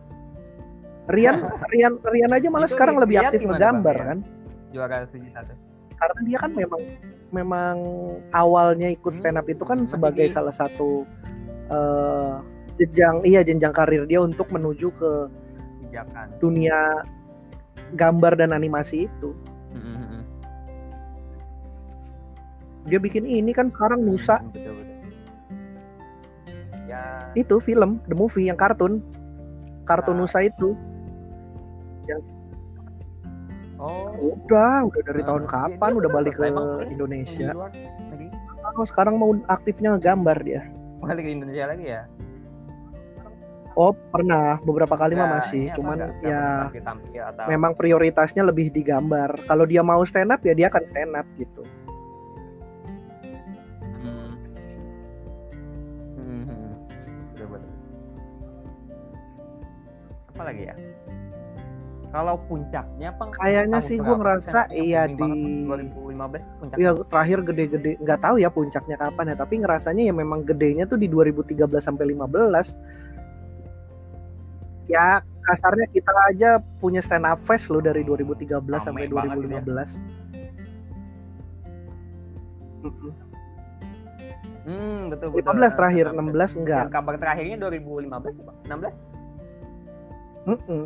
Rian 1.07 1.35
Rian 1.73 1.93
Rian 2.03 2.31
aja 2.31 2.47
malah 2.49 2.65
Itu 2.65 2.75
sekarang 2.75 2.97
lebih 2.97 3.17
aktif 3.19 3.41
ngegambar 3.41 3.95
Bang, 3.95 4.03
ya? 4.03 4.09
kan 4.11 4.19
Juara 4.69 4.97
suci 5.03 5.29
satu. 5.29 5.55
karena 5.95 6.19
dia 6.21 6.37
kan 6.37 6.51
memang 6.51 6.81
memang 7.31 7.75
awalnya 8.29 8.89
ikut 8.89 9.09
Hmm, 9.09 9.19
stand 9.23 9.37
up 9.37 9.47
itu 9.47 9.63
kan 9.63 9.79
masih 9.79 9.91
sebagai 9.91 10.25
di- 10.25 10.33
salah 10.33 10.51
satu 10.51 11.07
eh, 11.67 12.33
jenjang 12.75 13.23
iya 13.23 13.39
jenjang 13.39 13.71
karir 13.71 14.03
dia 14.03 14.19
untuk 14.19 14.47
menuju 14.49 14.91
ke 14.91 15.11
Pijakan. 15.81 16.27
dunia 16.37 16.99
gambar 17.93 18.35
dan 18.35 18.51
animasi 18.51 19.07
itu 19.07 19.31
Hmm, 19.71 19.79
hmm, 19.81 19.95
hmm. 19.95 20.04
Dia 22.85 22.97
bikin 22.97 23.25
ini 23.25 23.49
kan 23.49 23.69
sekarang 23.69 24.01
Nusa 24.01 24.37
Hmm, 24.37 24.51
betul 24.51 24.73
betul. 24.73 24.93
Ya. 26.85 27.33
itu 27.33 27.55
film 27.59 27.97
the 28.05 28.13
movie 28.13 28.45
yang 28.45 28.55
kartun 28.55 29.01
kartun 29.83 30.15
Nah. 30.15 30.23
Nusa 30.23 30.39
itu 30.41 30.77
Oh. 33.75 34.07
udah 34.15 34.87
udah 34.87 35.01
dari 35.03 35.19
Nah, 35.19 35.27
tahun 35.35 35.43
kapan 35.51 35.91
udah 35.99 36.09
balik 36.09 36.39
ke 36.39 36.47
ya? 36.47 36.55
Indonesia 36.87 37.51
oh, 38.71 38.85
sekarang 38.87 39.19
mau 39.19 39.35
aktifnya 39.45 39.93
ngegambar 39.93 40.39
dia 40.41 40.63
Balik 41.03 41.27
ke 41.27 41.31
Indonesia 41.35 41.65
lagi 41.67 41.85
ya? 41.91 42.01
oh 43.75 43.91
pernah 44.09 44.55
beberapa 44.63 44.95
kali 44.95 45.19
mah 45.19 45.27
Nggak, 45.27 45.35
masih 45.43 45.63
apa, 45.67 45.75
cuman 45.75 45.97
ya 46.23 46.71
atau 46.71 47.45
memang 47.51 47.75
prioritasnya 47.75 48.47
lebih 48.47 48.71
digambar. 48.71 49.35
Kalau 49.43 49.67
dia 49.67 49.83
mau 49.83 49.99
stand 50.07 50.31
up 50.31 50.39
ya 50.47 50.55
dia 50.55 50.71
akan 50.71 50.83
stand 50.87 51.11
up 51.11 51.27
gitu. 51.35 51.67
Apa 60.35 60.51
lagi 60.51 60.67
ya? 60.67 60.75
Kalau 62.11 62.35
puncaknya 62.47 63.11
pang 63.15 63.31
Kayaknya 63.35 63.79
sih 63.83 63.99
gue 63.99 64.15
ngerasa 64.15 64.71
yang 64.71 64.87
iya 64.87 65.03
di 65.07 65.15
banget? 65.19 65.67
2015 65.67 66.47
puncaknya. 66.59 66.79
ya 66.79 66.95
terakhir 67.11 67.39
gede-gede 67.43 67.91
nggak 67.99 68.19
tahu 68.23 68.35
ya 68.39 68.47
puncaknya 68.51 68.95
kapan 68.95 69.27
ya 69.31 69.35
tapi 69.35 69.59
ngerasanya 69.59 70.03
ya 70.07 70.13
memang 70.15 70.39
gedenya 70.47 70.87
tuh 70.87 70.95
di 70.95 71.11
2013 71.11 71.59
sampai 71.83 72.15
15 72.15 72.71
ya 74.87 75.19
kasarnya 75.43 75.87
kita 75.91 76.11
aja 76.31 76.49
punya 76.79 77.03
stand 77.03 77.27
up 77.27 77.39
fest 77.43 77.67
loh 77.67 77.83
dari 77.83 78.07
2013 78.07 78.63
Rame 78.63 78.79
sampai 78.79 79.11
banget 79.11 79.35
gitu 79.43 79.51
ya. 79.51 79.59
2015. 79.63 79.91
Hmm, 84.65 85.13
betul 85.13 85.29
betul. 85.35 85.53
15 85.61 85.77
terakhir 85.77 86.05
Stand 86.09 86.21
up 86.21 86.25
16 86.31 86.59
enggak 86.63 86.83
Dan 86.87 86.93
kabar 86.93 87.15
terakhirnya 87.21 87.55
2015 87.59 88.39
ya, 88.39 88.43
Pak? 88.49 88.55
16? 88.65 89.24
Mm-mm. 90.45 90.83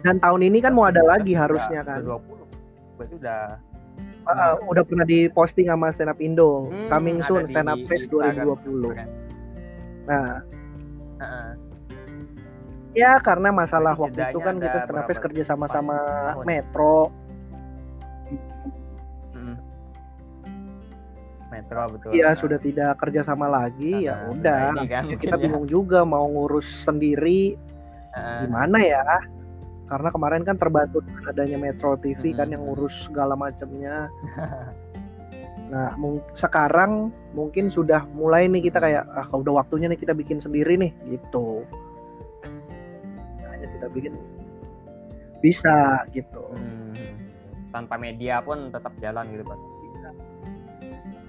dan 0.00 0.16
tahun 0.16 0.40
ini 0.42 0.58
kan 0.58 0.72
mau 0.72 0.84
ada 0.84 1.00
2015 1.00 1.10
lagi 1.10 1.32
harusnya 1.34 1.80
kan 1.82 1.98
Udah 2.00 2.20
20. 2.20 2.96
Berarti 2.96 3.14
udah 3.16 3.42
Ah, 4.22 4.54
udah 4.62 4.84
pernah 4.84 5.02
diposting 5.02 5.66
sama 5.66 5.88
stand 5.88 6.08
up 6.08 6.18
Indo 6.18 6.68
Hmm, 6.68 6.86
coming 6.86 7.18
soon 7.20 7.42
di- 7.42 7.50
stand 7.50 7.66
up 7.66 7.80
fest 7.84 8.06
Instagram. 8.06 8.46
2020 8.60 8.92
Keren. 8.92 9.08
nah 10.02 10.28
Heeh. 11.18 11.50
Ya 12.92 13.16
karena 13.18 13.48
masalah 13.50 13.94
Berarti 13.94 14.18
waktu 14.18 14.20
itu 14.28 14.38
kan 14.40 14.54
kita 14.56 14.78
Stand 14.80 14.98
Up 14.98 15.06
Fest 15.06 15.20
kerja 15.20 15.42
sama-sama 15.44 15.94
tahun? 16.34 16.42
Metro. 16.44 16.96
Hmm. 19.30 19.56
Metro 21.48 21.82
betul. 21.88 22.10
Iya 22.12 22.28
sudah 22.32 22.58
tidak 22.58 22.94
kerja 22.96 23.20
sama 23.22 23.46
lagi 23.46 24.06
ya 24.06 24.26
udah. 24.28 24.74
kan, 24.74 25.06
Ya, 25.06 25.16
kita 25.16 25.34
ya. 25.34 25.40
bingung 25.40 25.66
juga 25.66 26.02
mau 26.02 26.26
ngurus 26.26 26.66
sendiri 26.82 27.54
Heeh. 28.10 28.38
gimana 28.44 28.78
ya. 28.78 29.04
Karena 29.86 30.08
kemarin 30.08 30.42
kan 30.42 30.54
terbantu 30.54 30.98
adanya 31.26 31.58
Metro 31.58 31.98
TV 31.98 32.30
kan 32.30 32.46
Mm-mm. 32.46 32.54
yang 32.54 32.62
ngurus 32.64 33.06
segala 33.06 33.34
macamnya. 33.34 34.06
Nah, 35.70 35.94
mung- 35.94 36.26
sekarang 36.34 37.14
mungkin 37.30 37.70
sudah 37.70 38.02
mulai 38.10 38.50
nih 38.50 38.66
kita 38.66 38.82
kayak 38.82 39.06
ah 39.06 39.22
kalau 39.22 39.46
udah 39.46 39.62
waktunya 39.62 39.86
nih 39.86 40.02
kita 40.02 40.18
bikin 40.18 40.42
sendiri 40.42 40.74
nih 40.74 40.90
gitu. 41.06 41.62
Hanya 43.46 43.70
kita 43.70 43.86
bikin 43.86 44.18
bisa 45.38 46.02
gitu. 46.10 46.42
Hmm. 46.58 46.90
Tanpa 47.70 47.94
media 47.94 48.42
pun 48.42 48.74
tetap 48.74 48.90
jalan 48.98 49.30
gitu 49.30 49.46
Pak. 49.46 49.58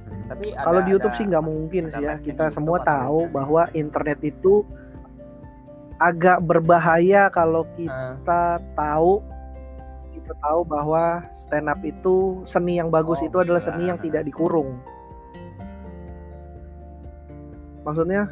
Hmm, 0.09 0.21
Tapi 0.25 0.57
Kalau 0.57 0.81
di 0.81 0.89
YouTube 0.89 1.13
sih 1.13 1.25
nggak 1.29 1.45
mungkin 1.45 1.83
sih 1.93 2.01
ya. 2.01 2.17
Kita 2.17 2.49
semua 2.49 2.81
tahu 2.81 3.29
bahwa 3.29 3.69
internet 3.77 4.25
itu 4.25 4.65
agak 6.01 6.41
berbahaya 6.41 7.29
kalau 7.29 7.61
Eh, 7.77 7.85
kita 7.85 8.41
tahu 8.73 9.21
kita 10.11 10.33
tahu 10.41 10.65
bahwa 10.65 11.21
stand 11.37 11.69
up 11.69 11.77
itu 11.85 12.41
seni 12.43 12.81
yang 12.81 12.89
bagus 12.89 13.21
Oh, 13.21 13.27
itu 13.29 13.37
adalah 13.37 13.61
seni 13.61 13.85
yang 13.85 14.01
tidak 14.01 14.25
dikurung. 14.25 14.81
Maksudnya 17.81 18.29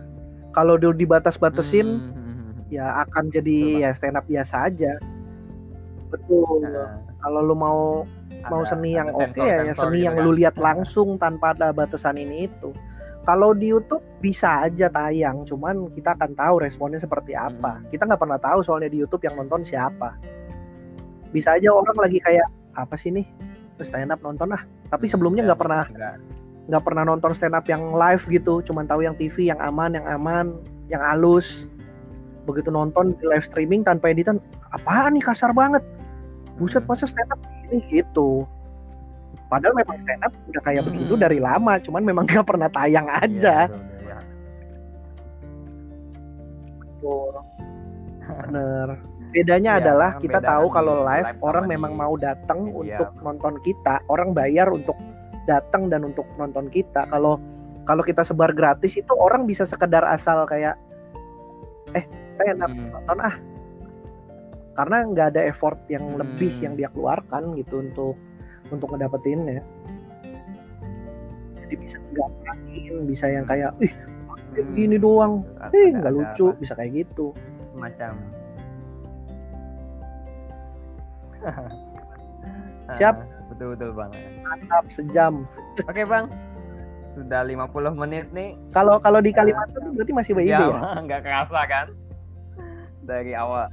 kalau 0.50 0.78
dulu 0.78 0.94
dibatas-batasin 0.94 1.86
hmm, 1.88 2.10
hmm, 2.14 2.34
hmm, 2.34 2.60
ya 2.70 3.06
akan 3.06 3.30
jadi 3.30 3.58
Betul, 3.62 3.82
ya 3.82 3.90
stand 3.94 4.18
up 4.18 4.26
biasa 4.26 4.56
aja. 4.70 4.94
Betul. 6.10 6.66
Heeh. 6.66 6.90
Kalau 7.20 7.40
lu 7.44 7.54
mau 7.54 8.06
mau 8.50 8.62
Ada- 8.64 8.72
seni 8.72 8.96
yang 8.96 9.10
oke 9.12 9.36
ya 9.36 9.62
sensor-sensor 9.68 9.84
seni 9.90 9.98
gitu 10.00 10.06
yang 10.10 10.16
kan. 10.18 10.24
lu 10.26 10.32
lihat 10.34 10.56
langsung 10.58 11.10
tanpa 11.18 11.54
ada 11.54 11.70
batasan 11.70 12.18
ini 12.18 12.48
itu. 12.48 12.70
Kalau 13.30 13.54
di 13.54 13.70
YouTube 13.70 14.02
bisa 14.18 14.66
aja 14.66 14.90
tayang, 14.90 15.46
cuman 15.46 15.94
kita 15.94 16.18
akan 16.18 16.34
tahu 16.34 16.66
responnya 16.66 16.98
seperti 16.98 17.38
apa. 17.38 17.78
Kita 17.94 18.10
nggak 18.10 18.18
pernah 18.18 18.42
tahu 18.42 18.66
soalnya 18.66 18.90
di 18.90 19.06
YouTube 19.06 19.22
yang 19.22 19.38
nonton 19.38 19.62
siapa. 19.62 20.18
Bisa 21.30 21.54
aja 21.54 21.70
orang 21.70 21.94
lagi 21.94 22.18
kayak 22.18 22.50
apa 22.74 22.98
sih 22.98 23.14
nih 23.14 23.30
stand 23.86 24.10
up 24.10 24.18
nonton 24.26 24.50
ah. 24.58 24.66
Tapi 24.90 25.06
Hmm, 25.06 25.14
sebelumnya 25.14 25.46
ya, 25.46 25.54
nggak 25.54 25.62
pernah 25.62 25.86
nggak. 25.86 26.16
nggak 26.74 26.84
pernah 26.90 27.04
nonton 27.06 27.32
stand 27.38 27.54
up 27.54 27.70
yang 27.70 27.94
live 27.94 28.26
gitu, 28.26 28.66
cuman 28.66 28.90
tahu 28.90 29.06
yang 29.06 29.14
TV 29.14 29.54
yang 29.54 29.62
aman, 29.62 29.94
yang 29.94 30.10
aman, 30.10 30.58
yang 30.90 31.02
halus. 31.06 31.70
Begitu 32.50 32.74
nonton 32.74 33.14
di 33.14 33.30
live 33.30 33.46
streaming 33.46 33.86
tanpa 33.86 34.10
editan, 34.10 34.42
apaan 34.74 35.14
nih 35.14 35.22
kasar 35.22 35.54
banget. 35.54 35.86
Buset 36.58 36.82
Hmm. 36.82 36.90
masa 36.90 37.06
stand 37.06 37.30
up 37.30 37.38
ini 37.70 37.78
gitu. 37.94 38.50
Padahal 39.50 39.74
memang 39.74 39.98
stand 39.98 40.22
up 40.22 40.34
udah 40.46 40.62
kayak 40.62 40.82
Hmm. 40.82 40.90
begitu 40.94 41.14
dari 41.18 41.40
lama, 41.42 41.82
cuman 41.82 42.04
memang 42.06 42.24
nggak 42.30 42.46
pernah 42.46 42.70
tayang 42.70 43.08
Iya, 43.08 43.18
aja. 43.20 43.56
betul, 43.66 43.82
betul. 46.80 47.34
Bener. 48.46 48.88
Bedanya 49.30 49.78
Iya, 49.78 49.82
adalah 49.84 50.12
kita 50.18 50.42
beda 50.42 50.50
tahu 50.50 50.66
kalau 50.70 51.06
live 51.06 51.28
live 51.28 51.42
orang 51.42 51.66
di 51.66 51.70
memang 51.70 51.94
mau 51.94 52.14
datang 52.18 52.66
untuk 52.68 53.10
nonton 53.22 53.62
kita, 53.62 54.02
orang 54.06 54.34
bayar 54.34 54.70
untuk 54.70 54.98
datang 55.46 55.90
dan 55.90 56.02
untuk 56.04 56.26
nonton 56.36 56.66
kita. 56.70 57.06
Kalau 57.06 57.38
kalau 57.86 58.02
kita 58.02 58.22
sebar 58.22 58.54
gratis 58.54 58.94
itu 58.94 59.14
orang 59.14 59.46
bisa 59.46 59.66
sekedar 59.66 60.06
asal 60.06 60.46
kayak 60.46 60.78
eh 61.94 62.06
saya 62.34 62.54
enak 62.54 62.70
Hmm. 62.70 62.90
nonton 62.90 63.18
ah 63.20 63.36
karena 64.74 64.98
nggak 65.10 65.28
ada 65.34 65.42
effort 65.46 65.78
yang 65.90 66.06
Hmm. 66.06 66.18
lebih 66.22 66.54
yang 66.62 66.74
dia 66.74 66.90
keluarkan 66.90 67.54
gitu 67.54 67.82
untuk 67.82 68.14
untuk 68.70 68.94
ngedapetinnya 68.94 69.62
jadi 71.60 71.76
bisa 71.78 71.98
gampangin 72.12 73.06
bisa 73.06 73.26
yang 73.28 73.46
kayak 73.46 73.74
ih 73.80 73.94
Hmm. 74.50 74.74
gini 74.74 74.98
doang. 74.98 75.46
Ada- 75.62 75.72
eh 75.72 75.88
nggak 75.94 76.10
lucu 76.12 76.46
apa, 76.50 76.58
bisa 76.58 76.74
kayak 76.74 76.92
gitu. 77.06 77.38
Macam. 77.78 78.18
Siap. 82.98 83.16
Ah, 83.16 83.26
betul 83.48 83.78
betul 83.78 83.90
bang. 83.94 84.12
Mantap 84.42 84.86
sejam. 84.90 85.46
Oke 85.86 86.02
bang. 86.04 86.26
Sudah 87.06 87.46
50 87.46 87.94
menit 87.96 88.26
nih. 88.34 88.58
Kalau 88.74 88.98
kalau 88.98 89.22
di 89.22 89.30
Kalimantan 89.30 89.80
tuh 89.80 89.94
berarti 89.94 90.14
masih 90.14 90.34
WIB 90.34 90.50
ya 90.50 90.60
ya? 90.60 90.82
Nggak 91.06 91.22
kerasa 91.24 91.60
kan? 91.70 91.88
Dari 93.06 93.34
awal 93.34 93.70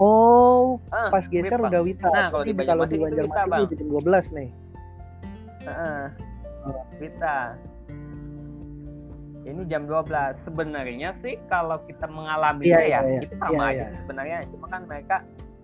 oh 0.00 0.80
ah, 0.90 1.08
pas 1.08 1.24
geser 1.24 1.54
udah 1.54 1.82
Wita 1.84 2.08
Nah, 2.08 2.28
kalau 2.32 2.42
di 2.42 2.52
kalau 2.56 2.84
di 2.88 2.96
Banjarmasin 2.96 2.98
itu 2.98 3.22
Wita, 3.22 3.42
Bang. 3.46 3.60
itu 3.62 3.74
jam 3.76 3.88
12 3.92 4.26
nih 4.32 4.50
Heeh. 5.60 6.04
Oh. 6.64 6.84
Kita. 6.96 7.36
Ini 9.40 9.60
jam 9.66 9.84
12. 9.84 10.08
Sebenarnya 10.36 11.12
sih 11.12 11.36
kalau 11.46 11.80
kita 11.84 12.04
mengalami 12.04 12.64
Iya, 12.64 12.80
ya, 12.80 12.84
iya, 12.84 12.98
iya. 13.02 13.20
itu 13.20 13.34
sama 13.34 13.52
Iya, 13.52 13.64
aja 13.68 13.76
iya. 13.76 13.84
sih 13.88 13.96
sebenarnya. 13.96 14.36
Cuma 14.48 14.66
kan 14.68 14.82
mereka 14.84 15.16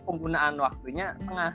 penggunaan 0.04 0.56
waktunya 0.56 1.16
tengah. 1.22 1.52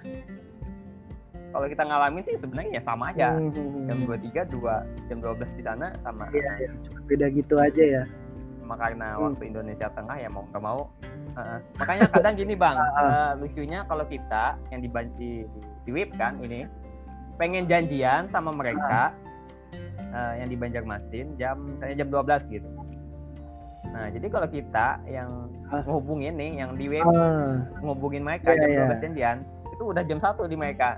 Kalau 1.51 1.67
kita 1.67 1.83
ngalamin 1.83 2.23
sih 2.23 2.33
sebenarnya 2.33 2.71
ya 2.77 2.83
sama 2.83 3.11
aja. 3.11 3.35
Hmm. 3.35 3.85
Jam 3.85 3.97
23 4.05 4.49
2 4.49 5.05
jam 5.05 5.17
12 5.19 5.53
di 5.53 5.61
sana 5.61 5.87
sama. 5.99 6.25
Iya, 6.31 6.51
iya. 6.61 6.71
Cuma 6.81 6.99
beda 7.05 7.25
gitu 7.29 7.55
aja 7.57 7.83
ya 7.83 8.03
Cuma 8.57 8.73
karena 8.73 9.07
Hmm. 9.13 9.21
waktu 9.27 9.43
Indonesia 9.49 9.85
tengah 9.91 10.17
ya 10.17 10.29
mau 10.29 10.45
nggak 10.47 10.63
mau. 10.63 10.89
Heeh. 11.31 11.57
Makanya 11.77 12.05
kadang 12.09 12.33
gini 12.35 12.53
bang, 12.53 12.75
eh, 13.01 13.31
lucunya 13.37 13.79
kalau 13.85 14.03
kita 14.03 14.59
yang 14.69 14.79
dibanci 14.79 15.47
di, 15.83 15.89
WIP 15.89 16.15
kan 16.15 16.35
ini 16.39 16.67
pengen 17.35 17.65
janjian 17.65 18.27
sama 18.27 18.51
mereka 18.51 19.11
eh, 20.11 20.33
yang 20.39 20.47
di 20.47 20.55
Banjarmasin 20.55 21.35
jam 21.35 21.75
saya 21.75 21.95
jam 21.95 22.07
12 22.07 22.27
gitu. 22.51 22.67
Nah 23.91 24.07
jadi 24.07 24.27
kalau 24.27 24.47
kita 24.47 24.99
yang 25.05 25.29
ngehubungin 25.67 26.35
nih 26.35 26.51
yang 26.59 26.75
di 26.75 26.85
WIP 26.87 27.03
Ah, 27.03 27.59
ngehubungin 27.79 28.21
mereka 28.21 28.51
Iya, 28.51 28.59
jam 28.59 28.69
iya. 28.69 28.83
12 28.91 29.03
janjian 29.03 29.37
itu 29.71 29.83
udah 29.83 30.03
jam 30.03 30.19
1 30.19 30.45
di 30.45 30.55
mereka. 30.55 30.95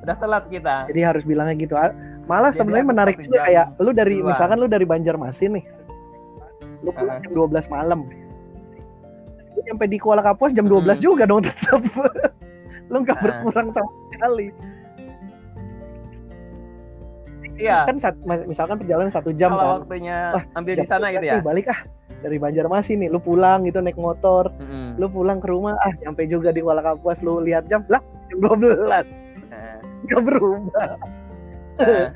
Udah 0.00 0.16
telat 0.16 0.44
kita. 0.48 0.88
jadi 0.88 1.12
harus 1.12 1.24
bilangnya 1.24 1.56
gitu 1.56 1.76
Ah, 1.76 1.92
malah 2.24 2.48
Jadi 2.48 2.64
sebenarnya 2.64 2.86
menarik 2.86 3.16
satu 3.16 3.26
juga 3.26 3.40
kayak 3.44 3.66
lu 3.76 3.90
dari 3.92 4.14
duluan. 4.16 4.28
misalkan 4.32 4.56
lu 4.56 4.64
dari 4.66 4.84
Banjarmasin 4.84 5.50
nih 5.56 5.64
lu 6.80 6.90
pulang 6.92 7.16
Ah. 7.16 7.20
jam 7.20 7.32
12 7.34 7.66
malam 7.68 8.00
nyampe 9.62 9.84
di 9.84 9.96
Kuala 9.96 10.20
Kapuas 10.20 10.50
jam 10.50 10.64
12 10.64 10.80
Hmm. 10.92 11.02
juga 11.02 11.24
dong 11.24 11.42
tetap 11.42 11.80
lu 12.86 12.96
nggak 12.98 13.14
Ah. 13.14 13.22
berkurang 13.22 13.68
sama 13.70 13.90
sekali 14.10 14.48
Iya. 17.54 17.84
kan 17.84 17.96
mas- 18.22 18.46
misalkan 18.46 18.76
perjalanan 18.78 19.10
satu 19.10 19.30
jam 19.30 19.52
Kalau 19.52 19.60
kan 19.60 19.70
waktunya 19.78 20.32
Wah, 20.32 20.44
ambil 20.54 20.74
di 20.74 20.86
sana 20.86 21.06
12 21.06 21.14
gitu 21.14 21.26
ya. 21.26 21.34
nih, 21.34 21.44
balik 21.44 21.66
ah 21.68 21.80
dari 22.18 22.36
Banjarmasin 22.36 22.96
nih 22.98 23.08
lu 23.08 23.18
pulang 23.18 23.64
gitu 23.64 23.78
naik 23.78 23.96
motor 23.96 24.48
Mm-mm. 24.54 24.96
lu 24.96 25.06
pulang 25.06 25.38
ke 25.38 25.46
rumah 25.46 25.76
ah 25.78 25.92
nyampe 25.98 26.24
juga 26.24 26.50
di 26.50 26.60
Kuala 26.60 26.80
Kapuas 26.80 27.20
lu 27.20 27.36
lihat 27.38 27.64
jam 27.66 27.84
lah 27.86 28.00
jam 28.26 28.38
12 28.40 29.04
Eh, 29.50 29.76
nggak 30.02 30.20
berubah 30.22 30.88
eh. 31.78 32.08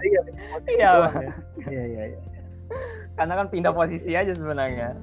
iya 0.00 0.20
Iya, 0.68 0.90
ya. 1.08 1.30
iya 1.68 1.82
iya 1.84 2.02
iya 2.08 2.20
karena 3.12 3.34
kan 3.34 3.46
pindah 3.46 3.72
posisi 3.72 4.10
aja 4.12 4.30
sebenarnya 4.30 4.94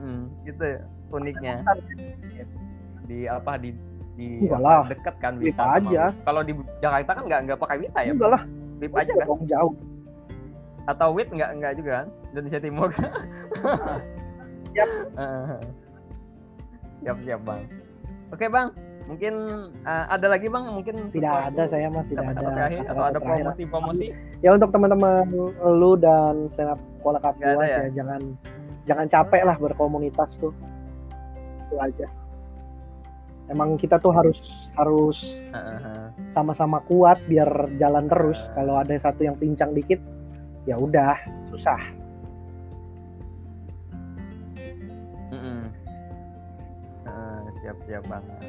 Mm-mm, 0.00 0.32
gitu 0.48 0.64
ya, 0.64 0.80
uniknya. 1.12 1.54
Di 3.04 3.28
apa 3.28 3.60
di 3.60 3.76
di 4.16 4.48
dekat 4.88 5.14
kan 5.20 5.36
Wita 5.36 5.76
aja. 5.76 6.16
Kalau 6.24 6.40
di 6.40 6.56
Jakarta 6.80 7.20
kan 7.20 7.24
nggak 7.28 7.40
nggak 7.48 7.58
pakai 7.60 7.76
Wita 7.84 8.00
ya? 8.00 8.12
Enggak 8.16 8.32
lah 8.40 8.42
Wip 8.80 8.96
aja 8.96 9.12
kan? 9.12 9.28
jauh. 9.44 9.74
Atau 10.88 11.08
Wit 11.12 11.28
nggak 11.28 11.50
nggak 11.60 11.72
juga 11.76 11.90
kan? 12.02 12.06
Indonesia 12.32 12.60
Timur. 12.60 12.88
Siap. 14.72 14.88
Siap 17.00 17.16
siap 17.26 17.40
bang. 17.44 17.60
Oke 18.32 18.46
bang. 18.48 18.68
Mungkin 19.08 19.34
eh, 19.82 20.04
ada 20.06 20.26
lagi 20.30 20.46
bang? 20.46 20.64
Mungkin 20.70 21.10
tidak 21.10 21.28
sesuatu 21.28 21.58
ada 21.58 21.62
saya 21.66 21.86
mah 21.90 22.04
tidak 22.06 22.24
ada 22.30 22.40
terakhir 22.54 22.82
atau 22.86 23.02
ada 23.02 23.18
promosi 23.18 23.62
promosi 23.66 24.06
ya 24.40 24.54
untuk 24.54 24.70
teman-teman 24.70 25.26
lu 25.60 25.98
dan 25.98 26.46
stand 26.54 26.72
up 26.72 26.80
Nggak 27.00 27.20
Kapuas 27.24 27.66
ya? 27.66 27.78
ya 27.82 27.84
jangan 27.96 28.20
jangan 28.90 29.06
capek 29.06 29.46
lah 29.46 29.54
berkomunitas 29.54 30.34
tuh. 30.42 30.50
Itu 31.70 31.78
aja. 31.78 32.10
Emang 33.46 33.78
kita 33.78 34.02
tuh 34.02 34.10
harus 34.10 34.70
harus 34.74 35.42
sama-sama 36.34 36.82
kuat 36.90 37.22
biar 37.30 37.70
jalan 37.78 38.10
terus. 38.10 38.38
Kalau 38.58 38.82
ada 38.82 38.94
satu 38.98 39.22
yang 39.22 39.38
pincang 39.38 39.70
dikit 39.70 40.02
ya 40.66 40.74
udah 40.74 41.14
susah. 41.50 41.78
Mm-mm. 45.30 45.62
Eh, 47.06 47.42
siap 47.62 47.78
siap 47.86 48.02
banget. 48.10 48.42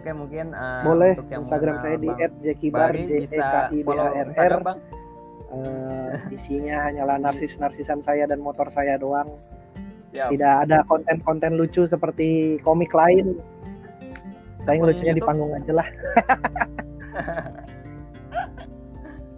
Oke 0.00 0.10
mungkin 0.16 0.56
eh, 0.56 0.80
boleh. 0.84 1.12
untuk 1.16 1.28
yang 1.28 1.44
Instagram 1.44 1.76
saya 1.84 1.96
di 2.00 2.08
@jekibar 2.40 2.96
j 2.96 3.12
e 3.20 3.28
k 3.28 3.56
i 3.76 3.80
b 3.80 3.84
follow 3.84 4.08
a 4.08 4.24
r 4.24 4.28
r 4.32 4.54
Bang 5.50 5.90
Eh, 6.10 6.34
isinya 6.34 6.90
hanyalah 6.90 7.18
narsis-narsisan 7.22 8.02
saya 8.02 8.26
dan 8.26 8.38
motor 8.42 8.70
saya 8.70 8.98
doang. 8.98 9.30
Siap. 10.10 10.30
Tidak 10.34 10.54
ada 10.66 10.82
konten-konten 10.90 11.54
lucu 11.54 11.86
seperti 11.86 12.58
komik 12.66 12.90
lain. 12.90 13.38
Saya 14.66 14.78
Akun 14.78 14.90
lucunya 14.90 15.14
di 15.14 15.22
panggung 15.22 15.54
aja 15.54 15.72
lah. 15.74 15.86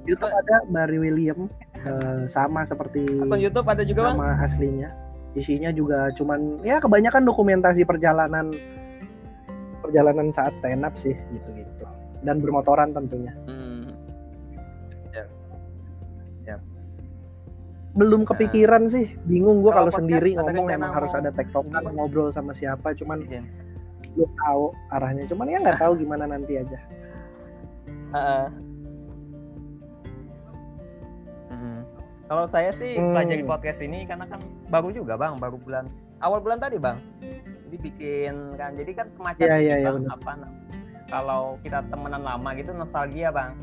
YouTube 0.08 0.32
ada 0.32 0.56
Barry 0.72 0.98
William. 0.98 1.48
Eh, 1.82 2.28
sama 2.30 2.62
seperti 2.62 3.04
akun 3.20 3.42
YouTube 3.42 3.66
ada 3.68 3.82
juga 3.84 4.12
bang? 4.12 4.16
nama 4.16 4.38
aslinya. 4.44 4.88
Isinya 5.32 5.72
juga 5.72 6.12
cuman 6.16 6.60
ya 6.64 6.80
kebanyakan 6.80 7.24
dokumentasi 7.24 7.84
perjalanan 7.88 8.52
perjalanan 9.82 10.30
saat 10.30 10.54
stand 10.56 10.86
up 10.86 10.94
sih 10.94 11.16
gitu 11.34 11.48
gitu 11.58 11.84
dan 12.22 12.38
bermotoran 12.38 12.94
tentunya. 12.94 13.34
Hmm. 13.46 13.61
Belum 17.92 18.24
kepikiran 18.24 18.88
sih 18.88 19.12
bingung 19.28 19.60
gua 19.60 19.72
Nah. 19.72 19.78
Kalau 19.84 19.92
sendiri 19.92 20.30
ngomong 20.32 20.66
emang 20.72 20.92
harus 20.96 21.12
ada 21.12 21.28
tektokan 21.28 21.84
Bang? 21.84 21.92
ngobrol 21.92 22.32
sama 22.32 22.56
siapa 22.56 22.96
cuman 22.96 23.20
Izin. 23.28 23.44
belum 24.16 24.30
tahu 24.44 24.64
arahnya 24.92 25.24
cuman 25.28 25.46
ya 25.48 25.58
nggak 25.60 25.80
tahu 25.80 25.92
gimana 26.00 26.24
nanti 26.28 26.56
aja 26.60 26.78
Heeh. 28.12 28.44
Mm. 31.48 31.80
Kalau 32.28 32.44
saya 32.44 32.68
sih 32.72 32.96
Hmm. 32.96 33.16
pelajari 33.16 33.44
podcast 33.44 33.80
ini 33.80 34.04
karena 34.04 34.28
kan 34.28 34.40
baru 34.68 34.92
juga 34.92 35.16
bang, 35.16 35.40
baru 35.40 35.56
bulan 35.56 35.88
awal 36.20 36.44
bulan 36.44 36.60
tadi 36.60 36.76
bang. 36.76 37.00
Jadi 37.68 37.76
bikin 37.80 38.56
kan, 38.60 38.76
jadi 38.76 38.92
kan 38.92 39.06
semacam 39.08 39.46
iya, 39.56 39.80
bang, 39.80 40.04
benar. 40.04 40.16
apa 40.20 40.32
Kalau 41.08 41.56
kita 41.64 41.84
temenan 41.88 42.20
lama 42.24 42.52
gitu 42.56 42.72
nostalgia 42.72 43.32
bang. 43.32 43.56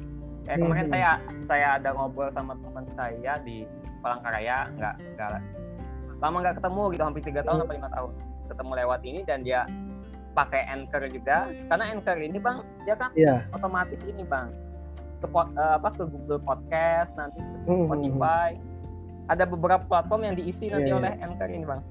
Kayak 0.44 0.58
kemarin 0.60 0.86
Hmm. 0.86 0.94
saya 0.94 1.12
saya 1.44 1.68
ada 1.76 1.90
ngobrol 1.92 2.30
sama 2.32 2.54
teman 2.56 2.86
saya 2.90 3.34
di 3.40 3.68
Palangkaraya, 4.00 4.58
nggak 4.74 4.96
nggak 5.14 5.30
lama 6.20 6.38
nggak 6.40 6.56
ketemu 6.58 6.84
gitu 6.92 7.04
hampir 7.04 7.24
tiga 7.24 7.42
tahun 7.42 7.56
Hmm. 7.56 7.66
atau 7.66 7.76
lima 7.76 7.90
tahun 7.90 8.12
ketemu 8.48 8.72
lewat 8.78 9.00
ini 9.04 9.20
dan 9.24 9.40
dia 9.42 9.62
pakai 10.32 10.62
anchor 10.66 11.04
juga 11.06 11.38
karena 11.68 11.86
anchor 11.90 12.18
ini 12.18 12.38
bang 12.38 12.58
dia 12.82 12.96
kan 12.96 13.12
Iya. 13.14 13.44
otomatis 13.52 14.02
ini 14.04 14.24
bang 14.24 14.52
ke 15.20 15.28
pod- 15.28 15.52
eh, 15.52 15.74
apa 15.76 15.90
ke 15.92 16.04
Google 16.06 16.40
Podcast 16.40 17.14
nanti 17.14 17.38
ke 17.38 17.56
Hmm, 17.62 17.86
Spotify 17.86 18.56
ada 19.28 19.44
beberapa 19.44 19.80
platform 19.82 20.22
yang 20.24 20.36
diisi 20.36 20.68
nanti 20.68 20.88
Iya, 20.88 20.96
iya. 20.96 21.00
oleh 21.00 21.12
Anchor 21.20 21.50
ini 21.50 21.66
bang 21.66 21.82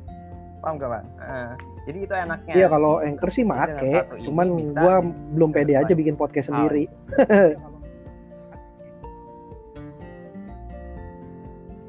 paham 0.58 0.74
gak 0.76 0.90
bang 0.90 1.06
Eh, 1.20 1.52
jadi 1.84 1.98
itu 2.00 2.14
enaknya 2.14 2.54
Iya 2.54 2.66
kalau 2.68 2.92
anchor 2.98 3.30
sih 3.30 3.44
make, 3.44 3.90
cuman 4.20 4.46
bisa 4.56 4.76
gua 4.76 4.94
belum 5.30 5.50
pede 5.50 5.72
aja 5.74 5.92
bikin 5.94 6.14
podcast 6.14 6.48
sendiri. 6.48 6.84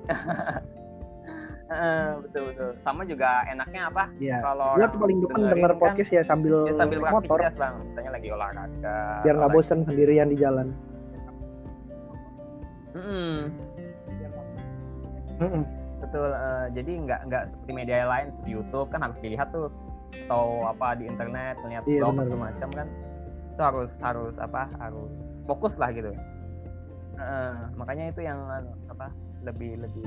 betul 2.26 2.44
betul 2.50 2.70
sama 2.82 3.06
juga 3.06 3.46
enaknya 3.46 3.94
apa 3.94 4.10
Iya. 4.18 4.42
kalau 4.42 4.74
tuh 4.90 5.00
paling 5.00 5.18
depan 5.22 5.40
denger 5.54 5.72
kan, 5.78 5.82
podcast 5.82 6.10
ya 6.10 6.24
sambil, 6.26 6.66
ya 6.66 6.74
sambil 6.74 6.98
motor 6.98 7.38
beraktivitas 7.38 7.56
bang 7.62 7.74
misalnya 7.86 8.12
lagi 8.18 8.30
olahraga 8.34 8.98
biar 9.22 9.36
nggak 9.38 9.52
bosan 9.54 9.80
sendirian 9.86 10.28
di 10.34 10.38
jalan. 10.42 10.74
Mm-mm. 12.98 13.54
Mm-mm. 15.40 15.64
betul 16.02 16.30
eh, 16.34 16.68
jadi 16.74 16.92
nggak 17.06 17.20
nggak 17.30 17.44
seperti 17.54 17.72
media 17.72 18.10
lain 18.10 18.34
di 18.44 18.58
YouTube 18.58 18.90
kan 18.90 19.06
harus 19.06 19.22
dilihat 19.22 19.54
tuh 19.54 19.70
atau 20.26 20.66
apa 20.66 20.98
di 20.98 21.06
internet 21.06 21.62
melihat 21.62 21.86
Iya, 21.86 22.02
blog 22.02 22.26
semacam 22.26 22.70
kan 22.74 22.88
itu 23.54 23.62
harus 23.62 23.92
harus 24.02 24.36
apa 24.42 24.66
harus 24.82 25.12
fokus 25.46 25.78
lah 25.78 25.94
gitu 25.94 26.12
Uh, 27.20 27.68
makanya 27.76 28.16
itu 28.16 28.24
yang 28.24 28.40
anu, 28.48 28.72
apa 28.88 29.12
lebih 29.44 29.80
lebih 29.80 30.04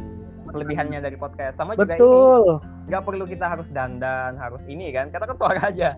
kelebihannya 0.52 1.00
dari 1.00 1.16
podcast 1.16 1.56
sama 1.56 1.72
juga 1.78 1.96
Betul. 1.96 2.60
ini 2.60 2.88
nggak 2.92 3.02
perlu 3.06 3.24
kita 3.24 3.46
harus 3.48 3.68
dandan 3.72 4.36
harus 4.36 4.62
ini 4.68 4.92
kan 4.92 5.08
kita 5.08 5.24
kan 5.24 5.36
suara 5.36 5.60
aja 5.72 5.96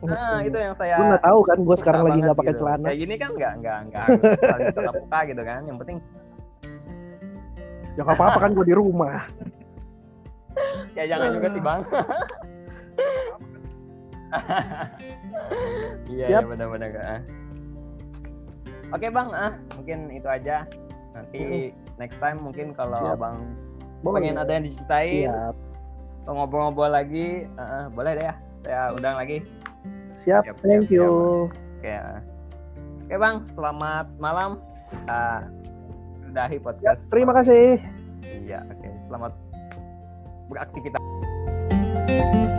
nah 0.00 0.40
itu 0.40 0.56
yang 0.56 0.72
saya 0.72 0.96
Lu 0.96 1.12
nggak 1.12 1.24
tahu 1.28 1.40
kan 1.44 1.58
gue 1.60 1.76
sekarang 1.76 2.02
lagi 2.08 2.18
nggak 2.24 2.38
pakai 2.40 2.54
gitu. 2.56 2.60
celana. 2.64 2.86
kayak 2.88 2.98
gini 3.04 3.14
kan 3.20 3.30
nggak 3.36 3.52
nggak 3.60 3.78
nggak 3.92 4.02
harus 4.08 4.22
saling 4.48 4.68
tatap 4.72 4.94
muka 4.96 5.18
gitu 5.28 5.42
kan 5.44 5.60
yang 5.68 5.78
penting 5.78 5.98
Ya 7.98 8.06
nggak 8.06 8.16
apa-apa 8.22 8.38
kan 8.38 8.50
gue 8.54 8.64
di 8.64 8.72
rumah. 8.72 9.26
ya 10.96 11.04
jangan 11.10 11.36
juga 11.36 11.48
sih 11.50 11.62
bang 11.62 11.80
iya 16.14 16.26
ya 16.26 16.38
benar-benar 16.42 16.90
ah. 17.02 17.20
oke 18.94 19.06
bang 19.10 19.28
ah 19.34 19.52
mungkin 19.74 19.98
itu 20.14 20.28
aja 20.30 20.66
nanti 21.10 21.74
next 21.96 22.18
time 22.18 22.38
mungkin 22.38 22.72
kalau 22.72 23.00
Siap. 23.02 23.18
abang 23.18 23.38
Boleh. 24.00 24.22
pengen 24.22 24.36
ada 24.38 24.50
yang 24.54 24.64
diceritain 24.64 25.26
Siap. 25.26 25.54
atau 26.24 26.32
ngobrol-ngobrol 26.32 26.88
lagi 26.88 27.44
ah, 27.56 27.62
ah, 27.62 27.84
boleh 27.90 28.12
deh 28.14 28.24
ya 28.24 28.34
saya 28.62 28.82
undang 28.92 29.16
lagi 29.16 29.38
Siap. 30.20 30.42
Siap, 30.44 30.56
Thank 30.60 30.86
siap, 30.86 30.94
you. 30.94 31.08
oke 31.80 31.90
ah. 31.90 32.18
oke 33.04 33.14
bang 33.16 33.36
selamat 33.46 34.06
malam 34.16 34.60
Ah, 35.06 35.46
sudahi 36.26 36.56
Ya, 36.56 36.60
podcast 36.60 37.02
terima 37.08 37.30
kasih. 37.30 37.78
iya 38.26 38.58
oke 38.66 38.88
selamat 39.06 39.32
beraktivitas 40.50 42.58